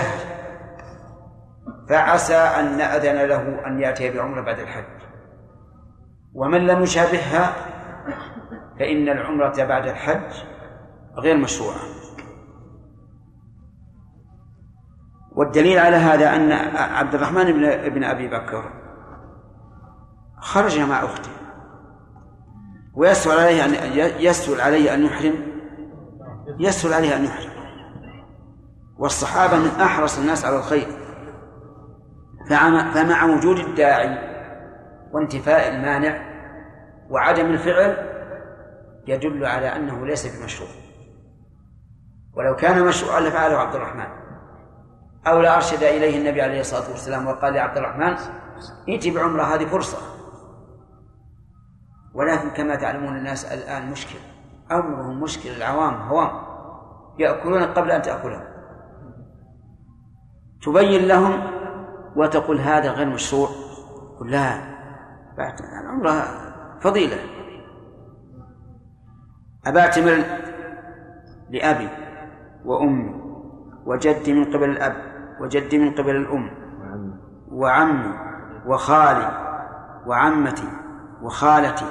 فعسى 1.89 2.35
أن 2.35 2.77
نأذن 2.77 3.27
له 3.27 3.67
أن 3.67 3.79
يأتي 3.79 4.11
بعمرة 4.11 4.41
بعد 4.41 4.59
الحج. 4.59 4.99
ومن 6.33 6.67
لم 6.67 6.83
يشابهها 6.83 7.53
فإن 8.79 9.09
العمرة 9.09 9.63
بعد 9.63 9.87
الحج 9.87 10.43
غير 11.19 11.37
مشروعة 11.37 11.79
والدليل 15.31 15.79
على 15.79 15.95
هذا 15.95 16.35
أن 16.35 16.51
عبد 16.75 17.15
الرحمن 17.15 17.51
بن 17.89 18.03
أبي 18.03 18.27
بكر 18.27 18.73
خرج 20.39 20.79
مع 20.79 21.03
أخته. 21.03 21.29
ويسهل 22.93 23.39
عليه 23.39 23.65
أن 23.65 23.73
يسهل 24.19 24.61
عليه 24.61 24.93
أن 24.93 25.05
يحرم. 25.05 25.33
يسهل 26.59 26.93
عليه 26.93 27.15
أن 27.15 27.25
يحرم. 27.25 27.51
والصحابة 28.97 29.57
من 29.57 29.81
أحرص 29.81 30.19
الناس 30.19 30.45
على 30.45 30.57
الخير. 30.57 30.87
فمع 32.93 33.25
وجود 33.25 33.57
الداعي 33.57 34.29
وانتفاء 35.13 35.75
المانع 35.75 36.29
وعدم 37.09 37.45
الفعل 37.45 38.09
يدل 39.07 39.45
على 39.45 39.75
أنه 39.75 40.05
ليس 40.05 40.37
بمشروع. 40.37 40.69
ولو 42.39 42.55
كان 42.55 42.85
مشروعا 42.85 43.19
لفعله 43.19 43.57
عبد 43.57 43.75
الرحمن. 43.75 44.07
أو 45.27 45.41
لأرشد 45.41 45.83
إليه 45.83 46.17
النبي 46.17 46.41
عليه 46.41 46.59
الصلاة 46.59 46.89
والسلام 46.89 47.27
وقال 47.27 47.53
لعبد 47.53 47.77
الرحمن 47.77 48.15
ائت 48.89 49.07
بعمرة 49.07 49.43
هذه 49.43 49.65
فرصة. 49.65 49.97
ولكن 52.13 52.49
كما 52.49 52.75
تعلمون 52.75 53.17
الناس 53.17 53.45
الآن 53.45 53.91
مشكل 53.91 54.19
أمرهم 54.71 55.21
مشكل 55.21 55.49
العوام 55.49 55.93
هوام 55.93 56.31
يأكلون 57.19 57.63
قبل 57.63 57.91
أن 57.91 58.01
تأكلهم. 58.01 58.43
تبين 60.65 61.07
لهم 61.07 61.43
وتقول 62.15 62.59
هذا 62.59 62.91
غير 62.91 63.07
مشروع. 63.07 63.49
قل 64.19 64.31
لا 64.31 64.61
بعد 65.37 65.59
العمرة 65.83 66.23
فضيلة. 66.79 67.17
أبعتمر 69.65 70.23
لأبي. 71.49 72.08
وأمي 72.65 73.13
وجدي 73.85 74.33
من 74.33 74.45
قبل 74.45 74.69
الأب 74.69 74.95
وجدي 75.41 75.77
من 75.77 75.91
قبل 75.91 76.15
الأم 76.15 76.49
وعمي 77.51 78.13
وخالي 78.65 79.49
وعمتي 80.07 80.67
وخالتي. 81.21 81.85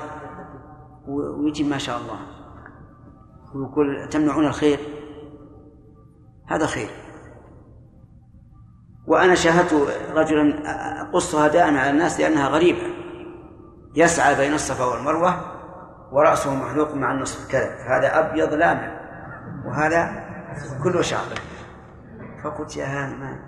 ويجي 1.08 1.64
ما 1.64 1.78
شاء 1.78 1.98
الله. 1.98 2.18
ويقول 3.54 4.08
تمنعون 4.08 4.46
الخير. 4.46 4.78
هذا 6.48 6.66
خير. 6.66 6.88
وأنا 9.06 9.34
شاهدت 9.34 9.74
رجلا 10.14 10.62
أقصها 11.02 11.48
دائما 11.48 11.80
على 11.80 11.90
الناس 11.90 12.20
لأنها 12.20 12.48
غريبة. 12.48 12.82
يسعى 13.96 14.34
بين 14.34 14.54
الصفا 14.54 14.84
والمروة 14.84 15.34
ورأسه 16.12 16.54
محلوق 16.54 16.94
مع 16.94 17.12
النصف 17.12 17.46
الكذب 17.46 17.70
هذا 17.88 18.18
أبيض 18.18 18.52
لامع. 18.52 19.00
وهذا 19.66 20.27
كله 20.82 21.02
شعر 21.02 21.26
فقلت 22.44 22.76
يا 22.76 22.86
هذا 22.86 23.16
ما 23.16 23.38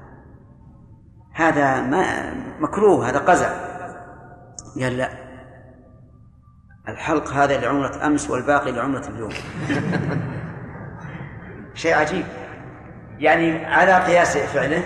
هذا 1.34 1.80
ما 1.80 2.34
مكروه 2.60 3.08
هذا 3.08 3.18
قزع 3.18 3.70
قال 4.80 4.98
لا. 4.98 5.08
الحلق 6.88 7.28
هذا 7.28 7.60
لعمرة 7.60 8.06
أمس 8.06 8.30
والباقي 8.30 8.72
لعمرة 8.72 9.08
اليوم. 9.08 9.30
شيء 11.74 11.94
عجيب. 11.94 12.26
يعني 13.18 13.66
على 13.66 13.94
قياس 13.94 14.38
فعله 14.38 14.82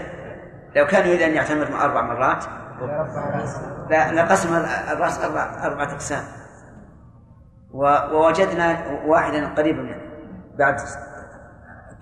لو 0.77 0.87
كان 0.87 1.09
يريد 1.09 1.23
أن 1.23 1.31
يعتمر 1.31 1.81
أربع 1.81 2.03
مرات 2.03 2.45
لا 3.91 4.13
لقسم 4.13 4.55
الرأس 4.93 5.19
أربع 5.19 5.67
أربعة 5.67 5.93
أقسام. 5.93 6.25
ووجدنا 7.71 8.87
واحدا 9.07 9.55
قريبا 9.55 9.83
منه 9.83 10.01
بعد 10.59 10.81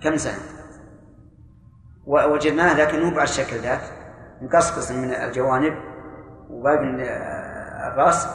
كم 0.03 0.17
سنة؟ 0.17 0.39
ووجدناه 2.05 2.73
لكنه 2.73 3.15
بعد 3.15 3.27
الشكل 3.27 3.55
ذاك 3.57 3.81
مقصقص 4.41 4.91
من 4.91 5.13
الجوانب 5.13 5.73
وباقي 6.49 6.85
الرأس 7.87 8.27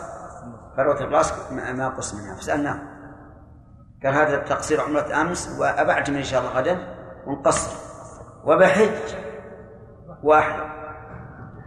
فروة 0.76 1.00
الرأس 1.00 1.52
ما 1.52 1.88
قص 1.88 2.14
منها 2.14 2.34
فسألناه. 2.34 2.80
قال 4.04 4.14
هذا 4.14 4.36
تقصير 4.36 4.80
عمرة 4.80 5.20
أمس 5.20 5.58
وأبعد 5.60 6.10
إن 6.10 6.22
شاء 6.22 6.40
الله 6.40 6.52
غدا 6.52 6.78
ونقصر 7.26 7.76
وبحج 8.44 9.14
واحد. 10.22 10.60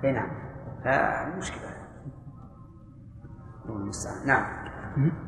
إي 0.03 0.11
نعم. 0.11 0.31
مشكلة. 1.37 1.71
نعم. 4.25 4.61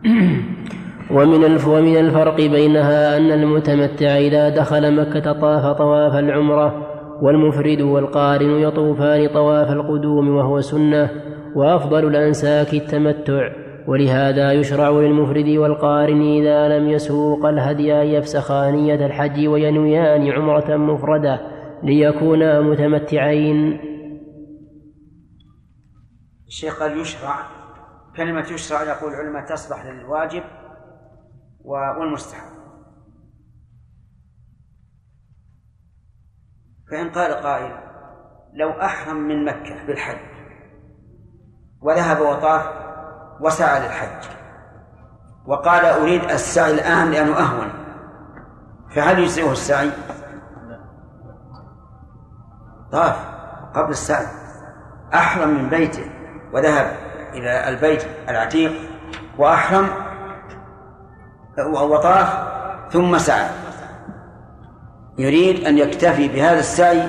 ومن 1.13 1.43
ومن 1.67 1.97
الفرق 1.97 2.35
بينها 2.35 3.17
أن 3.17 3.31
المتمتع 3.31 4.17
إذا 4.17 4.49
دخل 4.49 4.95
مكة 4.95 5.31
طاف 5.31 5.77
طواف 5.77 6.15
العمرة 6.15 6.87
والمفرد 7.21 7.81
والقارن 7.81 8.49
يطوفان 8.49 9.27
طواف 9.27 9.71
القدوم 9.71 10.35
وهو 10.35 10.61
سنة 10.61 11.09
وأفضل 11.55 12.07
الأنساك 12.07 12.73
التمتع 12.73 13.49
ولهذا 13.87 14.51
يشرع 14.51 14.89
للمفرد 14.89 15.49
والقارن 15.49 16.21
إذا 16.21 16.77
لم 16.77 16.89
يسوق 16.89 17.45
الهدي 17.45 17.93
أن 17.93 18.07
يفسخا 18.07 18.71
نية 18.71 19.05
الحج 19.05 19.47
وينويان 19.47 20.31
عمرة 20.31 20.75
مفردة 20.75 21.41
ليكونا 21.83 22.61
متمتعين. 22.61 23.79
الشيخ 26.47 26.79
قال 26.79 27.01
يشرع 27.01 27.35
كلمة 28.17 28.45
يشرع 28.53 28.83
يقول 28.83 29.13
العلماء 29.13 29.45
تصلح 29.45 29.85
للواجب 29.85 30.43
والمستحب 31.63 32.53
فإن 36.91 37.09
قال 37.09 37.33
قائل 37.33 37.75
لو 38.53 38.69
أحرم 38.69 39.15
من 39.15 39.45
مكة 39.45 39.85
بالحج 39.85 40.33
وذهب 41.81 42.21
وطاف 42.21 42.65
وسعى 43.41 43.79
للحج 43.79 44.29
وقال 45.45 45.85
أريد 45.85 46.23
السعي 46.23 46.71
الآن 46.71 47.11
لأنه 47.11 47.39
أهون 47.39 47.71
فهل 48.95 49.19
يجزئه 49.19 49.51
السعي؟ 49.51 49.91
طاف 52.91 53.15
قبل 53.73 53.89
السعي 53.89 54.27
أحرم 55.13 55.49
من 55.49 55.69
بيته 55.69 56.11
وذهب 56.53 56.97
إلى 57.33 57.69
البيت 57.69 58.03
العتيق 58.29 58.71
وأحرم 59.37 60.12
وطاف 61.59 62.27
ثم 62.91 63.17
سعى. 63.17 63.49
يريد 65.17 65.65
أن 65.67 65.77
يكتفي 65.77 66.27
بهذا 66.27 66.59
السعي 66.59 67.07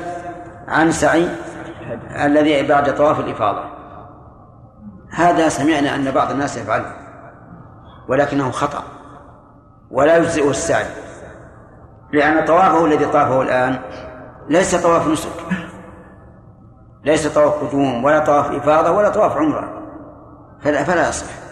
عن 0.68 0.92
سعي 0.92 1.28
الذي 2.24 2.62
بعد 2.66 2.94
طواف 2.94 3.20
الإفاضة. 3.20 3.64
هذا 5.10 5.48
سمعنا 5.48 5.94
أن 5.94 6.10
بعض 6.10 6.30
الناس 6.30 6.56
يفعله 6.56 6.92
ولكنه 8.08 8.50
خطأ 8.50 8.82
ولا 9.90 10.16
يجزئه 10.16 10.50
السعي 10.50 10.86
لأن 12.12 12.44
طوافه 12.44 12.84
الذي 12.84 13.06
طافه 13.06 13.42
الآن 13.42 13.78
ليس 14.48 14.74
طواف 14.74 15.08
نسك 15.08 15.30
ليس 17.04 17.26
طواف 17.26 17.64
قدوم 17.64 18.04
ولا 18.04 18.18
طواف 18.18 18.50
إفاضة 18.50 18.90
ولا 18.90 19.10
طواف 19.10 19.36
عمرة 19.36 19.82
فلا, 20.62 20.84
فلا 20.84 21.08
يصح. 21.08 21.43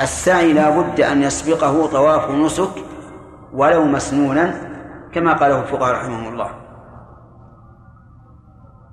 السعي 0.00 0.52
لا 0.52 0.80
بد 0.80 1.00
أن 1.00 1.22
يسبقه 1.22 1.86
طواف 1.86 2.30
نسك 2.30 2.70
ولو 3.52 3.84
مسنونا 3.84 4.54
كما 5.12 5.32
قاله 5.32 5.60
الفقهاء 5.60 5.94
رحمهم 5.94 6.32
الله. 6.32 6.50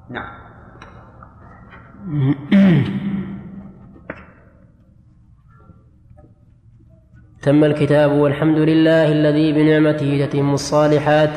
نعم. 0.10 0.44
تم 7.44 7.64
الكتاب 7.64 8.12
والحمد 8.12 8.58
لله 8.58 9.12
الذي 9.12 9.54
بنعمته 9.54 10.26
تتم 10.26 10.54
الصالحات 10.54 11.30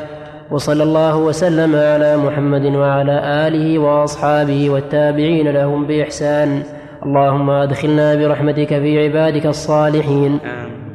وصلى 0.51 0.83
الله 0.83 1.17
وسلم 1.17 1.75
على 1.75 2.17
محمد 2.17 2.65
وعلى 2.65 3.47
آله 3.47 3.79
وأصحابه 3.79 4.69
والتابعين 4.69 5.47
لهم 5.47 5.87
بإحسان. 5.87 6.63
اللهم 7.05 7.49
ادخلنا 7.49 8.15
برحمتك 8.15 8.67
في 8.69 9.03
عبادك 9.03 9.45
الصالحين. 9.45 10.39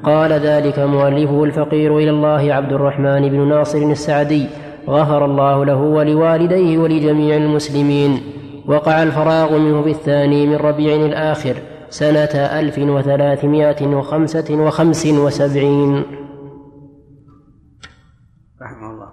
قال 0.05 0.33
ذلك 0.33 0.79
مؤلفه 0.79 1.45
الفقير 1.45 1.99
إلى 1.99 2.11
الله 2.11 2.55
عبد 2.55 2.73
الرحمن 2.73 3.29
بن 3.29 3.49
ناصر 3.49 3.79
السعدي. 3.79 4.47
غفر 4.89 5.25
الله 5.25 5.65
له 5.65 5.81
ولوالديه 5.81 6.79
ولجميع 6.79 7.37
المسلمين. 7.37 8.21
وقع 8.67 9.03
الفراغ 9.03 9.59
منه 9.59 9.81
بالثاني 9.83 10.47
من 10.47 10.57
ربيع 10.57 10.95
الآخر 11.07 11.57
سنة 11.91 12.35
ألف 12.35 12.79
وثلاثمائة 12.79 13.87
وخمسة 13.87 14.49
وخمس 14.51 15.07
وسبعين. 15.07 16.03
رحمه 18.63 18.91
الله. 18.91 19.09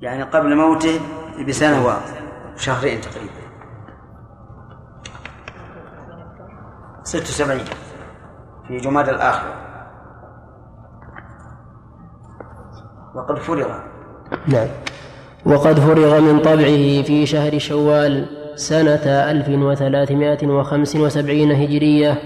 يعني 0.00 0.22
قبل 0.22 0.56
موته 0.56 1.00
بسنة 1.48 1.86
وشهرين 2.56 3.00
تقريبا. 3.00 3.43
ست 7.14 7.26
وسبعين 7.26 7.58
في 8.68 8.76
جماد 8.76 9.08
الآخرة. 9.08 9.54
وقد 13.14 13.38
فرغ. 13.38 13.68
نعم. 14.46 14.68
وقد 15.46 15.80
فرغ 15.80 16.20
من 16.20 16.38
طبعه 16.38 17.02
في 17.02 17.26
شهر 17.26 17.58
شوال 17.58 18.26
سنة 18.54 19.06
ألف 19.30 19.48
وثلاثمائة 19.48 20.48
وخمس 20.48 20.96
وسبعين 20.96 21.52
هجرية. 21.52 22.18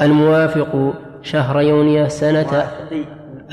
الموافق. 0.00 0.92
شهر 1.22 1.60
يونيو 1.60 2.08
سنة 2.08 2.70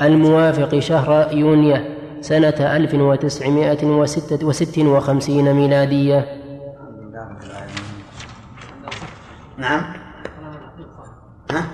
الموافق. 0.02 0.78
شهر 0.78 1.32
يونيو 1.32 1.76
سنة 2.20 2.76
ألف 2.76 2.94
وتسعمائة 2.94 3.86
وستة 3.86 4.46
وست 4.46 4.78
وخمسين 4.78 5.52
ميلادية. 5.54 6.45
نعم. 9.58 9.82
ها؟ 11.50 11.64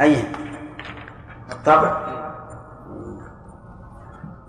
أي 0.00 0.24
الطبع 1.52 2.08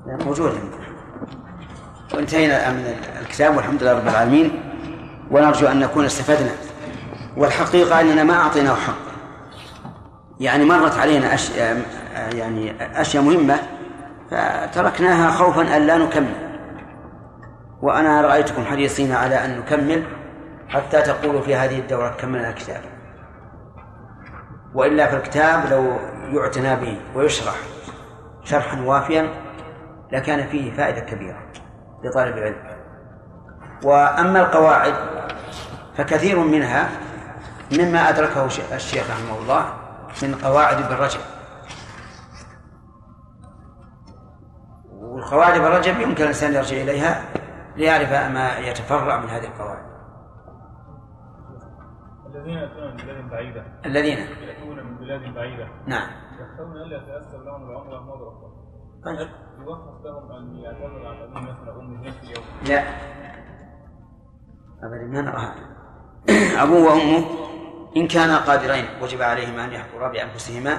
موجود. 0.06 0.60
وانتهينا 2.14 2.72
من 2.72 2.86
الكتاب 3.22 3.58
والحمد 3.58 3.84
لله 3.84 3.98
رب 3.98 4.08
العالمين 4.08 4.74
ونرجو 5.32 5.68
أن 5.68 5.80
نكون 5.80 6.06
استفدنا. 6.06 6.52
والحقيقة 7.38 8.02
أننا 8.02 8.24
ما 8.24 8.34
أعطيناه 8.34 8.76
حق. 8.76 9.10
يعني 10.40 10.66
مرت 10.66 10.98
علينا 10.98 11.34
أشياء 11.34 11.86
يعني 12.34 12.74
أشياء 13.02 13.24
مهمة 13.24 13.60
فتركناها 14.32 15.32
خوفا 15.32 15.78
أن 15.78 15.88
لا 15.88 15.98
نكمل. 15.98 16.50
وأنا 17.82 18.22
رأيتكم 18.22 18.66
حريصين 18.66 19.12
على 19.12 19.46
أن 19.46 19.60
نكمل. 19.60 20.04
حتى 20.70 21.02
تقولوا 21.02 21.42
في 21.42 21.56
هذه 21.56 21.80
الدورة 21.80 22.10
كملنا 22.10 22.50
الكتاب. 22.50 22.82
وإلا 24.74 25.12
فالكتاب 25.12 25.66
لو 25.72 26.00
يعتنى 26.40 26.76
به 26.76 27.02
ويشرح 27.16 27.56
شرحا 28.44 28.82
وافيا 28.82 29.30
لكان 30.12 30.48
فيه 30.48 30.72
فائدة 30.72 31.00
كبيرة 31.00 31.52
لطالب 32.04 32.38
العلم. 32.38 32.80
وأما 33.84 34.40
القواعد 34.40 34.94
فكثير 35.98 36.40
منها 36.40 36.90
مما 37.72 38.10
أدركه 38.10 38.46
الشيخ 38.76 39.10
رحمه 39.10 39.38
الله 39.42 39.74
من 40.24 40.36
قواعد 40.36 40.92
رجب. 40.92 41.20
والقواعد 44.92 45.62
رجب 45.62 46.00
يمكن 46.00 46.24
الإنسان 46.24 46.54
يرجع 46.54 46.78
إليها 46.78 47.22
ليعرف 47.76 48.12
ما 48.12 48.58
يتفرع 48.58 49.18
من 49.18 49.30
هذه 49.30 49.46
القواعد. 49.46 49.89
الذين 52.40 52.58
يأتون 52.58 52.92
من 52.92 52.98
بلاد 52.98 53.30
بعيدة. 53.30 53.64
الذين؟ 53.86 54.18
يأتون 54.18 54.84
من 54.84 54.98
بلاد 54.98 55.36
بعيدة. 55.36 55.68
نعم. 55.88 56.08
يخشون 56.34 56.78
ألا 56.82 56.98
يتأثر 56.98 57.44
لهم 57.44 57.70
العمرة 57.70 58.00
مضرة 58.00 58.60
طيب. 59.06 59.30
يوقف 59.60 60.06
لهم 60.06 60.32
أن 60.32 60.56
يعتمد 60.56 61.06
على 61.06 61.24
أبي 61.24 61.42
مثل 61.42 61.80
أمه 61.80 62.12
في 62.12 62.26
يوم؟ 62.26 62.46
لا. 62.68 62.84
أبدا 64.84 65.08
ما 65.08 65.22
نرى. 65.22 65.38
هذا 65.38 66.64
أبوه 66.64 66.84
وأمه 66.84 67.26
إن 67.98 68.08
كانا 68.08 68.38
قادرين 68.38 68.86
وجب 69.02 69.22
عليهما 69.22 69.66
أن 69.66 69.74
يحضرا 69.74 70.08
بأنفسهما 70.08 70.78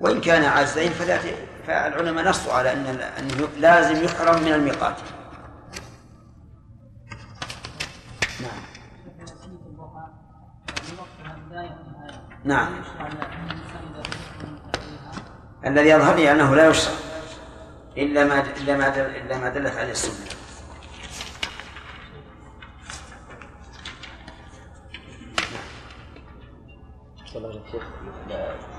وإن 0.00 0.20
كانا 0.20 0.48
عاجزين 0.48 0.90
فلا 0.90 1.18
فالعلماء 1.66 2.28
نصوا 2.28 2.52
على 2.52 2.72
أن 2.72 2.86
أنه 3.18 3.48
لازم 3.58 4.04
يحرم 4.04 4.42
من 4.42 4.52
الميقات. 4.52 4.96
نعم 12.44 12.68
الذي 15.66 15.88
يظهر 15.88 16.16
لي 16.16 16.32
أنه 16.32 16.54
لا 16.54 16.68
يشرع 16.68 16.94
إلا 17.96 18.24
ما 18.24 18.44
إلا 18.60 18.76
ما 18.76 18.88
دل 18.88 19.00
إلا 19.00 19.38
ما 19.38 19.48
دلت 19.48 19.76
عليه 19.76 19.80
عليه 19.82 19.94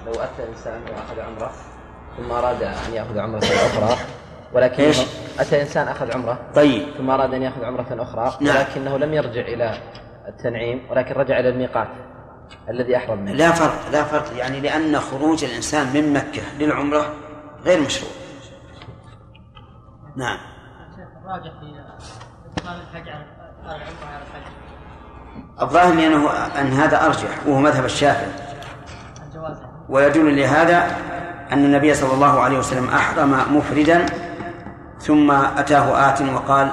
لو 0.06 0.12
أتى 0.12 0.50
إنسان 0.50 0.82
وأخذ 0.82 1.20
عمرة 1.20 1.52
ثم 2.18 2.32
أراد 2.32 2.64
أن 2.64 2.94
يأخذ 2.94 3.20
عمرة 3.20 3.40
أخرى 3.40 3.98
ولكن 4.54 4.84
إيش؟ 4.84 5.02
أتى 5.40 5.62
إنسان 5.62 5.88
أخذ 5.88 6.14
عمرة 6.14 6.40
طيب 6.56 6.84
ثم 6.98 7.10
أراد 7.10 7.34
أن 7.34 7.42
يأخذ 7.42 7.64
عمرة 7.64 7.88
أخرى 7.92 8.38
نعم. 8.42 8.56
ولكنه 8.56 8.98
لم 8.98 9.14
يرجع 9.14 9.42
إلى 9.42 9.78
التنعيم 10.28 10.88
ولكن 10.90 11.14
رجع 11.16 11.40
إلى 11.40 11.50
الميقات 11.50 11.88
الذي 12.70 12.98
أحرم 12.98 13.20
منه. 13.20 13.32
لا 13.32 13.52
فرق 13.52 13.90
لا 13.92 14.04
فرق 14.04 14.38
يعني 14.38 14.60
لأن 14.60 15.00
خروج 15.00 15.44
الإنسان 15.44 15.94
من 15.94 16.14
مكة 16.14 16.42
للعمرة 16.60 17.14
غير 17.66 17.82
مشروع. 17.82 18.12
نعم. 20.16 20.38
الراجح 21.26 21.52
في 21.60 21.66
الحج 22.62 23.10
على 23.10 23.26
على 23.66 23.76
الحج 23.76 24.52
الظاهر 25.62 25.94
أنه 25.94 26.30
أن 26.32 26.68
هذا 26.68 27.06
أرجح 27.06 27.48
وهو 27.48 27.60
مذهب 27.60 27.86
الشافعي. 27.86 28.32
ويدل 29.90 30.38
لهذا 30.38 30.96
أن 31.52 31.66
النبي 31.66 31.94
صلى 31.94 32.14
الله 32.14 32.40
عليه 32.40 32.60
وسلم 32.60 32.90
أحرم 32.90 33.58
مفردا 33.58 34.06
ثم 35.00 35.32
أتاه 35.32 36.10
آت 36.10 36.22
وقال 36.22 36.72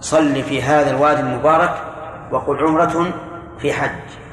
صل 0.00 0.42
في 0.42 0.62
هذا 0.62 0.90
الوادي 0.90 1.20
المبارك 1.20 1.82
وقل 2.32 2.58
عمرة 2.58 3.12
في 3.58 3.72
حج. 3.72 4.27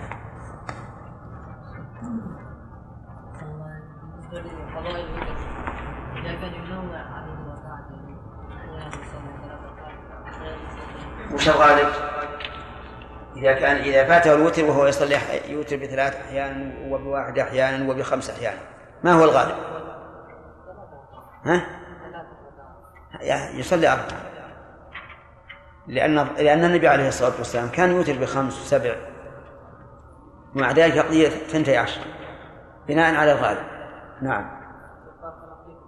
ركعات 11.47 11.47
وش 11.47 11.49
الغالب؟ 11.49 11.87
إذا 13.37 13.53
كان 13.53 13.75
إذا 13.75 14.05
فاته 14.05 14.33
الوتر 14.33 14.65
وهو 14.65 14.87
يصلي 14.87 15.17
يوتر 15.47 15.75
بثلاث 15.75 16.15
أحيانا 16.15 16.73
وبواحد 16.89 17.39
أحيانا 17.39 17.91
وبخمس 17.91 18.29
أحيانا 18.29 18.59
ما 19.03 19.13
هو 19.13 19.23
الغالب؟ 19.23 19.55
ها؟ 21.45 21.65
يصلي 23.53 23.87
أربعة 23.87 24.21
لأن 25.87 26.15
لأن 26.15 26.65
النبي 26.65 26.87
عليه 26.87 27.07
الصلاة 27.07 27.37
والسلام 27.37 27.69
كان 27.69 27.91
يوتر 27.91 28.13
بخمس 28.13 28.61
وسبع. 28.61 28.95
ومع 30.55 30.71
ذلك 30.71 30.95
يقضي 30.95 31.29
ثنتي 31.29 31.77
عشر. 31.77 32.01
بناء 32.87 33.15
على 33.15 33.31
الغالب. 33.31 33.65
نعم. 34.21 34.65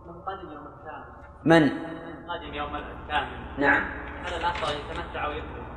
من 0.08 0.22
قدم 0.22 0.52
يوم 0.52 0.68
الثامن. 0.68 1.06
من؟ 1.46 1.64
من 1.64 2.30
قدم 2.30 2.54
يوم 2.54 2.76
الثامن. 2.76 3.60
نعم. 3.60 4.07
هذا 4.28 4.38
الافضل 4.38 4.74
يتمتع 4.74 5.28
ويفطر 5.28 5.68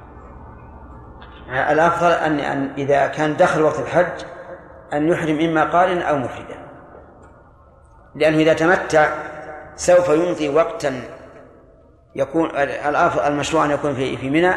الأفضل 1.72 2.10
أن 2.10 2.40
أن 2.40 2.72
إذا 2.78 3.06
كان 3.06 3.36
دخل 3.36 3.62
وقت 3.62 3.78
الحج 3.78 4.24
أن 4.92 5.08
يحرم 5.08 5.40
إما 5.40 5.64
قارنا 5.64 6.02
أو 6.02 6.16
مفردا. 6.16 6.70
لأنه 8.14 8.36
إذا 8.36 8.54
تمتع 8.54 9.08
سوف 9.74 10.08
يمضي 10.08 10.48
وقتا 10.48 11.02
يكون 12.14 12.50
الأفضل 12.50 13.22
المشروع 13.22 13.64
أن 13.64 13.70
يكون 13.70 13.94
في 13.94 14.16
في 14.16 14.30
منى 14.30 14.54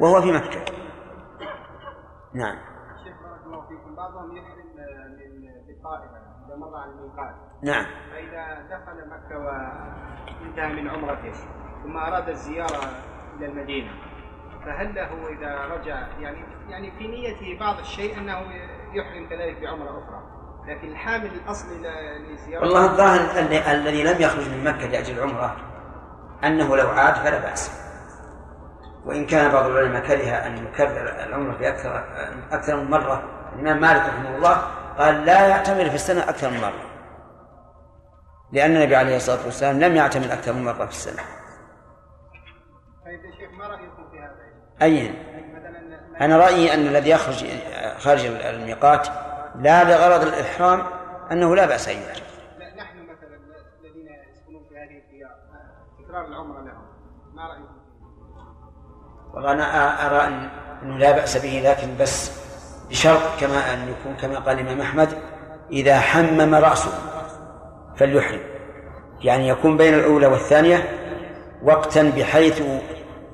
وهو 0.00 0.22
في 0.22 0.32
مكة. 0.32 0.60
نعم. 2.34 2.56
قائما 5.84 6.18
إذا 6.46 6.56
مر 6.56 6.76
عن 6.76 6.88
الميقات. 6.88 7.34
نعم. 7.62 7.86
فإذا 8.10 8.62
دخل 8.70 9.08
مكة 9.08 9.38
وانتهى 9.38 10.82
من 10.82 10.88
عمرته 10.90 11.32
ثم 11.82 11.96
أراد 11.96 12.28
الزيارة 12.28 13.15
إلى 13.38 13.46
المدينة. 13.46 13.90
فهل 14.64 14.94
له 14.94 15.08
إذا 15.28 15.74
رجع 15.74 16.06
يعني 16.20 16.44
يعني 16.68 16.90
في 16.98 17.06
نيته 17.08 17.58
بعض 17.60 17.78
الشيء 17.78 18.18
أنه 18.18 18.38
يحرم 18.92 19.28
كذلك 19.30 19.56
بعمرة 19.62 19.88
أخرى. 19.90 20.22
لكن 20.68 20.88
الحامل 20.88 21.26
الاصلي 21.34 21.74
ل- 21.74 22.32
لزيارة 22.34 22.62
والله 22.62 22.84
الظاهر 22.84 23.20
ال- 23.38 23.52
الذي 23.52 24.02
لم 24.02 24.20
يخرج 24.22 24.48
من 24.48 24.64
مكة 24.64 24.86
لأجل 24.86 25.18
العمرة 25.18 25.56
أنه 26.44 26.76
لو 26.76 26.88
عاد 26.88 27.14
فلا 27.14 27.38
بأس. 27.38 27.86
وإن 29.04 29.26
كان 29.26 29.52
بعض 29.52 29.64
العلماء 29.66 30.02
كره 30.06 30.30
أن 30.30 30.66
يكرر 30.66 31.24
العمرة 31.26 31.56
في 31.58 31.68
أكثر 31.68 32.04
أكثر 32.52 32.76
من 32.76 32.90
مرة 32.90 33.22
الإمام 33.54 33.80
مالك 33.80 34.02
رحمه 34.06 34.36
الله 34.36 34.54
قال 34.98 35.24
لا 35.24 35.46
يعتمر 35.48 35.88
في 35.88 35.94
السنة 35.94 36.20
أكثر 36.28 36.50
من 36.50 36.60
مرة. 36.60 36.82
لأن 38.52 38.76
النبي 38.76 38.96
عليه 38.96 39.16
الصلاة 39.16 39.44
والسلام 39.44 39.80
لم 39.80 39.96
يعتمر 39.96 40.24
أكثر 40.24 40.52
من 40.52 40.64
مرة 40.64 40.84
في 40.84 40.90
السنة. 40.90 41.22
أي 44.82 45.14
أنا 46.20 46.36
رأيي 46.36 46.74
أن 46.74 46.86
الذي 46.86 47.10
يخرج 47.10 47.44
خارج 47.98 48.24
الميقات 48.24 49.08
لا 49.58 49.84
لغرض 49.84 50.22
الإحرام 50.22 50.82
أنه 51.32 51.56
لا 51.56 51.66
بأس 51.66 51.88
أن 51.88 51.96
يحرم 51.96 52.26
نحن 52.78 52.98
مثلا 53.02 53.36
الذين 53.84 54.06
يسكنون 54.06 54.62
في 54.68 54.78
هذه 54.78 55.02
الديار 55.04 55.30
تكرار 55.98 56.26
العمره 56.26 56.60
لهم 56.60 56.82
ما 57.34 57.42
رأيكم؟ 57.42 57.76
والله 59.34 59.52
أنا 59.52 60.06
أرى 60.06 60.26
أن 60.26 60.48
أنه 60.82 60.98
لا 60.98 61.12
بأس 61.12 61.36
به 61.36 61.62
لكن 61.64 61.88
بس 62.00 62.30
بشرط 62.90 63.40
كما 63.40 63.74
أن 63.74 63.88
يكون 63.88 64.16
كما 64.16 64.38
قال 64.38 64.60
الإمام 64.60 64.80
أحمد 64.80 65.08
إذا 65.70 66.00
حمم 66.00 66.54
رأسه 66.54 66.92
فليحرم. 67.96 68.40
يعني 69.20 69.48
يكون 69.48 69.76
بين 69.76 69.94
الأولى 69.94 70.26
والثانية 70.26 70.88
وقتا 71.62 72.12
بحيث 72.16 72.62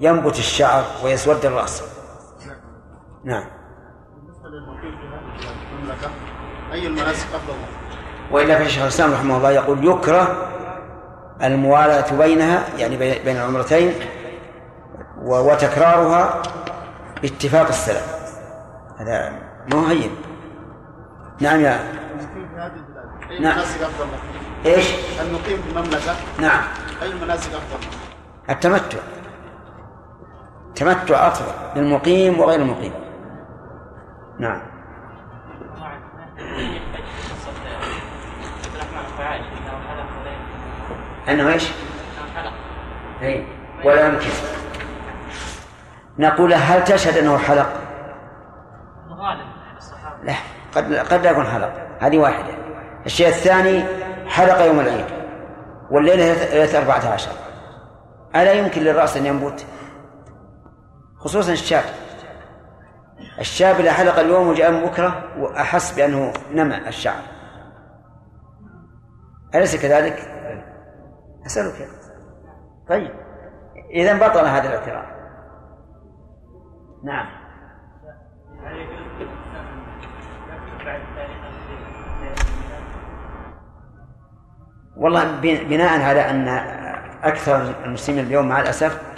ينبت 0.03 0.39
الشعر 0.39 0.85
ويسود 1.05 1.47
الرأس. 1.47 1.83
نعم. 3.25 3.45
بالنسبة 4.17 4.49
للمقيم 4.49 4.99
في 4.99 5.07
هذه 5.07 5.55
المملكة 5.73 6.11
أي 6.73 6.87
المناسك 6.87 7.27
افضل 7.35 7.55
وإلا 8.31 8.65
فشيخ 8.65 8.83
الإسلام 8.83 9.13
رحمه 9.13 9.37
الله 9.37 9.51
يقول 9.51 9.89
يكره 9.89 10.49
الموالاة 11.43 12.17
بينها 12.17 12.65
يعني 12.79 12.97
بين 12.97 13.37
العمرتين 13.37 13.95
وتكرارها 15.23 16.43
باتفاق 17.23 17.69
السلف. 17.69 18.15
هذا 18.99 19.39
ما 19.73 19.81
هو 19.81 19.87
هين. 19.87 20.17
نعم 21.41 21.61
يا 21.61 21.81
أي 23.31 23.39
نعم. 23.39 23.59
إيش؟ 24.67 24.87
المقيم 25.21 25.63
في 25.63 25.71
المملكة 25.71 26.17
نعم. 26.39 26.61
أي 27.03 27.13
المناسك 27.13 27.51
أفضل؟ 27.51 27.87
التمتع. 28.51 28.99
التمتع 30.73 31.27
أفضل 31.27 31.81
للمقيم 31.81 32.41
وغير 32.41 32.61
المقيم. 32.61 32.93
نعم. 34.39 34.61
أنه 41.29 41.53
إيش؟ 41.53 41.71
أي 43.23 43.47
ولا 43.85 44.07
يمكن. 44.07 44.29
نقول 46.19 46.55
هل 46.55 46.85
تشهد 46.85 47.17
أنه 47.17 47.39
حلق؟ 47.39 47.69
لا. 50.23 50.35
قد 50.75 50.95
قد 50.95 51.25
لا 51.25 51.31
يكون 51.31 51.47
حلق. 51.47 51.73
هذه 52.01 52.19
واحدة. 52.19 52.55
الشيء 53.07 53.29
الثاني 53.29 53.85
حلق 54.29 54.61
يوم 54.61 54.81
العيد. 54.81 55.07
والليلة 55.91 56.33
ليلة 56.53 56.79
أربعة 56.79 57.13
عشر. 57.13 57.31
ألا 58.37 58.53
يمكن 58.53 58.83
للرأس 58.83 59.17
أن 59.17 59.27
ينبت؟ 59.27 59.67
خصوصا 61.25 61.53
الشاب. 61.53 61.85
الشاب 63.39 63.81
إذا 63.81 63.93
حلق 63.93 64.19
اليوم 64.19 64.49
وجاء 64.49 64.87
بكرة 64.87 65.25
وأحس 65.39 65.93
بأنه 65.93 66.33
نمى 66.53 66.89
الشعر. 66.89 67.23
أليس 69.55 69.77
كذلك؟ 69.77 70.19
أسألك. 71.47 71.89
طيب. 72.89 73.11
إذا 73.91 74.29
بطل 74.29 74.47
هذا 74.47 74.69
الاعتراف 74.69 75.05
نعم. 77.05 77.27
والله 84.97 85.41
بناء 85.41 86.01
على 86.03 86.31
أن 86.31 86.49
أكثر 87.23 87.85
المسلمين 87.85 88.25
اليوم 88.27 88.49
مع 88.49 88.61
الأسف 88.61 89.12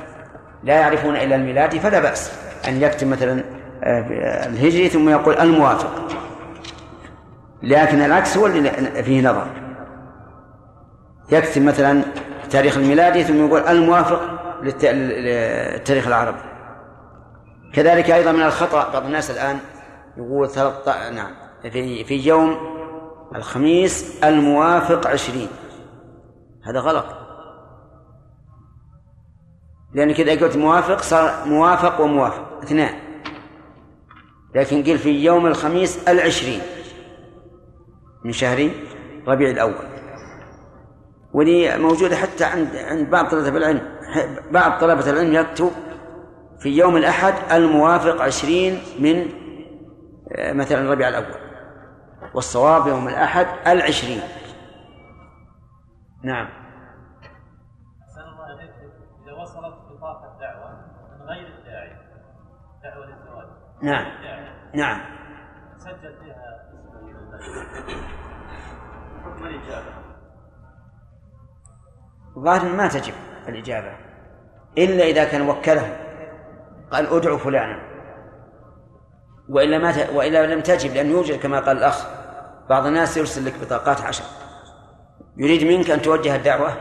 لا 0.64 0.80
يعرفون 0.80 1.16
إلا 1.16 1.36
الميلاد 1.36 1.78
فلا 1.78 2.00
بأس 2.00 2.32
أن 2.68 2.82
يكتب 2.82 3.06
مثلا 3.06 3.44
آه، 3.84 4.46
الهجري 4.46 4.88
ثم 4.88 5.08
يقول 5.08 5.34
الموافق. 5.38 5.90
لكن 7.62 8.00
العكس 8.02 8.36
هو 8.36 8.46
اللي 8.46 8.70
فيه 9.02 9.22
نظر. 9.28 9.46
يكتب 11.32 11.62
مثلا 11.62 12.02
تاريخ 12.50 12.76
الميلادي 12.76 13.24
ثم 13.24 13.46
يقول 13.46 13.60
الموافق 13.60 14.20
للت- 14.62 14.84
للتاريخ 14.84 16.06
العربي. 16.06 16.38
كذلك 17.74 18.10
أيضا 18.10 18.32
من 18.32 18.42
الخطأ 18.42 18.92
بعض 18.92 19.04
الناس 19.04 19.30
الآن 19.30 19.58
يقول 20.16 20.48
13 20.48 21.10
نعم 21.14 21.30
في 21.62 22.04
في 22.04 22.14
يوم 22.28 22.56
الخميس 23.34 24.24
الموافق 24.24 25.06
عشرين. 25.06 25.48
هذا 26.66 26.80
غلط. 26.80 27.04
لأن 29.94 30.14
كذا 30.14 30.30
قلت 30.30 30.56
موافق 30.56 31.02
صار 31.02 31.48
موافق 31.48 32.00
وموافق. 32.00 32.60
اثنان. 32.62 32.94
لكن 34.54 34.82
قل 34.82 34.98
في 34.98 35.24
يوم 35.24 35.46
الخميس 35.46 36.08
العشرين 36.08 36.60
من 38.24 38.32
شهر 38.32 38.70
ربيع 39.28 39.50
الأول. 39.50 39.86
ودي 41.32 41.76
موجودة 41.76 42.16
حتى 42.16 42.44
عند 42.44 42.76
عند 42.76 43.10
بعض 43.10 43.28
طلبة 43.28 43.56
العلم. 43.56 43.82
بعض 44.50 44.80
طلبة 44.80 45.10
العلم 45.10 45.34
يكتب 45.34 45.70
في 46.60 46.68
يوم 46.68 46.96
الأحد 46.96 47.34
الموافق 47.52 48.22
عشرين 48.22 48.78
من 48.98 49.26
آه، 50.32 50.52
مثلا 50.52 50.90
ربيع 50.90 51.08
الأول. 51.08 51.34
والصواب 52.34 52.86
يوم 52.86 53.08
الأحد 53.08 53.46
العشرين. 53.66 54.20
نعم. 56.22 56.63
نعم. 63.84 64.06
نعم. 64.74 65.00
سجل 65.76 66.14
الإجابة 69.40 69.94
الظاهر 72.36 72.76
ما 72.76 72.88
تجب 72.88 73.14
الإجابة 73.48 73.96
إلا 74.78 75.04
إذا 75.04 75.24
كان 75.24 75.48
وكله 75.48 75.96
قال 76.90 77.06
ادعو 77.06 77.38
فلانا 77.38 77.80
وإلا 79.48 79.78
ما 79.78 79.92
ت... 79.92 80.10
وإلا 80.14 80.54
لم 80.54 80.60
تجب 80.60 80.94
لأن 80.94 81.10
يوجد 81.10 81.40
كما 81.40 81.60
قال 81.60 81.76
الأخ 81.76 82.06
بعض 82.68 82.86
الناس 82.86 83.16
يرسل 83.16 83.46
لك 83.46 83.54
بطاقات 83.60 84.00
عشر. 84.00 84.24
يريد 85.36 85.64
منك 85.64 85.90
أن 85.90 86.02
توجه 86.02 86.36
الدعوة؟ 86.36 86.76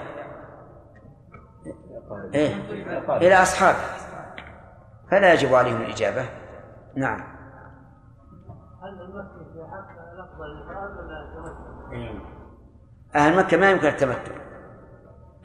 إيه؟ 2.34 2.56
إلى 3.10 3.41
أصحابه. 3.41 3.78
فلا 5.12 5.34
يجب 5.34 5.56
عليهم 5.56 5.82
الإجابة. 5.82 6.43
نعم. 6.96 7.20
هل 8.84 9.02
المسجد 9.02 9.54
في 9.54 9.64
حق 9.72 10.39
ولا 10.39 11.22
التمتع؟ 11.22 12.24
أهل 13.16 13.38
مكة 13.38 13.58
ما 13.58 13.72
يمكن 13.72 13.88
التمتع. 13.88 14.32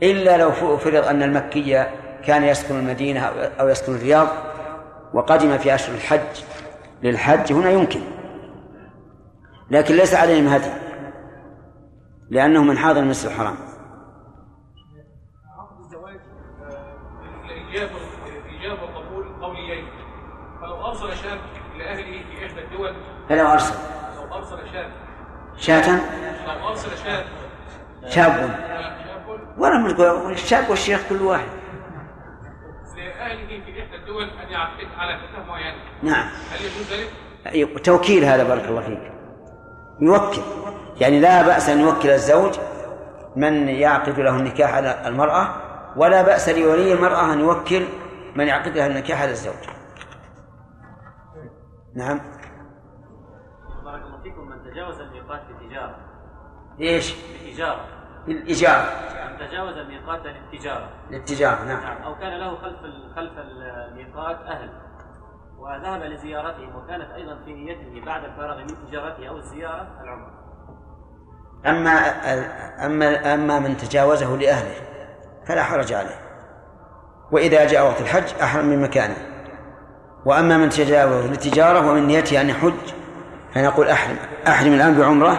إلا 0.03 0.37
لو 0.37 0.51
فرض 0.77 1.05
أن 1.05 1.23
المكي 1.23 1.87
كان 2.25 2.43
يسكن 2.45 2.79
المدينة 2.79 3.21
أو- 3.21 3.61
أو 3.61 3.69
يسكن 3.69 3.95
الرياض 3.95 4.29
وقدم 5.15 5.59
في 5.59 5.75
أشهر 5.75 5.95
الحج. 5.95 6.43
للحج 7.03 7.53
هنا 7.53 7.71
يمكن. 7.71 8.01
لكن 9.71 9.95
ليس 9.95 10.15
عليهم 10.15 10.47
هدي. 10.47 10.71
لأنه 12.31 12.63
من 12.65 12.79
حاضر 12.79 13.01
المسجد 13.01 13.31
الحرام 13.31 13.55
عقد 15.59 15.81
الزواج 15.81 16.21
الإجابة 17.45 17.97
الإجابة 18.27 18.83
والقبول 18.83 19.43
قوليين 19.43 19.85
فلو 20.61 20.87
أرسل 20.87 21.17
شاب 21.17 21.39
إلى 21.75 21.85
أهله 21.91 22.25
في 22.37 22.47
إحدى 22.47 22.65
الدول 22.65 22.95
فلو 23.29 23.47
أرسل. 23.47 23.75
لو 24.17 24.35
أرسل 24.37 24.59
شاب 24.73 24.91
شاة؟ 25.57 26.01
لو 26.47 26.69
أرسل 26.69 26.91
شاب. 27.05 27.25
شاب 28.09 28.51
ولا 29.59 29.79
من 29.79 29.91
الشاب 30.33 30.71
والشيخ 30.71 31.01
كل 31.09 31.23
واحد. 31.23 31.49
لأهله 32.97 33.65
في 33.65 33.83
إحدى 33.83 33.97
الدول 33.97 34.25
أن 34.25 34.53
يعقد 34.53 34.87
على 34.97 35.19
فتاة 35.19 35.45
معينة 35.49 35.77
نعم. 36.03 36.29
هل 36.53 36.61
يجوز 36.61 36.93
ذلك؟ 36.93 37.85
توكيل 37.85 38.25
هذا 38.25 38.45
بارك 38.45 38.65
الله 38.65 38.81
فيك. 38.81 39.13
يوكل. 40.01 40.43
يعني 41.01 41.21
لا 41.21 41.43
بأس 41.43 41.69
أن 41.69 41.81
يوكل 41.81 42.11
الزوج 42.11 42.59
من 43.37 43.69
يعقد 43.69 44.21
له 44.21 44.37
النكاح 44.37 44.75
على 44.75 45.09
المرأة 45.09 45.55
ولا 45.97 46.23
بأس 46.23 46.49
لولي 46.49 46.93
المرأة 46.93 47.33
أن 47.33 47.41
يوكل 47.41 47.85
من 48.37 48.49
يعقد 48.49 48.77
لها 48.77 48.87
النكاح 48.87 49.23
على 49.23 49.31
الزوج. 49.31 49.55
نعم. 51.95 52.21
تجاوز 54.79 55.01
الميقات 55.01 55.41
بالتجارة 55.49 55.97
ليش؟ 56.79 57.15
بالتجارة 57.15 57.85
الإجارة 58.29 58.91
من 59.31 59.49
تجاوز 59.49 59.77
الميقات 59.77 60.21
للتجارة 60.27 60.89
للتجارة 61.11 61.65
نعم. 61.65 61.81
نعم. 61.81 62.03
أو 62.03 62.15
كان 62.15 62.39
له 62.39 62.57
خلف 62.57 62.79
خلف 63.17 63.33
الميقات 63.39 64.37
أهل. 64.37 64.71
وذهب 65.59 66.03
لزيارتهم 66.03 66.77
وكانت 66.77 67.11
أيضا 67.11 67.39
في 67.45 67.53
نيته 67.53 68.07
بعد 68.07 68.25
الفراغ 68.25 68.59
من 68.59 68.67
تجارته 68.89 69.29
أو 69.29 69.37
الزيارة 69.37 69.89
العمرة. 70.03 70.33
أما 71.67 71.91
أما 72.87 73.35
أما 73.35 73.59
من 73.59 73.77
تجاوزه 73.77 74.37
لأهله 74.37 74.75
فلا 75.47 75.63
حرج 75.63 75.93
عليه. 75.93 76.21
وإذا 77.33 77.67
جاء 77.67 77.87
وقت 77.87 78.01
الحج 78.01 78.41
أحرم 78.43 78.65
من 78.65 78.83
مكانه. 78.83 79.17
وأما 80.25 80.57
من 80.57 80.69
تجاوز 80.69 81.27
للتجارة 81.27 81.91
ومن 81.91 82.07
نيته 82.07 82.41
أن 82.41 82.49
يحج 82.49 82.99
فنقول 83.55 83.89
أحرم 83.89 84.17
أحرم 84.49 84.73
الآن 84.73 84.99
بعمرة 84.99 85.39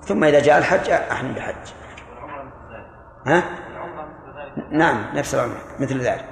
ثم 0.00 0.24
إذا 0.24 0.40
جاء 0.40 0.58
الحج 0.58 0.90
أحرم 0.90 1.32
بحج 1.32 1.72
ها؟ 3.26 3.42
نعم 4.70 5.16
نفس 5.16 5.34
الأمر 5.34 5.56
مثل 5.80 6.00
ذلك. 6.00 6.24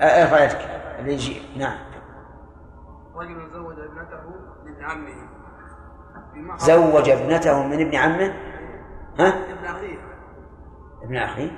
ارفع 0.00 0.44
يدك 0.44 0.60
اللي 0.98 1.12
يجي 1.12 1.58
نعم. 1.58 1.78
رجل 3.14 3.50
زوج 3.52 3.78
ابنته 3.78 4.22
لابن 4.64 4.84
عمه. 4.84 5.28
زوج 6.56 7.08
ابنته 7.08 7.62
من 7.62 7.80
ابن 7.80 7.94
عمه؟ 7.94 8.34
ها؟ 9.18 9.28
ابن 9.28 9.64
أخيه. 9.64 9.98
ابن 11.02 11.16
أخي 11.16 11.50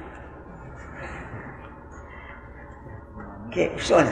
كيف؟ 3.53 3.83
شلون 3.83 4.05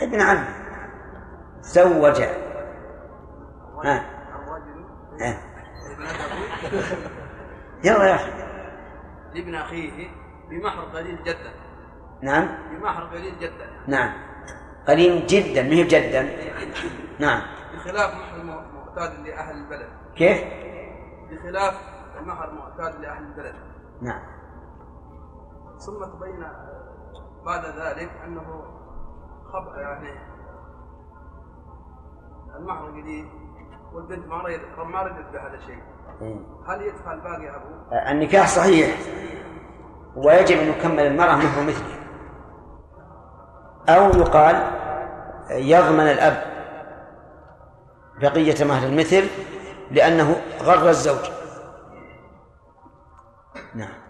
ابن 0.00 0.20
عم. 0.20 0.44
زوج. 1.60 2.22
ها. 3.84 4.04
ها. 5.20 5.38
يلا 7.84 8.04
يا 8.04 8.14
أخي. 8.14 8.30
لابن 9.34 9.54
أخيه 9.54 10.08
بمحر 10.50 10.80
قليل 10.80 11.22
جدا. 11.24 11.52
نعم. 12.22 12.48
بمحر 12.70 13.04
قليل 13.04 13.38
جدا. 13.38 13.70
نعم. 13.86 14.12
قليل 14.88 15.26
جدا 15.26 15.62
ما 15.62 15.68
هي 15.68 15.84
جدا. 15.84 16.22
نعم. 17.18 17.42
بخلاف 17.74 18.14
محر 18.14 18.42
معتاد 18.42 19.26
لأهل 19.26 19.56
البلد. 19.56 19.88
كيف؟ 20.16 20.38
بخلاف 21.30 21.74
المحر 22.20 22.52
معتاد 22.52 23.00
لأهل 23.00 23.22
البلد. 23.22 23.54
نعم. 24.02 24.22
ثم 25.78 26.04
تبين 26.04 26.46
بعد 27.46 27.64
ذلك 27.64 28.10
أنه 28.24 28.77
خب 29.52 29.76
يعني 29.76 30.10
المحر 32.56 32.84
قليل 32.84 33.28
والبنت 33.92 34.26
ما 34.26 34.42
ريد 34.42 34.60
ما 34.78 35.02
ردت 35.02 35.32
بهذا 35.32 35.54
الشيء. 35.54 35.82
هل 36.68 36.82
يدفع 36.82 37.12
الباقي 37.12 37.56
ابوه؟ 37.56 38.10
النكاح 38.10 38.48
صحيح. 38.48 38.98
ويجب 40.16 40.56
أن 40.58 40.68
يكمل 40.68 41.00
المرأة 41.00 41.36
مهر 41.36 41.62
مثله. 41.62 41.98
أو 43.88 44.10
يقال 44.20 44.72
يضمن 45.50 46.00
الأب 46.00 46.42
بقية 48.20 48.64
مهر 48.64 48.86
المثل 48.86 49.28
لأنه 49.90 50.36
غر 50.62 50.88
الزوج. 50.88 51.30
نعم. 53.74 54.07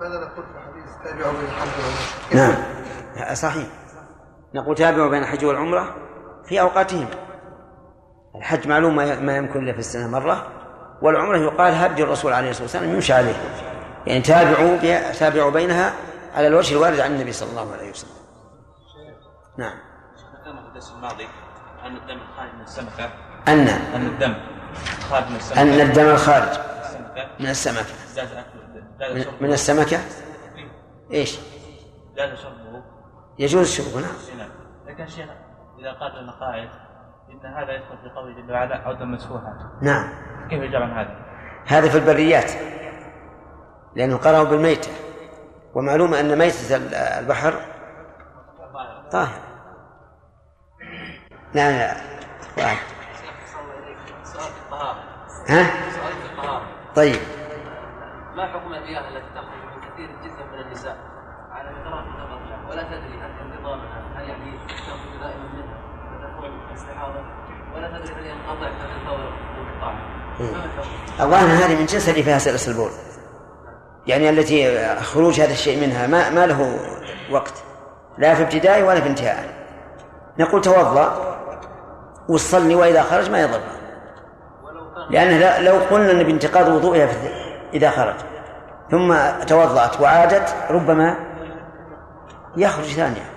ماذا 0.00 0.18
نقول 0.18 0.44
في 0.44 0.58
حديث 0.60 0.90
تابعوا 1.04 1.32
بين 1.32 1.44
الحج 1.44 1.68
والعمرة؟ 2.32 2.56
نعم. 3.16 3.34
صحيح. 3.34 3.66
نقول 4.54 4.74
تابعوا 4.74 5.10
بين 5.10 5.22
الحج 5.22 5.44
والعمرة 5.44 5.94
في 6.44 6.60
أوقاتهم. 6.60 7.06
الحج 8.36 8.68
معلوم 8.68 8.96
ما 8.96 9.20
ما 9.20 9.36
يمكن 9.36 9.62
إلا 9.62 9.72
في 9.72 9.78
السنة 9.78 10.08
مرة 10.08 10.46
والعمرة 11.02 11.38
يقال 11.38 11.74
هدي 11.74 12.02
الرسول 12.02 12.32
عليه 12.32 12.50
الصلاة 12.50 12.64
والسلام 12.64 12.94
يمشي 12.94 13.12
عليه. 13.12 13.34
يعني 14.06 14.20
تابعوا 14.20 14.76
تابعوا 15.12 15.50
بينها 15.50 15.92
على 16.34 16.46
الوجه 16.46 16.74
الوارد 16.74 17.00
عن 17.00 17.12
النبي 17.12 17.32
صلى 17.32 17.50
الله 17.50 17.72
عليه 17.72 17.90
وسلم. 17.90 18.10
نعم. 19.58 19.78
ذكرنا 20.40 20.62
في 20.62 20.68
الدرس 20.68 20.92
الماضي 20.96 21.28
أن. 21.86 21.96
الدم 21.96 22.20
الخارج 22.20 22.54
من 22.54 22.62
السمكة 22.62 23.10
أن 23.48 23.68
أن 23.68 24.06
الدم 24.06 24.34
خارج 25.10 25.30
من 25.30 25.36
السمكة. 25.36 25.62
أن 25.62 25.80
الدم 25.80 26.06
الخارج 26.06 26.58
من 27.40 27.46
السمكة. 27.46 27.86
جاز 28.16 28.32
أكله 28.32 28.59
من- 29.40 29.52
السمكة؟ 29.52 29.98
إيش؟ 31.12 31.38
جاز 32.16 32.38
شربه 32.38 32.82
يجوز 33.38 33.68
شربه 33.72 34.00
نعم. 34.06 34.38
نعم. 34.38 34.50
لكن 34.86 35.06
شيخ 35.06 35.26
إذا 35.78 35.92
قال 35.92 36.30
قائل 36.40 36.68
إن 37.30 37.46
هذا 37.54 37.72
يدخل 37.72 37.98
في 38.02 38.08
قوله 38.16 38.34
جل 38.46 38.52
وعلا 38.52 38.76
عودا 38.76 39.04
مسفوحا. 39.04 39.78
نعم. 39.82 40.08
كيف 40.50 40.62
يجاب 40.62 40.82
عن 40.82 40.90
هذا؟ 40.98 41.16
هذا 41.66 41.88
في 41.88 41.98
البريات 41.98 42.50
لأنه 43.96 44.16
قرأوا 44.16 44.44
بالميتة 44.44 44.90
ومعلوم 45.74 46.14
أن 46.14 46.38
ميتة 46.38 46.76
ال- 46.76 46.94
البحر 46.94 47.54
طاهر. 49.12 49.40
لا 51.54 51.70
لا. 51.78 51.96
واحد. 52.58 52.86
ها؟ 55.48 55.66
طيب. 56.96 57.16
ما 58.36 58.46
حكم 58.46 58.74
المياه 58.74 59.08
التي 59.08 59.28
تخرج 59.34 59.60
من 59.74 59.80
كثير 59.90 60.08
جدا 60.24 60.44
من 60.52 60.60
النساء؟ 60.66 60.96
على 61.52 61.68
فترات 61.70 62.04
متقطعة 62.04 62.70
ولا 62.70 62.82
تدري 62.82 63.18
هل 63.20 63.30
انتظامها 63.52 64.02
هل 64.16 64.28
يعني 64.28 64.58
تخرج 64.68 65.20
دائما 65.20 65.44
منها 65.54 65.78
فتكون 66.10 66.60
استحاضة؟ 66.74 67.20
ولا 67.76 67.98
تدري 67.98 68.14
هل 68.14 68.26
ينقطع 68.26 68.70
فتنتظر 68.78 69.32
الحكم؟ 70.40 70.88
الظاهر 71.20 71.46
هذه 71.66 71.78
من 71.80 71.86
جنس 71.86 72.08
اللي 72.08 72.22
فيها 72.22 72.38
سلس 72.38 72.68
البول 72.68 72.90
يعني 74.06 74.30
التي 74.30 74.86
خروج 74.96 75.40
هذا 75.40 75.52
الشيء 75.52 75.80
منها 75.86 76.06
ما 76.06 76.30
ما 76.30 76.46
له 76.46 76.78
وقت. 77.30 77.62
لا 78.18 78.34
في 78.34 78.42
ابتدائه 78.42 78.82
ولا 78.84 79.00
في 79.00 79.08
انتهائه 79.08 79.50
نقول 80.38 80.60
توضأ 80.60 81.36
وصلي 82.28 82.74
وإذا 82.74 83.02
خرج 83.02 83.30
ما 83.30 83.40
يضر. 83.40 83.60
لأنه 85.10 85.58
لو 85.58 85.74
قلنا 85.90 86.10
أن 86.10 86.22
بانتقاض 86.22 86.68
وضوئها 86.68 87.06
في- 87.06 87.39
إذا 87.74 87.90
خرج. 87.90 88.14
ثم 88.90 89.14
توضأت 89.46 90.00
وعادت 90.00 90.54
ربما 90.70 91.16
يخرج 92.56 92.84
ثانية. 92.84 93.30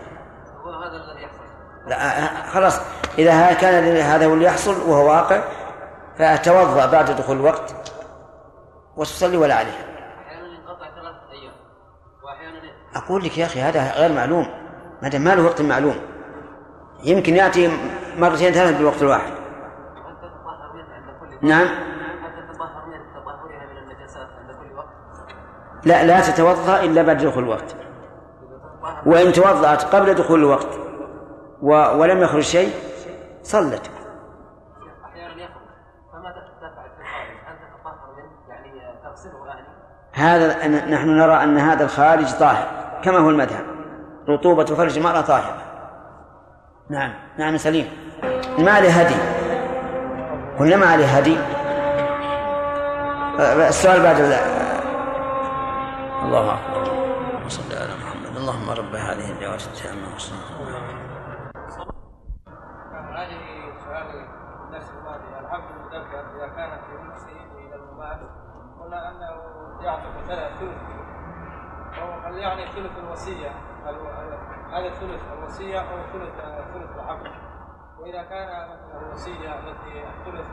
لا 1.88 1.98
خلاص. 2.52 2.82
إذا 3.18 3.54
كان 3.54 3.98
هذا 3.98 4.26
هو 4.26 4.34
اللي 4.34 4.46
يحصل 4.46 4.90
وهو 4.90 5.08
واقع 5.08 5.42
فتوضأ 6.18 6.86
بعد 6.86 7.12
دخول 7.12 7.36
الوقت 7.36 7.76
وتصلي 8.98 9.38
ولا 9.38 9.56
عليها. 9.56 9.94
أقول 12.96 13.24
لك 13.24 13.38
يا 13.38 13.46
أخي 13.46 13.62
هذا 13.62 13.92
غير 13.92 14.12
معلوم. 14.12 14.48
ما 15.02 15.10
دام 15.10 15.22
ما 15.22 15.36
له 15.36 15.44
وقت 15.44 15.62
معلوم. 15.62 15.96
يمكن 17.04 17.36
يأتي 17.36 17.78
مرتين 18.18 18.54
ثلاث 18.54 18.78
بالوقت 18.78 19.02
الواحد. 19.02 19.34
نعم. 21.42 21.68
هل 21.68 22.48
تتطهر 22.48 22.86
من 22.86 23.14
تطهرها 23.14 23.66
من 23.72 23.78
النجاسات 23.78 24.28
عند 24.40 24.52
كل 24.52 24.78
وقت 24.78 24.88
لا 25.86 26.04
لا 26.04 26.22
تتوضأ 26.22 26.84
إلا 26.84 27.02
بعد 27.02 27.18
دخول 27.18 27.44
الوقت. 27.44 27.76
وإن 29.06 29.34
توضأت 29.34 29.84
قبل 29.84 30.14
دخول 30.14 30.40
الوقت 30.40 30.68
و... 31.62 31.70
ولم 31.72 32.22
يخرج 32.22 32.44
شيء 32.44 32.74
صلت. 33.44 33.92
هذا 40.14 40.68
نحن 40.68 41.10
نرى 41.10 41.44
أن 41.44 41.58
هذا 41.58 41.84
الخارج 41.84 42.32
طاهر 42.34 42.68
كما 43.04 43.18
هو 43.18 43.30
المذهب. 43.30 43.66
رطوبة 44.30 44.66
فرج 44.66 44.98
المرأة 44.98 45.22
طاهرة. 45.22 45.58
نعم 46.90 47.14
نعم 47.38 47.58
سليم. 47.58 47.88
ما 48.60 48.72
عليه 48.72 48.90
هدي؟ 48.90 49.16
قلنا 50.60 50.78
ما 50.78 50.86
عليه 50.86 51.06
هدي. 51.06 51.38
أه، 53.40 53.68
السؤال 53.68 54.04
بعد 54.04 54.22
الله 56.24 56.54
أكبر. 56.54 56.84
صل 57.48 57.76
على 57.76 57.94
محمد. 58.04 58.38
اللهم 58.38 58.70
رب 58.70 58.96
هذه 58.96 59.32
الدعوات 59.32 59.68
التامة 59.68 60.14
والصلاة 60.14 60.40
هذه 63.16 63.40
سؤال 63.86 64.08
الدرس 64.66 64.90
الماضي 64.90 65.40
العبد 65.40 65.70
المذكر 65.72 66.20
اذا 66.36 66.48
كانت 66.48 66.82
في 66.84 67.08
نفسه 67.10 67.38
إلى 67.58 67.76
الممات 67.76 68.20
قلنا 68.80 69.10
انه 69.12 69.32
يعطف 69.82 70.28
ثلث 70.28 70.84
هل 72.26 72.38
يعني 72.38 72.66
ثلث 72.72 72.98
الوصية 72.98 73.52
هذا 74.72 74.90
ثلث 74.90 75.22
الوصية 75.34 75.80
أو 75.80 75.98
ثلث 76.14 76.34
ثلث 76.74 76.96
العقد 76.96 77.32
وإذا 78.00 78.24
كان 78.24 78.78
الوصية 79.02 79.60
التي 79.60 80.04
الثلث 80.10 80.46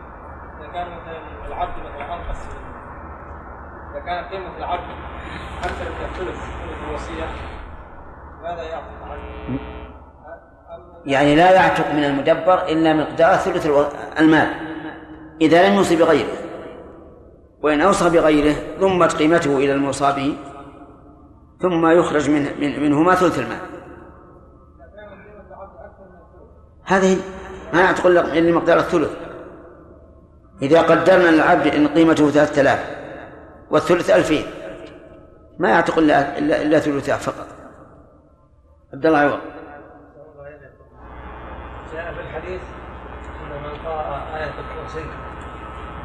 إذا 0.60 0.68
كان 0.72 0.98
مثلا 1.00 1.46
العبد 1.46 1.78
مثلا 1.78 2.14
أنقص 2.14 2.69
إذا 3.92 4.00
كان 4.00 4.24
قيمة 4.24 4.56
العبد 4.56 4.90
أكثر 5.64 5.84
من 5.84 6.04
الثلث 6.04 6.36
ثلث 6.36 6.88
الوصية 6.88 7.24
ماذا 8.42 8.62
يأخذ 8.62 9.10
عنه؟ 9.10 9.58
يعني 11.06 11.36
لا 11.36 11.52
يعتق 11.52 11.92
من 11.92 12.04
المدبر 12.04 12.68
إلا 12.68 12.92
مقدار 12.92 13.36
ثلث 13.36 13.66
المال. 14.18 14.48
إذا 15.40 15.68
لم 15.68 15.74
يوصي 15.74 15.96
بغيره 15.96 16.32
وإن 17.62 17.80
أوصى 17.80 18.10
بغيره 18.10 18.54
ضمت 18.80 19.12
قيمته 19.12 19.56
إلى 19.56 19.72
الموصى 19.72 20.12
به 20.12 20.36
ثم 21.60 21.86
يخرج 21.86 22.30
من 22.30 22.60
من 22.60 22.82
منهما 22.82 23.14
ثلث 23.14 23.38
المال. 23.38 23.60
هذه 26.84 27.16
ما 27.72 27.80
يعتق 27.80 28.06
إلا 28.06 28.52
مقدار 28.52 28.78
الثلث. 28.78 29.10
إذا 30.62 30.82
قدرنا 30.82 31.28
للعبد 31.28 31.66
أن 31.66 31.88
قيمته 31.88 32.30
ثلاثة 32.30 32.60
آلاف 32.60 32.99
والثلث 33.70 34.10
ألفين. 34.10 34.46
ما 35.58 35.68
يعتق 35.68 35.98
إلا 35.98 36.38
إلا, 36.38 36.78
ثلثها 36.78 37.16
فقط. 37.16 37.46
عبد 38.92 39.06
الله 39.06 39.18
عوض. 39.18 39.40
جاء 41.92 42.14
في 42.14 42.20
الحديث 42.20 42.60
ان 43.42 43.62
من 43.62 43.86
قرأ 43.86 44.36
آية 44.36 44.52
الكرسي. 44.60 45.04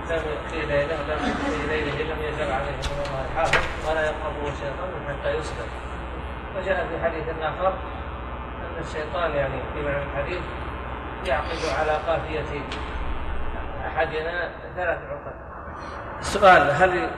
لم 0.10 0.22
قيل 0.52 0.70
له 0.70 1.02
لم 1.14 1.18
في 1.18 1.68
ليله 1.68 2.14
لم 2.14 2.22
يزل 2.22 2.52
عليه 2.52 2.72
من 2.72 3.04
الله 3.08 3.26
الحافظ 3.26 3.90
ولا 3.90 4.02
يقربه 4.02 4.46
شيطان 4.46 4.90
حتى 5.08 5.32
يصبح 5.32 5.66
وجاء 6.58 6.88
في 6.88 7.04
حديث 7.04 7.24
آخر 7.42 7.68
أن 7.68 8.82
الشيطان 8.82 9.32
يعني 9.32 9.62
في 9.74 9.82
معنى 9.82 10.04
الحديث 10.04 10.42
يعقد 11.26 11.58
على 11.80 11.92
قافية 11.92 12.62
أحدنا 13.88 14.52
ثلاث 14.76 14.98
عقد. 14.98 15.34
السؤال 16.20 16.72
هل 16.72 17.10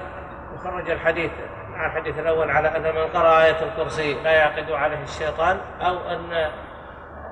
يخرج 0.57 0.89
الحديث 0.89 1.31
مع 1.69 1.85
الحديث 1.85 2.19
الأول 2.19 2.51
على 2.51 2.67
أن 2.77 2.95
من 2.95 3.07
قرأ 3.13 3.43
آية 3.43 3.63
الكرسي 3.63 4.13
لا 4.13 4.31
يعقد 4.31 4.71
عليه 4.71 5.03
الشيطان 5.03 5.57
أو 5.81 5.97
أن 5.97 6.51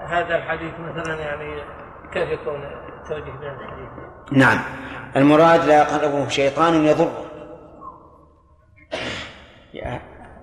هذا 0.08 0.36
الحديث 0.36 0.74
مثلا 0.80 1.20
يعني 1.20 1.64
كيف 2.14 2.30
يكون 2.30 2.64
التوجيه 3.04 3.32
بين 3.32 3.50
الحديث؟ 3.50 3.90
نعم. 4.32 4.60
المراد 5.16 5.66
لا 5.66 5.78
يقربه 5.78 6.28
شيطان 6.28 6.86
يضره. 6.86 7.26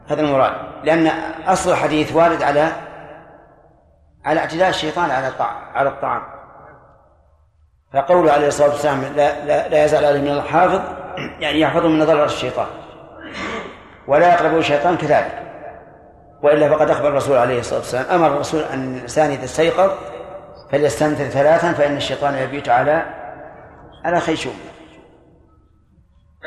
هذا 0.08 0.20
المراد. 0.20 0.54
لأن 0.84 1.06
أصل 1.46 1.70
الحديث 1.70 2.16
وارد 2.16 2.42
على 2.42 2.72
على 4.24 4.40
اعتداء 4.40 4.68
الشيطان 4.68 5.10
على 5.10 5.28
الطعام 5.28 5.64
على 5.74 5.88
الطعام. 5.88 6.22
فقوله 7.92 8.32
عليه 8.32 8.48
الصلاة 8.48 8.68
والسلام 8.68 9.02
لا, 9.02 9.44
لا, 9.44 9.68
لا 9.68 9.84
يزال 9.84 10.04
عليه 10.04 10.20
من 10.20 10.28
الحافظ 10.28 10.80
يعني 11.40 11.60
يحفظه 11.60 11.88
من 11.88 12.04
ضرر 12.04 12.24
الشيطان 12.24 12.66
ولا 14.06 14.32
يقربه 14.32 14.58
الشيطان 14.58 14.96
كذلك 14.96 15.42
وإلا 16.42 16.68
فقد 16.68 16.90
أخبر 16.90 17.08
الرسول 17.08 17.36
عليه 17.36 17.60
الصلاة 17.60 17.78
والسلام 17.78 18.04
أمر 18.10 18.26
الرسول 18.26 18.62
أن 18.62 18.96
الإنسان 18.96 19.30
إذا 19.30 19.44
استيقظ 19.44 19.90
فليستنثر 20.70 21.24
ثلاثا 21.24 21.72
فإن 21.72 21.96
الشيطان 21.96 22.34
يبيت 22.34 22.68
على 22.68 23.06
على 24.04 24.20
خيشوم 24.20 24.54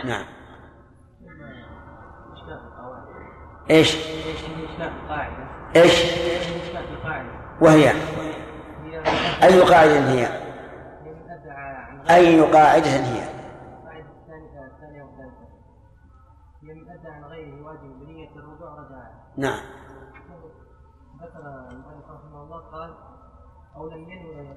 نعم 0.06 0.26
إيش؟ 3.70 3.98
إيش؟ 5.76 6.04
وهي 7.62 7.92
أي 9.44 9.60
قاعدة 9.60 10.12
هي؟ 10.12 10.45
أي 12.10 12.42
قاعدة 12.42 12.90
هي؟ 12.90 13.36
هي 16.64 16.74
من 16.74 16.90
عن 17.06 17.24
غيره 17.24 17.66
واجب 17.66 18.00
بنية 18.00 18.30
الرجوع 18.36 18.74
رجع. 18.74 19.04
نعم. 19.38 19.60
ذكر 21.22 21.40
المؤلف 21.72 22.06
رحمه 22.10 22.44
الله 22.44 22.60
قال 22.60 22.94
أو 23.76 23.90
لم 23.90 24.10
ينوي 24.10 24.56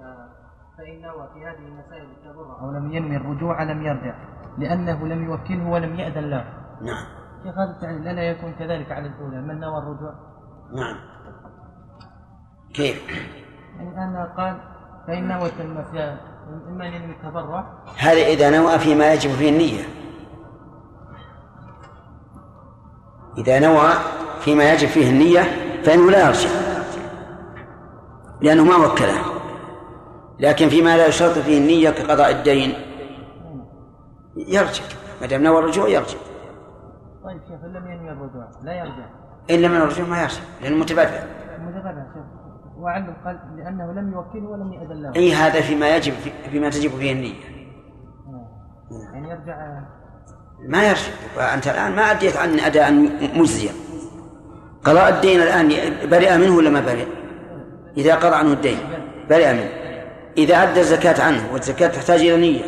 فإن 0.79 1.01
نوى 1.03 1.29
في 1.35 1.47
هذه 1.47 1.67
المسائل 1.67 2.11
التبرع 2.11 2.61
أو 2.61 2.71
لم 2.71 2.93
ينوي 2.93 3.17
الرجوع 3.17 3.63
لم 3.63 3.83
يرجع 3.83 4.15
لأنه 4.59 5.07
لم 5.07 5.25
يوكله 5.25 5.71
ولم 5.71 5.95
يأذن 5.95 6.31
له. 6.31 6.45
نعم. 6.83 7.07
شيخ 7.43 7.59
هذا 7.59 7.71
التعليل 7.71 8.17
لا 8.17 8.23
يكون 8.23 8.53
كذلك 8.53 8.93
على 8.93 9.07
الأولى. 9.07 9.41
من 9.41 9.61
نوى 9.61 9.79
الرجوع؟ 9.79 10.15
نعم. 10.73 10.97
كيف؟ 12.75 13.09
يعني 13.77 13.89
الآن 13.89 14.27
قال 14.37 14.61
فإن 15.07 15.29
نوى 15.29 15.51
المسائل 15.61 16.28
إما 16.69 16.87
ينوي 16.87 17.11
التبرع 17.11 17.65
هذا 17.97 18.27
إذا 18.27 18.51
نوى 18.51 18.79
فيما 18.79 19.13
يجب 19.13 19.31
فيه 19.31 19.49
النية. 19.51 19.85
إذا 23.39 23.59
نوى 23.59 23.91
فيما 24.41 24.73
يجب 24.73 24.89
فيه 24.89 25.11
النية 25.11 25.43
فإنه 25.85 26.11
لا 26.11 26.27
يرجع 26.27 26.49
لأنه 28.41 28.65
ما 28.65 28.77
وكله 28.77 29.23
لكن 30.39 30.69
فيما 30.69 30.97
لا 30.97 31.07
يشترط 31.07 31.39
فيه 31.39 31.59
النية 31.59 31.91
كقضاء 31.91 32.31
الدين 32.31 32.75
يرجع. 34.37 34.85
ما 35.21 35.27
دام 35.27 35.43
نوى 35.43 35.59
الرجوع 35.59 35.89
يرجع. 35.89 36.19
طيب 37.25 37.41
شيخ 37.49 37.65
إن 37.65 37.73
لم 37.73 37.91
ينوي 37.91 38.11
الرجوع 38.11 38.49
لا 38.63 38.73
يرجع. 38.73 39.07
إلا 39.51 39.69
من 39.69 39.77
الرجوع 39.77 40.07
ما 40.07 40.23
يرجع 40.23 40.41
لأنه 40.63 40.77
متبرع. 40.77 41.27
وعلم 42.79 43.17
قال 43.25 43.39
لأنه 43.57 43.93
لم 43.93 44.13
يوكله 44.13 44.49
ولم 44.49 44.73
يأذن 44.73 45.03
له. 45.03 45.17
أي 45.17 45.33
هذا 45.33 45.61
فيما 45.61 45.97
يجب 45.97 46.13
فيما 46.51 46.71
تجب 46.71 46.91
فيه 46.91 47.13
النية. 47.13 47.35
يعني 49.13 49.31
يرجع 49.31 49.81
ما 50.69 50.89
يرجع. 50.89 51.13
وأنت 51.37 51.67
الآن 51.69 51.97
ما 51.97 52.03
أديت 52.03 52.37
عن 52.37 52.61
أداء 52.61 52.93
مجزيا. 53.39 53.73
قضاء 54.85 55.09
الدين 55.09 55.43
الآن 55.43 55.69
برئ 56.11 56.37
منه 56.37 56.57
ولا 56.57 56.71
ما 56.71 56.81
برئ؟ 56.81 57.07
إذا 57.97 58.15
قضى 58.15 58.37
عنه 58.37 58.53
الدين 58.53 58.79
برئ 59.31 59.53
منه. 59.53 59.71
إذا 60.39 60.63
أدى 60.63 60.81
الزكاة 60.81 61.25
عنه 61.25 61.53
والزكاة 61.53 61.89
تحتاج 61.89 62.21
إلى 62.21 62.37
نية 62.37 62.65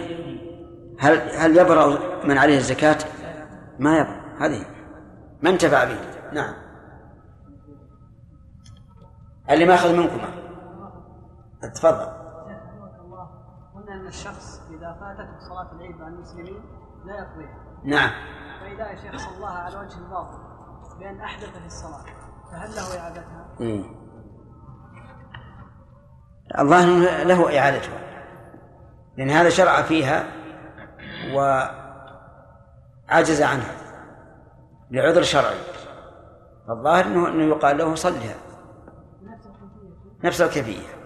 هل 0.98 1.20
هل 1.36 1.56
يبرأ 1.56 1.98
من 2.24 2.38
عليه 2.38 2.56
الزكاة؟ 2.56 2.98
ما 3.78 3.98
يبرأ. 3.98 4.20
هذه 4.40 4.64
ما 5.42 5.50
انتفع 5.50 5.84
به. 5.84 5.98
نعم. 6.32 6.54
اللي 9.50 9.64
ما 9.64 9.74
أخذ 9.74 9.96
منكما. 9.96 10.28
تفضل 11.74 12.06
قلنا 13.74 13.94
أن 13.94 14.06
الشخص 14.06 14.60
إذا 14.70 14.96
فاتته 15.00 15.38
صلاة 15.48 15.72
العيد 15.72 15.96
مع 15.96 16.08
المسلمين 16.08 16.60
لا 17.04 17.14
يقضيها. 17.14 17.58
نعم. 17.84 18.10
فإذا 18.60 18.90
يا 18.90 18.96
شيخ 18.96 19.16
صلاها 19.16 19.58
على 19.58 19.76
وجه 19.76 19.98
الباطل 19.98 20.38
بأن 20.98 21.20
أحدث 21.20 21.58
في 21.58 21.66
الصلاة 21.66 22.04
فهل 22.52 22.70
له 22.70 23.00
إعادتها؟ 23.00 23.46
مم. 23.60 23.84
الله 26.58 27.22
له 27.22 27.58
إعادتها. 27.58 27.98
لأن 29.16 29.30
هذا 29.30 29.48
شرع 29.48 29.82
فيها 29.82 30.24
وعجز 33.08 33.42
عنها 33.42 33.74
لعذر 34.90 35.22
شرعي. 35.22 35.58
فالظاهر 36.68 37.04
انه 37.04 37.28
أنه 37.28 37.42
يقال 37.42 37.78
له 37.78 37.94
صلها. 37.94 38.49
نفس 40.24 40.40
الكيفية. 40.40 41.00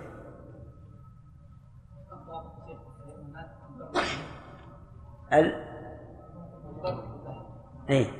ال؟ 5.32 5.64
اي 7.90 8.10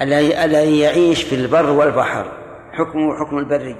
الذي 0.00 0.44
الذي 0.44 0.80
يعيش 0.80 1.22
في 1.22 1.34
البر 1.34 1.70
والبحر. 1.70 2.42
حكمه 2.72 3.16
حكم 3.20 3.38
البري 3.38 3.76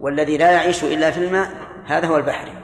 والذي 0.00 0.38
لا 0.38 0.52
يعيش 0.52 0.84
إلا 0.84 1.10
في 1.10 1.26
الماء 1.26 1.48
هذا 1.86 2.06
هو 2.06 2.16
البحري 2.16 2.60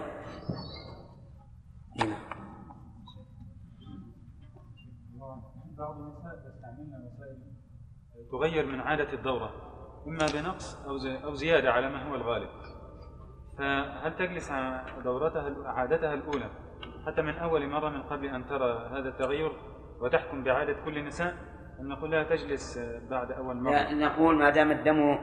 بعض 5.78 5.96
النساء 6.00 6.36
تستعملن 6.36 6.94
وسائل 7.06 7.36
تغير 8.38 8.66
من 8.66 8.80
عادة 8.80 9.12
الدورة 9.12 9.50
إما 10.06 10.26
بنقص 10.34 10.86
أو 10.86 10.96
زي 10.96 11.24
أو 11.24 11.34
زيادة 11.34 11.72
على 11.72 11.88
ما 11.88 12.10
هو 12.10 12.14
الغالب. 12.14 12.48
فهل 13.58 14.16
تجلس 14.16 14.52
دورتها 15.04 15.68
عادتها 15.68 16.14
الأولى 16.14 16.50
حتى 17.06 17.22
من 17.22 17.38
أول 17.38 17.68
مرة 17.68 17.90
من 17.90 18.02
قبل 18.02 18.26
أن 18.26 18.46
ترى 18.46 18.88
هذا 18.88 19.08
التغير 19.08 19.52
وتحكم 20.00 20.44
بعادة 20.44 20.84
كل 20.84 20.98
النساء 20.98 21.34
أم 21.80 21.88
نقول 21.88 22.10
لها 22.10 22.22
تجلس 22.22 22.78
بعد 23.10 23.32
أول 23.32 23.56
مرة. 23.56 23.72
لا 23.72 23.94
نقول 23.94 24.38
ما 24.38 24.50
دام 24.50 24.70
الدم 24.70 25.18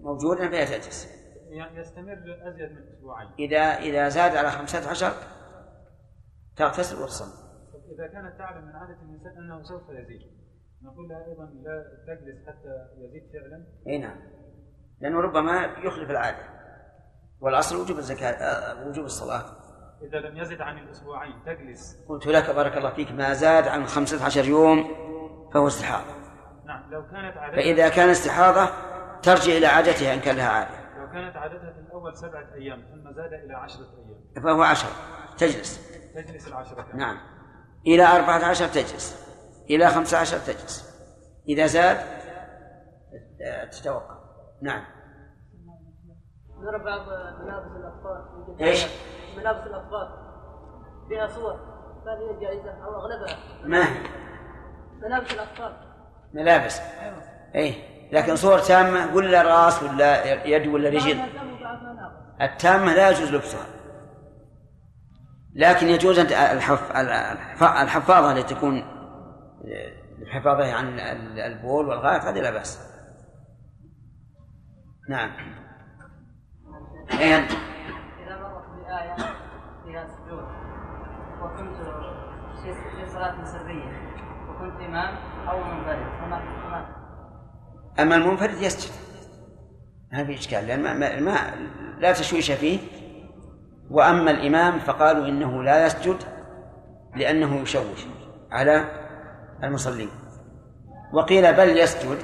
موجودا 0.00 0.50
فهي 0.50 0.64
تجلس. 0.64 1.18
يعني 1.50 1.80
يستمر 1.80 2.18
أزيد 2.48 2.72
من 2.72 2.88
أسبوعين. 2.92 3.28
إذا 3.38 3.60
إذا 3.60 4.08
زاد 4.08 4.36
على 4.36 4.50
خمسة 4.50 4.90
عشر 4.90 5.12
تغتسل 6.56 7.02
وتصلي 7.02 7.48
إذا 7.94 8.06
كانت 8.06 8.38
تعلم 8.38 8.64
من 8.64 8.72
عادة 8.72 9.02
النساء 9.02 9.32
أنه 9.38 9.62
سوف 9.62 9.82
يزيد. 9.90 10.47
نقول 10.82 11.12
أيضا 11.12 11.44
لا 11.44 11.84
تجلس 12.06 12.46
حتى 12.46 12.86
يزيد 12.98 13.22
فعلا. 13.32 13.66
إي 13.86 13.98
نعم. 13.98 14.16
لأنه 15.00 15.20
ربما 15.20 15.64
يخلف 15.64 16.10
العادة. 16.10 16.58
والأصل 17.40 17.76
وجوب 17.76 17.98
الزكاة 17.98 18.30
آه، 18.30 18.88
وجوب 18.88 19.04
الصلاة. 19.04 19.44
إذا 20.02 20.18
لم 20.18 20.36
يزد 20.36 20.60
عن 20.60 20.78
الأسبوعين 20.78 21.34
تجلس. 21.46 22.04
قلت 22.08 22.26
لك 22.26 22.50
بارك 22.50 22.76
الله 22.76 22.90
فيك 22.90 23.12
ما 23.12 23.32
زاد 23.32 23.68
عن 23.68 23.86
خمسة 23.86 24.24
عشر 24.24 24.44
يوم 24.44 24.84
فهو 25.54 25.66
استحاضة. 25.66 26.18
نعم 26.66 26.90
لو 26.90 27.02
كانت 27.02 27.36
عادتها 27.36 27.56
فإذا 27.56 27.88
كان 27.88 28.08
استحاضة 28.08 28.70
ترجع 29.22 29.52
إلى 29.52 29.66
عادتها 29.66 30.14
إن 30.14 30.20
كان 30.20 30.36
لها 30.36 30.48
عادة. 30.48 30.98
لو 30.98 31.12
كانت 31.12 31.36
عادتها 31.36 31.72
في 31.72 31.78
الأول 31.78 32.16
سبعة 32.16 32.54
أيام 32.54 32.80
ثم 32.80 33.12
زاد 33.12 33.32
إلى 33.32 33.54
عشرة 33.54 33.84
أيام. 33.84 34.44
فهو 34.44 34.62
عشر. 34.62 34.88
تجلس. 35.38 35.90
تجلس 36.14 36.48
العشرة. 36.48 36.86
نعم. 36.94 37.16
إلى 37.86 38.02
أربعة 38.02 38.44
عشر 38.44 38.66
تجلس. 38.66 39.27
إلى 39.70 39.88
خمسة 39.88 40.18
عشر 40.18 40.38
تجلس. 40.38 40.88
إذا 41.48 41.66
زاد 41.66 41.98
تتوقف 43.70 44.18
نعم. 44.62 44.84
نرى 46.60 46.84
بعض 46.84 47.00
ملابس 47.42 47.70
الأطفال. 47.76 48.24
يوجد 48.48 48.62
إيش؟ 48.62 48.86
ملابس 49.36 49.66
الأطفال. 49.66 50.08
فيها 51.08 51.26
صور. 51.26 51.78
فهل 52.04 52.16
هي 52.16 52.40
جائزة 52.40 52.70
أو 52.70 52.94
أغلبها. 52.94 53.36
ما 53.64 53.88
هي؟ 53.88 53.98
ملابس 55.02 55.32
الأطفال. 55.34 55.72
ملابس. 56.34 56.80
أي 57.54 57.74
لكن 58.12 58.36
صور 58.36 58.58
تامة 58.58 59.14
ولا 59.14 59.42
راس 59.42 59.82
ولا 59.82 60.44
يد 60.44 60.66
ولا 60.66 60.88
رجل. 60.88 61.20
التامة 62.40 62.94
لا 62.94 63.10
يجوز 63.10 63.34
لبسها. 63.34 63.66
لكن 65.54 65.86
يجوز. 65.88 66.18
الحف... 66.18 66.96
الحفاظة 67.62 68.32
التي 68.32 68.54
تكون 68.54 68.97
الحفاظة 70.22 70.72
عن 70.72 70.98
البول 71.38 71.88
والغائط 71.88 72.22
هذه 72.22 72.40
لا 72.40 72.50
بأس. 72.50 72.88
نعم. 75.08 75.30
أي 77.12 77.36
أنت 77.36 77.50
إذا 78.26 78.36
مرت 78.36 78.64
بآية 78.76 79.16
فيها 79.84 80.08
سجود 80.08 80.44
وكنت 81.42 81.76
في 82.60 83.06
صلاة 83.06 83.44
سرية 83.44 84.08
وكنت 84.48 84.80
إمام 84.80 85.14
أو 85.48 85.64
منفرد 85.64 86.20
فما 86.20 86.58
أما 87.98 88.16
المنفرد 88.16 88.62
يسجد. 88.62 88.92
ما 90.12 90.24
في 90.24 90.34
إشكال 90.34 90.66
لأن 90.66 90.82
ما, 90.82 90.94
ما, 90.94 91.20
ما 91.20 91.54
لا 91.98 92.12
تشويش 92.12 92.50
فيه. 92.50 92.78
وأما 93.90 94.30
الإمام 94.30 94.78
فقالوا 94.78 95.26
إنه 95.26 95.62
لا 95.62 95.86
يسجد 95.86 96.16
لأنه 97.16 97.56
يشوش. 97.56 98.06
على 98.50 99.07
المصلين. 99.64 100.10
وقيل 101.12 101.54
بل 101.54 101.78
يسجد 101.78 102.18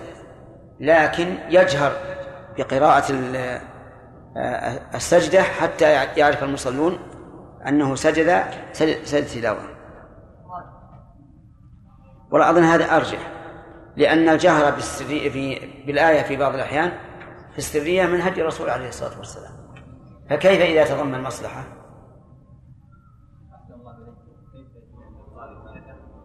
لكن 0.81 1.39
يجهر 1.48 1.93
بقراءة 2.59 3.12
آه، 4.36 4.81
السجدة 4.94 5.43
حتى 5.43 5.93
يعرف 6.16 6.43
المصلون 6.43 6.98
أنه 7.69 7.94
سجد 7.94 8.44
سجد 8.73 9.27
تلاوة. 9.27 9.74
ولا 12.31 12.51
أظن 12.51 12.62
هذا 12.62 12.97
أرجح 12.97 13.32
لأن 13.97 14.28
الجهر 14.28 14.74
بالسرية 14.74 15.31
في 15.31 15.61
بالآية 15.86 16.23
في 16.23 16.36
بعض 16.36 16.55
الأحيان 16.55 16.93
في 17.52 17.59
السرية 17.59 18.06
من 18.06 18.20
هدي 18.20 18.43
الرسول 18.43 18.70
عليه 18.70 18.89
الصلاة 18.89 19.19
والسلام. 19.19 19.52
فكيف 20.31 20.61
إذا 20.61 20.85
تضمن 20.85 21.23
مصلحة؟ 21.23 21.65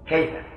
كيف؟ 0.08 0.49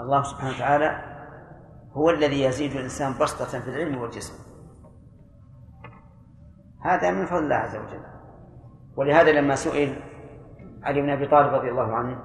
الله 0.00 0.22
سبحانه 0.22 0.56
وتعالى 0.56 1.18
هو 1.92 2.10
الذي 2.10 2.42
يزيد 2.42 2.72
الإنسان 2.72 3.18
بسطة 3.20 3.60
في 3.60 3.70
العلم 3.70 3.98
والجسم. 3.98 4.34
هذا 6.84 7.10
من 7.10 7.26
فضل 7.26 7.38
الله 7.44 7.54
عز 7.56 7.76
وجل. 7.76 8.00
ولهذا 8.96 9.32
لما 9.32 9.54
سئل 9.54 10.00
علي 10.82 11.02
بن 11.02 11.10
أبي 11.10 11.26
طالب 11.26 11.54
رضي 11.54 11.70
الله 11.70 11.94
عنه 11.94 12.18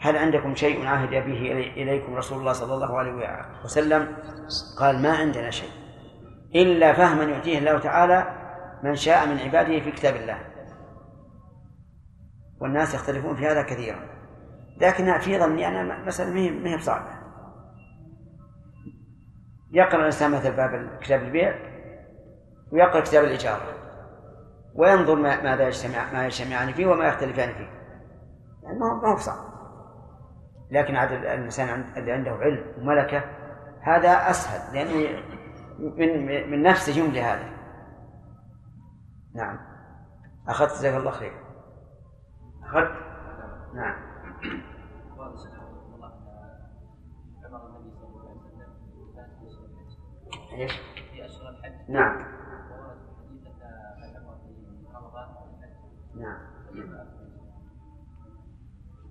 هل 0.00 0.16
عندكم 0.16 0.54
شيء 0.54 0.86
عهد 0.86 1.10
به 1.10 1.38
إلي- 1.38 1.76
إليكم 1.78 2.14
رسول 2.14 2.38
الله 2.38 2.52
صلى 2.52 2.74
الله 2.74 2.98
عليه 2.98 3.42
وسلم؟ 3.64 4.16
قال 4.80 5.02
ما 5.02 5.16
عندنا 5.16 5.50
شيء 5.50 5.70
إلا 6.54 6.92
فهما 6.92 7.24
يؤتيه 7.24 7.58
الله 7.58 7.78
تعالى 7.78 8.26
من 8.82 8.94
شاء 8.94 9.26
من 9.26 9.38
عباده 9.38 9.80
في 9.80 9.90
كتاب 9.90 10.16
الله. 10.16 10.38
والناس 12.60 12.94
يختلفون 12.94 13.36
في 13.36 13.46
هذا 13.46 13.62
كثيرا. 13.62 14.15
لكنها 14.80 15.18
في 15.18 15.38
ظني 15.38 15.68
أنا 15.68 16.04
مسألة 16.04 16.30
ما 16.30 16.70
هي- 16.70 16.76
بصعبة. 16.76 17.10
يقرأ 19.70 20.00
الإنسان 20.00 20.30
مثل 20.30 20.56
باب 20.56 20.98
كتاب 21.00 21.22
البيع 21.22 21.54
ويقرأ 22.72 23.00
كتاب 23.00 23.24
الإجارة 23.24 23.62
وينظر 24.74 25.14
ما- 25.14 25.42
ماذا 25.42 25.68
يجتمع 25.68 26.12
ما 26.12 26.26
يجتمعان 26.26 26.72
فيه 26.72 26.86
وما 26.86 27.04
يختلفان 27.08 27.52
فيه. 27.54 27.70
يعني 28.62 28.78
ما 28.78 29.10
هو 29.10 29.14
بصعب. 29.14 29.46
لكن 30.70 30.96
عاد 30.96 31.12
الإنسان 31.12 31.84
اللي 31.96 32.12
عنده 32.12 32.30
علم 32.30 32.64
وملكة 32.78 33.24
هذا 33.80 34.30
أسهل 34.30 34.74
لأنه 34.74 35.22
من 35.78 36.50
من 36.50 36.62
نفسه 36.62 36.92
يملي 37.02 37.22
هذا. 37.22 37.50
نعم. 39.34 39.58
أخذت 40.48 40.70
جزاك 40.72 40.94
الله 40.94 41.10
خير. 41.10 41.32
أخذت؟ 42.64 42.90
نعم. 43.74 44.05
إيش؟ 50.56 50.72
في 51.12 51.24
اشهر 51.24 51.48
الحج. 51.48 51.90
نعم. 51.90 52.26
نعم. 56.14 56.38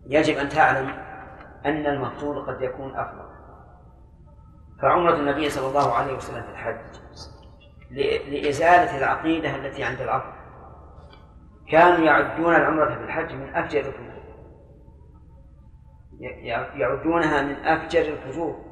يجب 0.08 0.38
أن 0.38 0.50
تعلم 0.50 0.90
أن 1.66 1.86
المفروض 1.86 2.50
قد 2.50 2.62
يكون 2.62 2.96
أفضل. 2.96 3.26
فعمرة 4.82 5.16
النبي 5.16 5.50
صلى 5.50 5.68
الله 5.68 5.94
عليه 5.94 6.16
وسلم 6.16 6.44
في 6.44 6.50
الحج 6.50 6.78
لإزالة 8.30 8.98
العقيدة 8.98 9.56
التي 9.56 9.84
عند 9.84 10.02
العرب 10.02 10.34
كانوا 11.68 12.06
يعدون 12.06 12.56
العمرة 12.56 12.96
في 12.96 13.04
الحج 13.04 13.34
من 13.34 13.56
أفجر 13.56 13.80
الفجور. 13.80 14.16
يعدونها 16.76 17.42
من 17.42 17.56
أفجر 17.66 18.02
الفجور. 18.02 18.65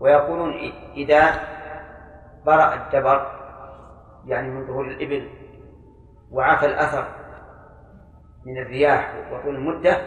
ويقولون 0.00 0.54
إذا 0.94 1.30
برأ 2.46 2.74
الدبر 2.74 3.32
يعني 4.26 4.50
من 4.50 4.66
ظهور 4.66 4.84
الإبل 4.84 5.30
وعفى 6.30 6.66
الأثر 6.66 7.08
من 8.46 8.58
الرياح 8.62 9.14
وطول 9.32 9.54
المدة 9.54 10.00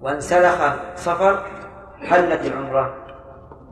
وانسلخ 0.00 0.74
صفر 0.94 1.42
حلت 1.98 2.46
العمرة 2.46 3.06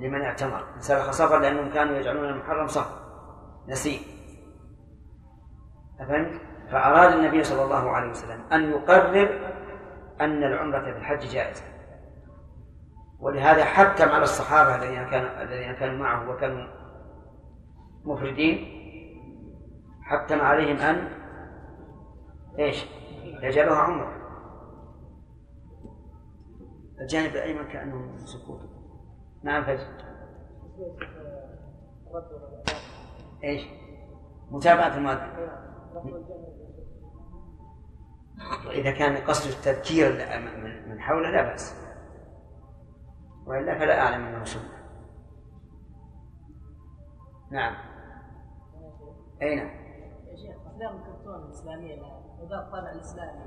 لمن 0.01 0.23
اعتمر. 0.23 0.65
انسلخ 0.77 1.11
صفر 1.11 1.39
لأنهم 1.39 1.71
كانوا 1.71 1.97
يجعلون 1.97 2.25
المحرم 2.25 2.67
صفر 2.67 2.97
نسيء 3.69 4.01
أفهمت؟ 6.01 6.41
فأراد 6.71 7.13
النبي 7.13 7.45
صلى 7.45 7.65
الله 7.65 7.91
عليه 7.91 8.11
وسلم 8.11 8.41
أن 8.53 8.71
يقرر 8.71 9.39
أن 10.21 10.45
العمرة 10.45 10.93
في 10.93 10.99
الحج 10.99 11.19
جائزة. 11.19 11.63
ولهذا 13.21 13.65
حكم 13.65 14.09
على 14.09 14.23
الصحابة 14.23 14.77
الذين 14.77 15.11
كانوا 15.11 15.43
الذين 15.43 15.73
كانوا 15.73 15.99
معه 15.99 16.31
وكانوا 16.31 16.67
مفردين 18.05 18.77
حكم 20.03 20.41
عليهم 20.41 20.77
أن 20.77 21.09
إيش؟ 22.59 22.87
يجعلها 23.43 23.77
عمرة. 23.77 24.13
الجانب 27.01 27.31
الأيمن 27.31 27.69
كأنه 27.69 28.17
سكوت. 28.19 28.61
نعم 29.43 29.65
فجر. 29.65 29.87
إيش؟ 33.45 33.63
متابعة 34.51 34.97
المؤذن. 34.97 35.49
وإذا 38.67 38.91
كان 38.91 39.17
قصد 39.17 39.51
التذكير 39.51 40.13
من 40.89 41.01
حوله 41.01 41.31
لا 41.31 41.43
بأس. 41.43 41.86
وإلا 43.47 43.79
فلا 43.79 44.01
أعلم 44.01 44.27
أنه 44.27 44.45
سنة 44.45 44.63
نعم. 47.51 47.75
أي 49.43 49.57
نعم 49.57 49.67
يا 49.67 50.37
شيخ 50.37 50.57
افلام 50.67 50.97
الكرتون 50.97 51.45
الإسلامية 51.45 51.95
الان 51.95 52.23
وذا 52.39 52.57
الطابع 52.57 52.93
الإسلامي. 52.93 53.41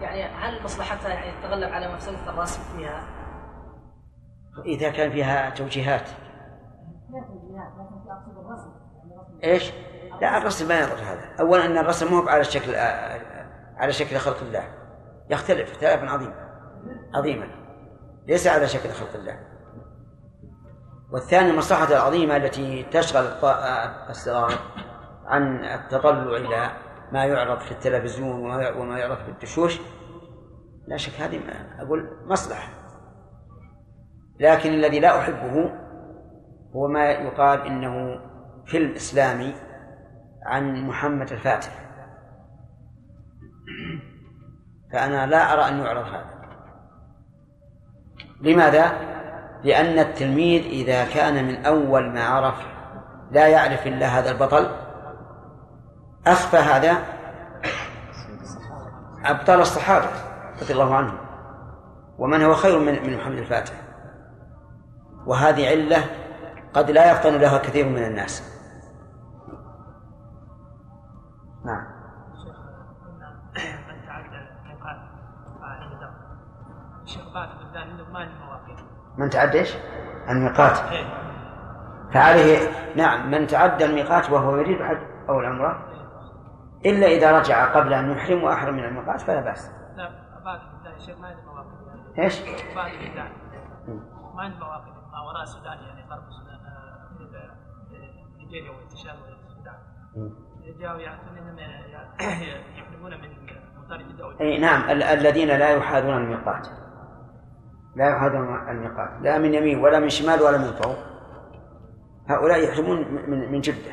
يعني 0.00 0.24
هل 0.24 0.64
مصلحتها 0.64 1.08
يعني 1.08 1.40
تتغلب 1.40 1.72
على 1.72 1.94
مفسدة 1.94 2.30
الرسم 2.30 2.76
فيها؟ 2.76 3.04
إذا 4.64 4.90
كان 4.90 5.10
فيها 5.10 5.50
توجيهات. 5.50 6.08
إيش؟ 9.44 9.72
لا 10.20 10.38
الرسم 10.38 10.68
ما 10.68 10.80
يضر 10.80 10.94
هذا، 10.94 11.36
أولا 11.40 11.66
أن 11.66 11.78
الرسم 11.78 12.14
مو 12.14 12.28
على 12.28 12.44
شكل 12.44 12.74
على 13.76 13.92
شكل 13.92 14.16
خلق 14.16 14.40
الله. 14.40 14.64
يختلف 15.30 15.70
اختلافا 15.70 16.06
عظيما. 16.06 16.34
عظيما. 17.14 17.63
ليس 18.26 18.46
على 18.46 18.68
شكل 18.68 18.88
خلق 18.88 19.14
الله. 19.14 19.38
والثاني 21.12 21.50
المصلحة 21.50 21.92
العظيمة 21.92 22.36
التي 22.36 22.82
تشغل 22.82 23.24
الصغار 24.10 24.52
عن 25.26 25.64
التطلع 25.64 26.36
إلى 26.36 26.70
ما 27.12 27.24
يعرض 27.24 27.58
في 27.60 27.72
التلفزيون 27.72 28.40
وما 28.76 28.98
يعرض 28.98 29.16
في 29.16 29.28
الدشوش 29.28 29.80
لا 30.86 30.96
شك 30.96 31.20
هذه 31.20 31.40
أقول 31.78 32.10
مصلحة. 32.26 32.68
لكن 34.40 34.70
الذي 34.70 35.00
لا 35.00 35.18
أحبه 35.18 35.72
هو 36.76 36.88
ما 36.88 37.10
يقال 37.10 37.60
إنه 37.60 38.20
فيلم 38.66 38.92
إسلامي 38.92 39.54
عن 40.46 40.86
محمد 40.86 41.32
الفاتح. 41.32 41.84
فأنا 44.92 45.26
لا 45.26 45.52
أرى 45.52 45.68
أن 45.68 45.78
يعرض 45.78 46.06
هذا. 46.06 46.33
لماذا؟ 48.44 48.92
لأن 49.64 49.98
التلميذ 49.98 50.64
إذا 50.64 51.04
كان 51.04 51.44
من 51.44 51.64
أول 51.66 52.10
ما 52.10 52.24
عرف 52.24 52.54
لا 53.30 53.46
يعرف 53.46 53.86
إلا 53.86 54.06
هذا 54.06 54.30
البطل 54.30 54.70
أخفى 56.26 56.56
هذا 56.56 56.96
أبطال 59.24 59.60
الصحابة 59.60 60.06
رضي 60.62 60.72
الله 60.72 60.94
عنهم. 60.94 61.18
ومن 62.18 62.42
هو 62.42 62.54
خير 62.54 62.78
من 62.78 63.06
من 63.06 63.16
محمد 63.16 63.38
الفاتح؟ 63.38 63.72
وهذه 65.26 65.68
علة 65.68 66.04
قد 66.74 66.90
لا 66.90 67.12
يفطن 67.12 67.34
لها 67.34 67.58
كثير 67.58 67.88
من 67.88 68.04
الناس. 68.04 68.53
من 79.18 79.30
تعدى 79.30 79.58
إيش؟ 79.58 79.74
الميقات. 80.30 80.78
فعليه 82.14 82.58
نعم 82.96 83.30
من 83.30 83.46
تعدى 83.46 83.84
الميقات 83.84 84.30
وهو 84.30 84.56
يريد 84.56 84.80
الحج 84.80 84.98
أو 85.28 85.40
العمرة 85.40 85.88
إلا 86.86 87.06
إذا 87.06 87.38
رجع 87.38 87.64
قبل 87.74 87.92
أن 87.94 88.10
يحرم 88.10 88.44
وأحرم 88.44 88.74
من 88.74 88.84
الميقات 88.84 89.20
فلا 89.20 89.40
بأس. 89.40 89.70
لا 89.96 90.08
البلدان 90.54 90.94
الشيخ 90.96 91.18
ما 91.18 91.28
عندي 91.28 91.40
مواقف 91.42 92.18
إيش؟ 92.18 92.40
بعد 92.76 92.92
البلدان 92.92 93.32
ما 94.34 94.42
عندي 94.42 94.56
مواقف 94.58 94.88
ما 95.12 95.20
وراء 95.20 95.42
السودان 95.42 95.78
يعني 95.78 96.10
غرب 96.10 96.22
السودان 96.28 96.54
آه، 96.66 98.38
نيجيريا 98.38 98.70
والتشاد 98.70 99.16
والسودان 99.20 99.74
جاءوا 100.80 101.00
إنهم 101.38 101.58
يحرمون 102.76 103.10
من 103.20 103.28
مطار 103.78 104.02
جده 104.02 104.40
أي 104.40 104.58
نعم 104.58 104.90
ال- 104.90 105.02
الذين 105.02 105.48
لا 105.48 105.68
يحاذون 105.70 106.16
الميقات 106.16 106.68
لا 107.96 108.08
يحاذون 108.08 108.68
الميقات 108.68 109.10
لا 109.22 109.38
من 109.38 109.54
يمين 109.54 109.78
ولا 109.78 109.98
من 109.98 110.08
شمال 110.08 110.42
ولا 110.42 110.58
من 110.58 110.72
فوق. 110.72 110.96
هؤلاء 112.28 112.64
يحرمون 112.64 112.98
من 113.30 113.52
من 113.52 113.60
جدة. 113.60 113.92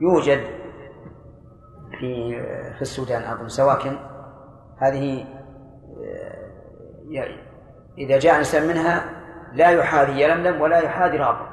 يوجد 0.00 0.40
في 1.98 2.42
في 2.74 2.82
السودان 2.82 3.22
أظن 3.22 3.48
سواكن. 3.48 3.96
هذه 4.78 5.24
آه، 7.14 7.46
إذا 7.98 8.18
جاء 8.18 8.38
إنسان 8.38 8.68
منها 8.68 9.04
لا 9.52 9.70
يحاذي 9.70 10.20
يلملم 10.20 10.60
ولا 10.60 10.78
يحاذي 10.78 11.16
رابط 11.16 11.48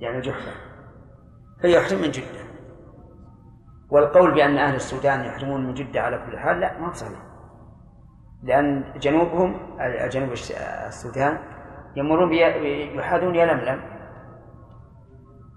يعني 0.00 0.20
جحفة. 0.20 0.52
فيحرم 1.60 2.02
من 2.02 2.10
جدة. 2.10 2.44
والقول 3.90 4.34
بأن 4.34 4.58
أهل 4.58 4.74
السودان 4.74 5.24
يحرمون 5.24 5.66
من 5.66 5.74
جدة 5.74 6.00
على 6.00 6.18
كل 6.26 6.38
حال 6.38 6.60
لا 6.60 6.78
ما 6.78 6.92
صحيح. 6.92 7.23
لأن 8.44 8.84
جنوبهم 8.96 9.76
جنوب 10.08 10.32
السودان 10.88 11.38
يمرون 11.96 12.32
يحاذون 12.32 13.34
يلملم 13.34 13.80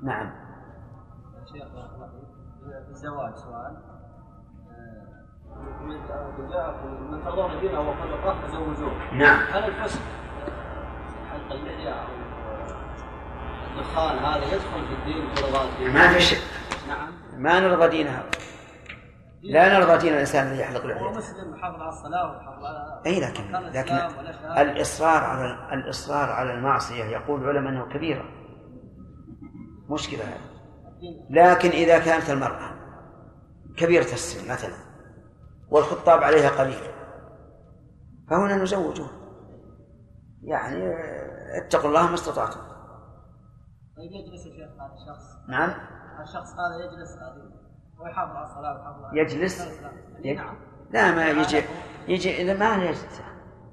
نعم. 0.04 0.32
شيخ 1.54 1.68
الزواج 2.90 3.36
سؤال. 3.36 3.78
من 7.10 7.24
ترضون 7.24 7.60
دينه 7.60 7.80
وخلقه 7.80 8.48
فزوجوه 8.48 8.92
نعم. 9.14 9.40
هل 9.52 9.64
الفسق 9.64 10.02
حلق 11.32 11.52
اللحيه 11.52 11.90
أو 11.90 12.08
الدخان 13.72 14.18
هذا 14.18 14.46
يدخل 14.46 14.88
في 14.88 14.94
الدين 14.94 15.30
الدين؟ 15.74 15.94
ما 15.94 16.08
في 16.08 16.20
شيء. 16.20 16.40
نعم. 16.88 17.12
ما 17.38 17.60
نرضى 17.60 17.88
دينها 17.88 18.24
لا 19.42 19.80
نرضى 19.80 19.98
دين 19.98 20.14
الإنسان 20.14 20.48
الذي 20.48 20.60
يحلق 20.60 20.82
هو 20.82 20.88
لحيته 20.88 21.10
مسلم 21.10 21.52
محافظ 21.52 21.82
على 21.82 21.90
الصلاة 21.90 22.32
ويحافظ 22.32 22.66
على 22.66 23.02
أي 23.06 23.20
لكن 23.20 23.52
لكن. 23.52 23.94
الإصرار 24.58 25.24
على 25.24 25.74
الإصرار 25.74 26.30
على 26.30 26.54
المعصية 26.54 27.04
يقول 27.04 27.44
العلماء 27.44 27.74
أنه 27.74 27.94
كبيرة. 27.94 28.26
مشكلة 29.90 30.24
هذه. 30.24 30.58
لكن 31.30 31.70
إذا 31.70 32.00
كانت 32.00 32.30
المرأة 32.30 32.78
كبيرة 33.78 34.14
السن 34.14 34.52
مثلا 34.52 34.76
والخطاب 35.70 36.24
عليها 36.24 36.50
قليل 36.50 36.80
فهنا 38.30 38.56
نزوجها 38.56 39.10
يعني 40.44 40.94
اتقوا 41.58 41.90
الله 41.90 42.08
ما 42.08 42.14
استطعتم. 42.14 42.60
طيب 43.98 44.12
يجلس 44.12 44.46
يا 44.46 44.52
شيخ 44.52 44.70
هذا 44.82 44.94
الشخص. 44.94 45.50
نعم؟ 45.50 45.70
الشخص 46.24 46.50
هذا 46.52 46.86
يجلس 46.86 47.12
هذه 47.12 47.57
ويحافظ 48.00 48.36
على 48.36 48.46
الصلاة 48.46 48.76
ويحافظ 48.78 49.06
على 49.06 49.20
يجلس؟ 49.20 49.80
نعم. 50.26 50.56
لا 50.92 51.12
ما 51.16 51.28
يجي 51.30 51.62
يجي 52.08 52.42
إذا 52.42 52.54
ما 52.60 52.84
يجلس. 52.84 53.22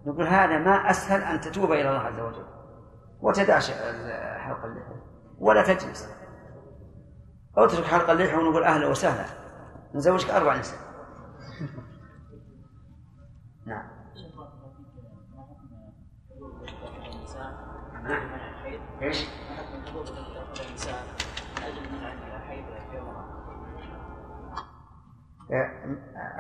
نقول 0.07 0.27
هذا 0.27 0.59
ما 0.59 0.91
أسهل 0.91 1.23
أن 1.23 1.41
تتوب 1.41 1.73
إلى 1.73 1.89
الله 1.89 2.01
عز 2.01 2.21
وجل. 2.21 2.45
وتدع 3.21 3.59
ش- 3.59 3.71
حلق 4.39 4.65
اللحية 4.65 5.03
ولا 5.39 5.63
تجلس. 5.63 6.09
أو 7.59 7.67
تترك 7.67 7.85
حلق 7.85 8.11
اللحية 8.11 8.37
ونقول 8.37 8.65
أهلا 8.65 8.87
وسهلا. 8.87 9.25
نزوجك 9.95 10.31
أربع 10.31 10.57
نساء. 10.57 10.79
نعم. 13.67 13.89
إيش؟ 19.03 19.27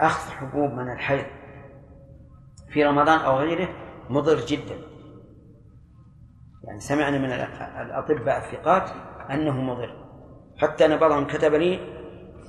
أخذ 0.00 0.30
حبوب 0.30 0.70
من 0.70 0.92
الحيض 0.92 1.26
في 2.68 2.84
رمضان 2.84 3.18
أو 3.18 3.38
غيره 3.38 3.68
مضر 4.10 4.40
جدا. 4.40 4.78
يعني 6.64 6.80
سمعنا 6.80 7.18
من 7.18 7.30
الأطباء 7.86 8.38
الثقات 8.38 8.90
أنه 9.30 9.60
مضر. 9.60 10.04
حتى 10.58 10.84
أن 10.86 10.96
بعضهم 10.96 11.26
كتب 11.26 11.54
لي 11.54 11.94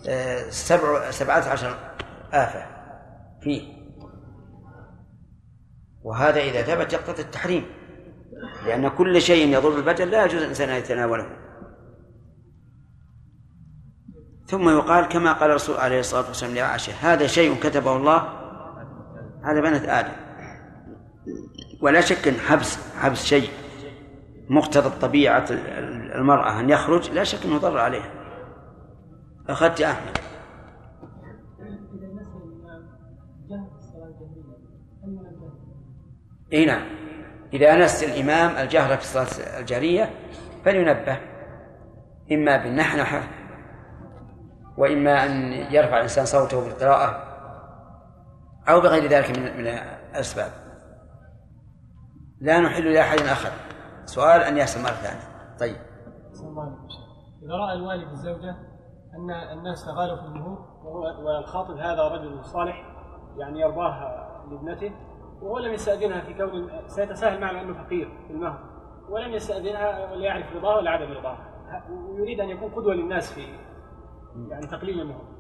آه، 0.09 0.49
سبع 0.49 1.11
سبعة 1.11 1.49
عشر 1.49 1.75
آفة 2.33 2.65
فيه. 3.41 3.75
وهذا 6.03 6.39
إذا 6.39 6.61
ثبت 6.61 6.93
يقتضي 6.93 7.21
التحريم 7.21 7.65
لأن 8.65 8.87
كل 8.87 9.21
شيء 9.21 9.47
يضر 9.47 9.77
البدن 9.77 10.07
لا 10.07 10.25
يجوز 10.25 10.41
الإنسان 10.41 10.69
أن 10.69 10.75
يتناوله. 10.75 11.44
ثم 14.45 14.69
يقال 14.69 15.05
كما 15.05 15.33
قال 15.33 15.49
الرسول 15.49 15.77
عليه 15.77 15.99
الصلاة 15.99 16.27
والسلام 16.27 16.55
لعائشة 16.55 16.93
هذا 17.01 17.27
شيء 17.27 17.55
كتبه 17.55 17.95
الله 17.95 18.29
على 19.43 19.61
بنات 19.61 19.83
آدم. 19.83 20.13
ولا 21.81 22.01
شك 22.01 22.27
أن 22.27 22.33
حبس 22.33 22.79
حبس 22.99 23.25
شيء 23.25 23.49
مقتضى 24.49 24.99
طبيعة 25.01 25.45
المرأة 26.15 26.59
أن 26.59 26.69
يخرج 26.69 27.11
لا 27.11 27.23
شك 27.23 27.45
أنه 27.45 27.57
ضر 27.57 27.77
عليها. 27.77 28.11
أخذت 29.49 29.79
يا 29.79 29.91
أحمد. 29.91 30.17
إي 36.53 36.65
نعم. 36.65 36.85
إذا 37.53 37.75
نس 37.75 38.03
الإمام 38.03 38.57
الجهر 38.57 38.97
في 38.97 39.03
الصلاة 39.03 39.59
الجهريه 39.59 40.09
فلينبه 40.65 41.17
إما 42.31 42.57
بالنحنحه 42.57 43.34
وإما 44.77 45.25
أن 45.25 45.53
يرفع 45.53 45.97
الإنسان 45.97 46.25
صوته 46.25 46.63
بالقراءة 46.63 47.23
أو 48.69 48.81
بغير 48.81 49.09
ذلك 49.09 49.29
من 49.29 49.57
من 49.57 49.67
الأسباب. 50.11 50.51
لا 52.41 52.59
نحل 52.59 52.93
لأحد 52.93 53.19
آخر. 53.19 53.51
سؤال 54.05 54.41
أن 54.41 54.57
يسال 54.57 54.83
مرة 54.83 54.91
ثانية. 54.91 55.57
طيب. 55.59 55.75
إذا 57.43 57.55
رأى 57.55 57.73
الوالد 57.73 58.11
الزوجة 58.11 58.55
أن 59.15 59.31
الناس 59.31 59.85
تغالوا 59.85 60.17
في 60.17 60.25
المهور 60.25 60.75
والخاطب 61.23 61.77
هذا 61.77 62.07
رجل 62.07 62.45
صالح 62.45 62.85
يعني 63.37 63.59
يرضاه 63.59 64.25
لابنته 64.51 64.91
وهو 65.41 65.57
لم 65.57 65.73
يستأذنها 65.73 66.21
في 66.21 66.33
كون 66.33 66.69
سيتساهل 66.87 67.41
معه 67.41 67.61
أنه 67.61 67.83
فقير 67.83 68.09
في 68.27 68.33
المهر 68.33 68.59
ولم 69.09 69.33
يستأذنها 69.33 70.15
ليعرف 70.15 70.55
رضاه 70.55 70.75
ولا 70.75 70.91
عدم 70.91 71.11
رضاه. 71.11 71.37
ويريد 71.89 72.39
أن 72.39 72.49
يكون 72.49 72.71
قدوة 72.71 72.93
للناس 72.93 73.33
في 73.33 73.45
يعني 74.49 74.67
تقليل 74.67 75.01
المهر 75.01 75.35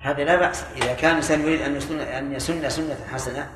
هذا 0.00 0.24
لا 0.24 0.36
بأس. 0.36 0.64
إذا 0.76 0.94
كان 0.94 1.10
الإنسان 1.10 1.40
يريد 1.40 1.60
أن 1.60 1.76
يسن 1.76 1.98
أن 1.98 2.32
يسن 2.32 2.68
سنة 2.68 3.06
حسنة 3.12 3.50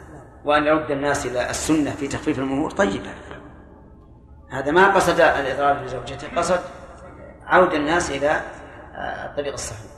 وأن 0.44 0.64
يرد 0.64 0.90
الناس 0.90 1.26
إلى 1.26 1.50
السنة 1.50 1.90
في 1.90 2.08
تخفيف 2.08 2.38
المهور 2.38 2.70
طيب. 2.70 3.02
هذا 4.50 4.70
ما 4.70 4.94
قصد 4.94 5.20
الإضرار 5.20 5.84
لزوجته 5.84 6.36
قصد 6.36 6.60
عود 7.46 7.74
الناس 7.74 8.10
إلى 8.10 8.30
آه، 8.94 9.30
الطريق 9.30 9.52
الصحيح. 9.52 9.90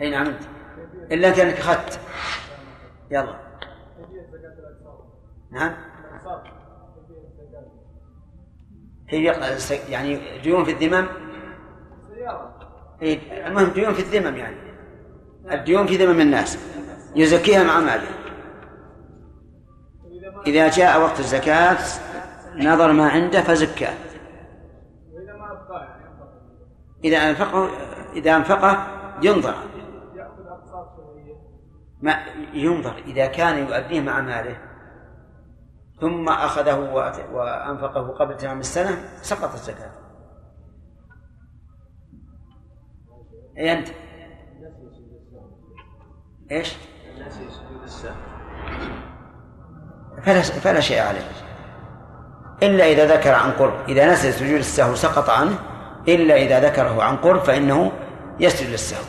أي 0.00 0.10
نعم 0.10 0.34
إلا 1.12 1.30
كأنك 1.30 1.58
أخذت. 1.58 2.00
يلا. 3.10 3.48
نعم. 5.50 5.74
هي 9.08 9.24
يعني 9.88 10.38
ديون 10.38 10.64
في 10.64 10.70
الذمم 10.70 11.27
المهم 13.46 13.70
ديون 13.70 13.94
في 13.94 14.02
الذمم 14.02 14.36
يعني. 14.36 14.56
الديون 15.52 15.86
في 15.86 15.96
ذمم 15.96 16.20
الناس. 16.20 16.58
يزكيها 17.16 17.64
مع 17.64 17.80
ماله. 17.80 18.08
إذا 20.46 20.68
جاء 20.68 21.00
وقت 21.00 21.20
الزكاة 21.20 21.78
نظر 22.56 22.92
ما 22.92 23.08
عنده 23.08 23.42
فزكاه. 23.42 23.94
إذا 27.04 27.30
أنفقه 27.30 27.70
إذا 28.12 28.36
أنفقه 28.36 28.86
ينظر. 29.22 29.54
ما 32.02 32.16
ينظر 32.52 32.94
إذا 33.06 33.26
كان 33.26 33.58
يؤديه 33.58 34.00
مع 34.00 34.20
ماله. 34.20 34.56
ثم 36.00 36.28
أخذه 36.28 36.78
وأنفقه 37.32 38.08
قبل 38.08 38.36
تمام 38.36 38.60
السنة 38.60 39.04
سقط 39.22 39.52
الزكاة. 39.52 39.90
أي 43.58 43.72
أنت؟ 43.72 43.88
إيش؟ 46.50 46.74
فلا 50.22 50.42
فلا 50.42 50.80
شيء 50.80 51.00
عليه. 51.00 51.20
إلا 52.62 52.84
إذا 52.84 53.16
ذكر 53.16 53.34
عن 53.34 53.50
قرب. 53.52 53.88
إذا 53.88 54.12
نسي 54.12 54.32
سجود 54.32 54.58
السهو 54.58 54.94
سقط 54.94 55.30
عنه 55.30 55.58
إلا 56.08 56.36
إذا 56.36 56.60
ذكره 56.60 57.02
عن 57.02 57.16
قرب 57.16 57.40
فإنه 57.40 57.92
يسجد 58.40 58.70
للسهو. 58.70 59.04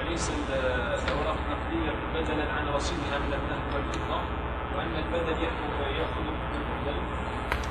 أليس 0.00 0.30
الأوراق 0.48 1.36
النقدية 1.36 1.92
بدلا 2.14 2.52
عن 2.52 2.68
رصيدها 2.68 3.18
من 3.18 3.32
الذهب 3.32 3.74
والفضة 3.74 4.20
وأن 4.76 4.96
البدل 4.96 5.42
يأخذ 5.42 5.70
يأخذ 5.98 6.24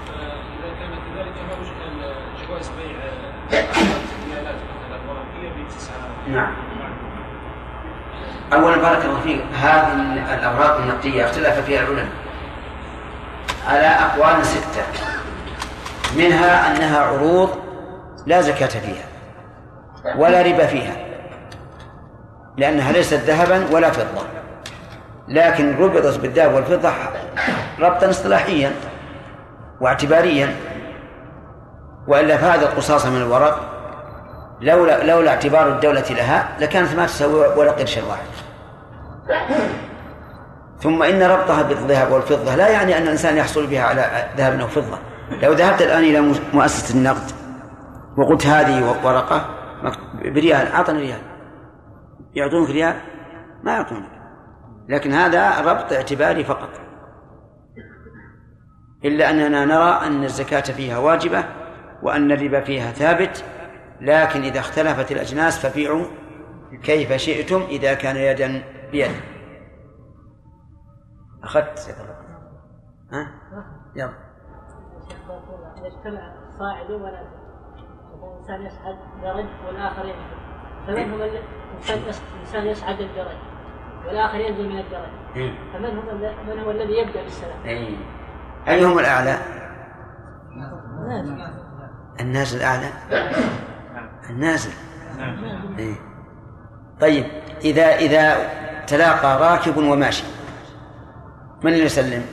بالبدل 0.10 0.40
فإذا 0.62 0.74
كان 0.80 0.92
كذلك 1.06 1.36
ما 1.50 1.56
وجه 1.60 2.48
جواز 2.48 2.70
بيع 2.70 3.00
بتسعة؟ 5.66 5.96
نعم. 6.28 6.54
أولا 8.54 8.78
بارك 8.78 9.06
الله 9.06 9.20
فيك 9.22 9.42
هذه 9.62 9.94
الأوراق 10.34 10.78
النقدية 10.78 11.26
اختلف 11.26 11.60
فيها 11.60 11.82
العلماء. 11.82 12.08
على 13.68 13.88
أقوال 13.88 14.46
ستة. 14.46 14.84
منها 16.18 16.72
أنها 16.72 17.00
عروض 17.00 17.50
لا 18.26 18.42
زكاة 18.42 18.68
فيها 18.68 19.06
ولا 20.18 20.42
ربا 20.42 20.66
فيها 20.66 20.96
لأنها 22.58 22.92
ليست 22.92 23.14
ذهبا 23.14 23.68
ولا 23.72 23.92
فضة. 23.92 24.22
لكن 25.28 25.78
ربطت 25.78 26.20
بالذهب 26.20 26.54
والفضة 26.54 26.92
ربطا 27.80 28.10
اصطلاحيا. 28.10 28.72
واعتباريا 29.82 30.56
وإلا 32.08 32.38
فهذه 32.38 32.62
القصاصة 32.62 33.10
من 33.10 33.22
الورق 33.22 33.60
لولا 34.62 35.04
لولا 35.04 35.30
اعتبار 35.30 35.68
الدولة 35.68 36.10
لها 36.10 36.50
لكانت 36.60 36.96
ما 36.96 37.06
تسوي 37.06 37.48
ولا 37.58 37.72
قرش 37.72 37.98
واحد. 37.98 38.26
ثم 40.80 41.04
إن 41.04 41.24
ربطها 41.24 41.62
بالذهب 41.62 42.12
والفضة 42.12 42.56
لا 42.56 42.68
يعني 42.68 42.98
أن 42.98 43.04
الإنسان 43.04 43.38
يحصل 43.38 43.68
بها 43.68 43.84
على 43.84 44.30
ذهب 44.38 44.60
أو 44.60 44.68
فضة. 44.68 44.98
لو 45.42 45.54
ذهبت 45.54 45.82
الآن 45.82 46.04
إلى 46.04 46.34
مؤسسة 46.54 46.96
النقد 46.96 47.32
وقلت 48.18 48.46
هذه 48.46 48.96
ورقة 49.04 49.46
بريال 50.22 50.68
أعطني 50.72 51.00
ريال. 51.00 51.22
يعطونك 52.34 52.70
ريال؟ 52.70 52.96
ما 53.64 53.72
يعطونك. 53.72 54.10
لكن 54.90 55.14
هذا 55.14 55.62
ربط 55.62 55.94
اعتباري 55.94 56.44
فقط. 56.44 56.70
إلا 59.06 59.30
أننا 59.30 59.66
نرى 59.66 60.08
أن 60.08 60.24
الزكاة 60.24 60.62
فيها 60.62 60.98
واجبة 60.98 61.44
وأن 62.04 62.32
الربا 62.32 62.62
فيها 62.62 62.92
ثابت 62.92 63.46
لكن 64.02 64.42
إذا 64.42 64.60
اختلفت 64.60 65.12
الأجناس 65.12 65.66
فبيعوا 65.66 66.06
كيف 66.84 67.14
شئتم 67.14 67.62
إذا 67.62 67.94
كان 67.94 68.16
يدا 68.16 68.64
بيد. 68.92 69.12
أخذت 71.44 71.96
ها؟ 73.12 73.28
يلا. 73.96 74.14
إذا 75.78 75.88
اجتمع 75.88 76.34
صاعد 76.60 76.92
ولا 76.92 77.22
الإنسان 78.24 78.66
يصعد 78.66 78.98
درج 79.24 79.46
والآخر 79.68 80.06
ينزل 80.06 80.40
فمن 80.88 81.14
هو 81.14 81.30
الإنسان 81.90 82.66
يصعد 82.66 83.00
الدرج 83.02 83.38
والآخر 84.08 84.40
ينزل 84.40 84.70
من 84.70 84.80
الدرج. 84.80 85.10
فمن 85.74 85.98
هو 85.98 86.16
من 86.48 86.60
هو 86.60 86.72
الذي 86.72 86.94
يبدأ 86.94 87.24
بالسلام؟ 87.24 87.66
أي 88.70 88.76
أيهم 88.76 89.00
الأعلى؟ 89.00 89.38
النازل 92.20 92.58
الأعلى 92.58 92.90
النازل 94.30 94.72
إيه. 95.80 95.96
طيب 97.02 97.26
إذا 97.62 97.96
إذا 97.96 98.38
تلاقى 98.88 99.40
راكب 99.40 99.78
وماشي 99.78 100.24
من 101.64 101.74
اللي 101.74 101.86
يسلم؟ 101.86 102.26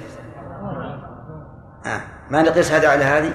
آه. 1.87 2.01
ما 2.31 2.43
نقيس 2.43 2.73
هذا 2.73 2.89
على 2.89 3.05
هذه؟ 3.05 3.33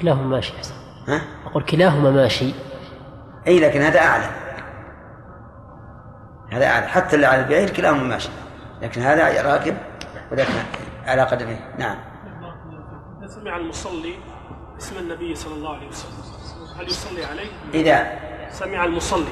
كلاهما 0.00 0.26
ماشي 0.26 0.58
حسن 0.58 0.74
ها؟ 1.08 1.20
أقول 1.46 1.64
كلاهما 1.64 2.10
ماشي 2.10 2.54
أي 3.46 3.60
لكن 3.60 3.80
هذا 3.80 4.00
أعلى 4.00 4.24
هذا 6.52 6.66
أعلى 6.66 6.86
حتى 6.86 7.16
اللي 7.16 7.26
على 7.26 7.42
البعير 7.42 7.70
كلاهما 7.70 8.02
ماشي 8.02 8.30
لكن 8.82 9.00
هذا 9.02 9.42
راكب 9.54 9.76
وذاك 10.32 10.46
على 11.06 11.22
قدمه 11.22 11.56
نعم. 11.78 11.96
إذا 13.20 13.28
سمع 13.28 13.56
المصلي 13.56 14.14
اسم 14.78 14.98
النبي 14.98 15.34
صلى 15.34 15.54
الله 15.54 15.76
عليه 15.76 15.88
وسلم. 15.88 16.12
هل 16.78 16.86
يصلي 16.88 17.24
عليه؟ 17.24 17.48
إذا 17.74 18.18
سمع 18.50 18.84
المصلي. 18.84 19.24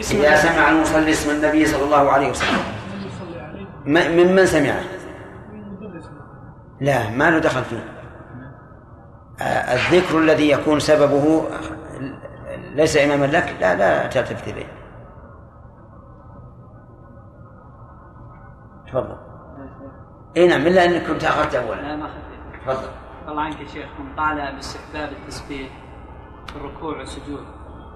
اسم 0.00 0.18
إذا 0.18 0.28
النبي- 0.28 0.42
سمع 0.42 0.68
المصلي 0.70 1.10
اسم 1.10 1.30
النبي 1.30 1.66
صلى 1.66 1.84
الله 1.84 2.10
عليه 2.12 2.30
وسلم. 2.30 2.58
ممن 3.86 4.46
سمعه 4.46 4.80
لا 6.80 7.10
ما 7.10 7.30
له 7.30 7.38
دخل 7.38 7.64
فيه. 7.64 7.84
آه، 9.40 9.74
الذكر 9.74 10.18
الذي 10.18 10.50
يكون 10.50 10.80
سببه 10.80 11.48
ليس 12.74 12.96
إماما 12.96 13.26
لك؟ 13.26 13.56
لا 13.60 13.74
لا 13.74 14.06
تلتفت 14.06 14.48
إليه. 14.48 14.66
تفضل. 18.90 19.16
اي 20.36 20.48
نعم 20.48 20.66
إلا 20.66 20.84
أنك 20.84 21.06
كنت 21.06 21.24
أخذت 21.24 21.54
اولا. 21.54 21.80
لا 21.80 21.96
ما 21.96 22.04
أخذت. 22.04 22.66
تفضل. 22.66 22.88
الله 23.28 23.42
عنك 23.42 23.60
يا 23.60 23.66
شيخ 23.66 23.88
من 23.98 24.16
قال 24.16 24.54
باستحباب 24.54 25.12
التسبيح 25.12 25.68
في 26.46 26.56
الركوع 26.56 26.98
والسجود. 26.98 27.44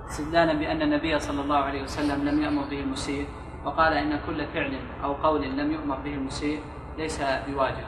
استدلالا 0.08 0.52
بأن 0.52 0.82
النبي 0.82 1.18
صلى 1.18 1.40
الله 1.40 1.56
عليه 1.56 1.82
وسلم 1.82 2.28
لم 2.28 2.42
يأمر 2.42 2.62
به 2.70 2.80
المسيء 2.80 3.26
وقال 3.64 3.92
إن 3.92 4.20
كل 4.26 4.46
فعل 4.46 4.80
أو 5.04 5.12
قول 5.12 5.42
لم 5.42 5.72
يؤمر 5.72 5.96
به 5.96 6.14
المسيء 6.14 6.60
ليس 6.98 7.22
بواجب. 7.46 7.84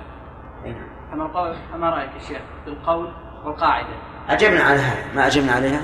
فما 1.13 1.27
القول 1.27 1.55
فما 1.73 1.91
رأيك 1.91 2.15
يا 2.15 2.19
شيخ 2.19 2.43
بالقول 2.67 3.13
والقاعدة؟ 3.45 3.97
أجبنا 4.29 4.63
على 4.63 4.81
هذا. 4.81 5.15
ما 5.15 5.27
أجبنا 5.27 5.53
عليها؟ 5.53 5.81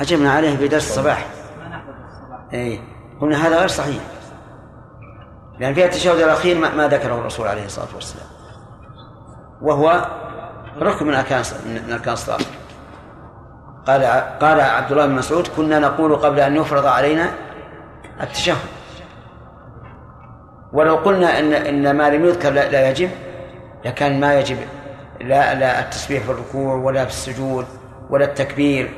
أجبنا 0.00 0.32
عليها 0.32 0.56
في 0.56 0.68
درس 0.68 0.90
الصباح. 0.90 1.26
ما 1.58 1.68
نحفظ 1.68 1.94
الصباح. 2.04 2.40
اي 2.52 2.80
قلنا 3.20 3.46
هذا 3.46 3.58
غير 3.58 3.68
صحيح. 3.68 4.02
لأن 5.58 5.74
فيها 5.74 5.84
التشهد 5.84 6.20
الأخير 6.20 6.58
ما, 6.58 6.88
ذكره 6.88 7.14
الرسول 7.14 7.46
عليه 7.46 7.64
الصلاة 7.64 7.94
والسلام. 7.94 8.26
وهو 9.62 10.08
ركن 10.78 11.06
من 11.06 11.14
اركان 11.14 11.42
من 11.66 11.92
أركان 11.92 12.12
الصلاة. 12.12 12.38
قال 13.86 14.04
قال 14.40 14.60
عبد 14.60 14.92
الله 14.92 15.06
بن 15.06 15.12
مسعود 15.12 15.48
كنا 15.56 15.78
نقول 15.78 16.16
قبل 16.16 16.40
أن 16.40 16.56
يفرض 16.56 16.86
علينا 16.86 17.30
التشهد. 18.20 18.56
ولو 20.72 20.96
قلنا 20.96 21.38
ان 21.38 21.52
إن 21.52 21.96
ما 21.96 22.10
لم 22.10 22.24
يذكر 22.24 22.50
لا, 22.50 22.70
لا 22.70 22.90
يجب 22.90 23.10
لكان 23.84 24.20
ما 24.20 24.34
يجب. 24.34 24.58
لا 25.20 25.54
لا 25.54 25.80
التسبيح 25.80 26.22
في 26.22 26.30
الركوع 26.30 26.74
ولا 26.74 27.04
في 27.04 27.10
السجود 27.10 27.66
ولا 28.10 28.24
التكبير 28.24 28.94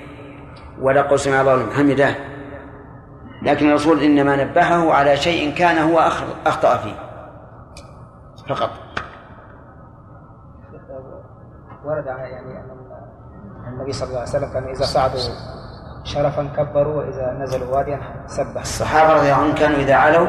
ولا 0.80 1.02
قول 1.02 1.20
سمع 1.20 1.40
الله 1.40 1.72
حمده. 1.76 2.14
لكن 3.42 3.68
الرسول 3.68 4.02
إنما 4.02 4.44
نبهه 4.44 4.92
على 4.92 5.16
شيء 5.16 5.54
كان 5.54 5.90
هو 5.90 5.98
أخطأ 6.46 6.76
فيه. 6.76 6.96
فقط. 8.48 8.70
ورد 11.84 12.06
يعني 12.06 12.40
ان 12.40 13.72
النبي 13.72 13.92
صلى 13.92 14.08
الله 14.08 14.20
عليه 14.20 14.28
وسلم 14.28 14.52
كان 14.52 14.64
إذا 14.64 14.84
صعدوا 14.84 15.20
شرفا 16.04 16.48
كبروا 16.56 16.94
وإذا 16.94 17.32
نزلوا 17.32 17.76
واديا 17.76 18.00
سبح 18.26 18.60
الصحابة 18.60 19.12
رضي 19.12 19.32
الله 19.32 19.42
عنهم 19.42 19.54
كانوا 19.54 19.76
إذا 19.76 19.94
علوا 19.94 20.28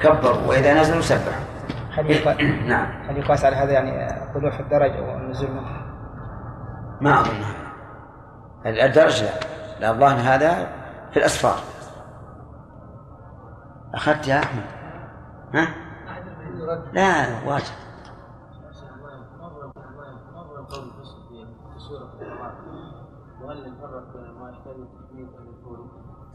كبروا 0.00 0.46
وإذا 0.46 0.80
نزلوا 0.80 1.00
سبحوا. 1.00 1.42
هل 1.92 2.36
نعم. 2.68 2.86
هل 3.08 3.18
يقاس 3.18 3.44
على 3.44 3.56
هذا 3.56 3.72
يعني 3.72 4.22
طلوع 4.34 4.50
في 4.50 4.60
الدرج 4.60 4.90
أو 4.90 5.16
النزول 5.16 5.50
منه؟ 5.50 5.84
ما 7.00 7.20
أظن. 7.20 7.44
الدرجة 8.66 9.28
لا 9.80 9.90
الظاهر 9.90 10.34
هذا 10.34 10.68
في 11.12 11.16
الأسفار. 11.16 11.58
اخذت 13.94 14.28
يا 14.28 14.38
أحمد. 14.38 14.64
ها؟ 15.54 15.68
لا 16.92 17.26
واجب. 17.46 17.74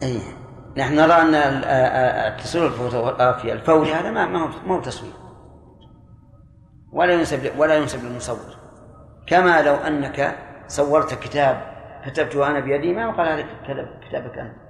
اي 0.04 0.22
نحن 0.78 0.96
نرى 0.96 1.14
أن 1.14 1.36
التصوير 1.36 2.68
الفوتوغرافي 2.68 3.54
الفوري 3.54 3.94
هذا 3.94 4.12
ما 4.12 4.52
هو 4.68 4.82
تصوير. 4.82 5.14
ولا 6.94 7.14
ينسب 7.14 7.60
ولا 7.60 7.76
ينسب 7.76 8.04
للمصور. 8.04 8.56
كما 9.28 9.62
لو 9.62 9.76
أنك 9.76 10.36
صورت 10.68 11.14
كتاب 11.14 11.62
كتبته 12.06 12.48
أنا 12.48 12.60
بيدي 12.60 12.94
ما 12.94 13.02
يقال 13.02 13.28
هذا 13.28 13.48
كتابك 14.10 14.38
أنت. 14.38 14.69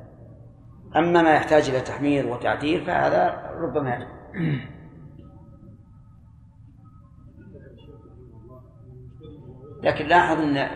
أما 0.96 1.22
ما 1.22 1.36
يحتاج 1.36 1.70
إلى 1.70 1.82
تحمير 1.82 2.28
وتعديل 2.28 2.86
فهذا 2.86 3.52
ربما 3.62 3.90
يحتاج 3.90 4.08
لكن 9.84 10.06
لاحظ 10.06 10.42
أن 10.42 10.70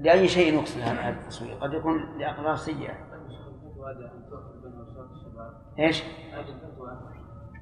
لأي 0.00 0.28
شيء 0.28 0.54
يقصد 0.54 0.80
هذا 0.80 1.08
التصوير؟ 1.08 1.54
قد 1.54 1.72
يكون 1.72 2.18
لأقرار 2.18 2.56
سيئة. 2.56 2.94
إيش؟ 5.78 6.02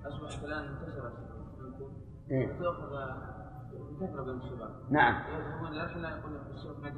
اصبحت 0.07 0.45
الان 0.45 0.65
انتشرت 0.65 1.13
إيه. 2.31 2.47
بين 4.25 4.41
الشباب 4.41 4.71
نعم. 4.91 5.23
يقول 6.19 6.37
الشيخ 6.55 6.79
ما 6.83 6.89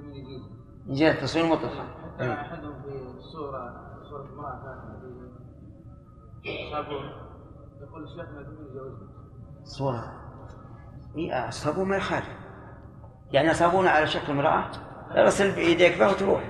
يجي 0.86 1.10
التصوير 1.10 1.46
مطلقا. 1.46 1.84
حتى 2.14 2.32
أحدهم 2.32 2.82
في 2.82 2.88
الصورة 3.18 3.91
فاتنه 4.12 4.92
في 6.42 6.70
صابون 6.72 7.04
يقول 7.80 8.04
الشيخ 8.04 8.28
ما 8.28 8.40
من 8.40 8.66
يجوزها 8.70 9.08
صورة 9.64 10.12
اي 11.16 11.48
الصابون 11.48 11.88
ما 11.88 11.96
يخالف. 11.96 12.28
يعني 13.32 13.54
صابون 13.54 13.86
على 13.86 14.06
شكل 14.06 14.32
امرأة؟ 14.32 14.70
اغسل 15.16 15.54
بيديك 15.54 15.98
بها 15.98 16.08
وتروح. 16.08 16.42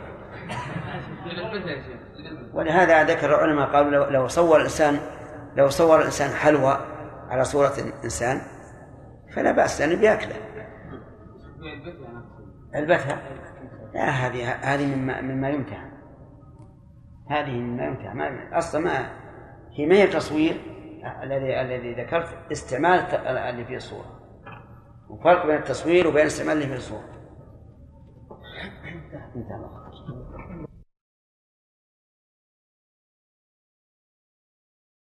ولهذا 2.55 3.05
ذكر 3.05 3.27
العلماء 3.27 3.73
قالوا 3.73 3.91
لو, 3.91 4.05
لو 4.05 4.29
صور 4.29 4.57
الانسان 4.57 5.01
لو 5.57 5.69
صور 5.69 5.99
الإنسان 5.99 6.31
حلوى 6.31 6.79
على 7.29 7.45
صورة 7.45 7.73
انسان 8.05 8.41
فلا 9.35 9.53
بأس 9.53 9.81
لأنه 9.81 10.01
بيأكله. 10.01 10.35
البتها 12.75 13.23
لا 13.95 14.11
هذه 14.11 14.53
هذه 14.53 14.97
مما 14.97 15.21
مما 15.21 15.51
يمتع 15.51 15.92
هذه 17.33 17.61
ما 17.61 17.85
ينفع 17.85 18.13
ما 18.13 18.59
أصلا 18.59 18.81
ما 18.81 19.11
هي 19.73 19.87
ما 19.87 19.95
هي 19.95 20.07
تصوير 20.07 20.61
الذي 21.23 21.61
الذي 21.61 22.03
ذكرت 22.03 22.53
استعمال 22.53 23.01
اللي 23.27 23.65
فيه 23.65 23.77
الصورة. 23.77 24.21
وفرق 25.09 25.47
بين 25.47 25.57
التصوير 25.57 26.09
وبين 26.09 26.27
استعمال 26.27 26.53
اللي 26.53 26.67
فيه 26.67 26.77
الصورة. 26.77 27.05
انتهى 29.37 29.82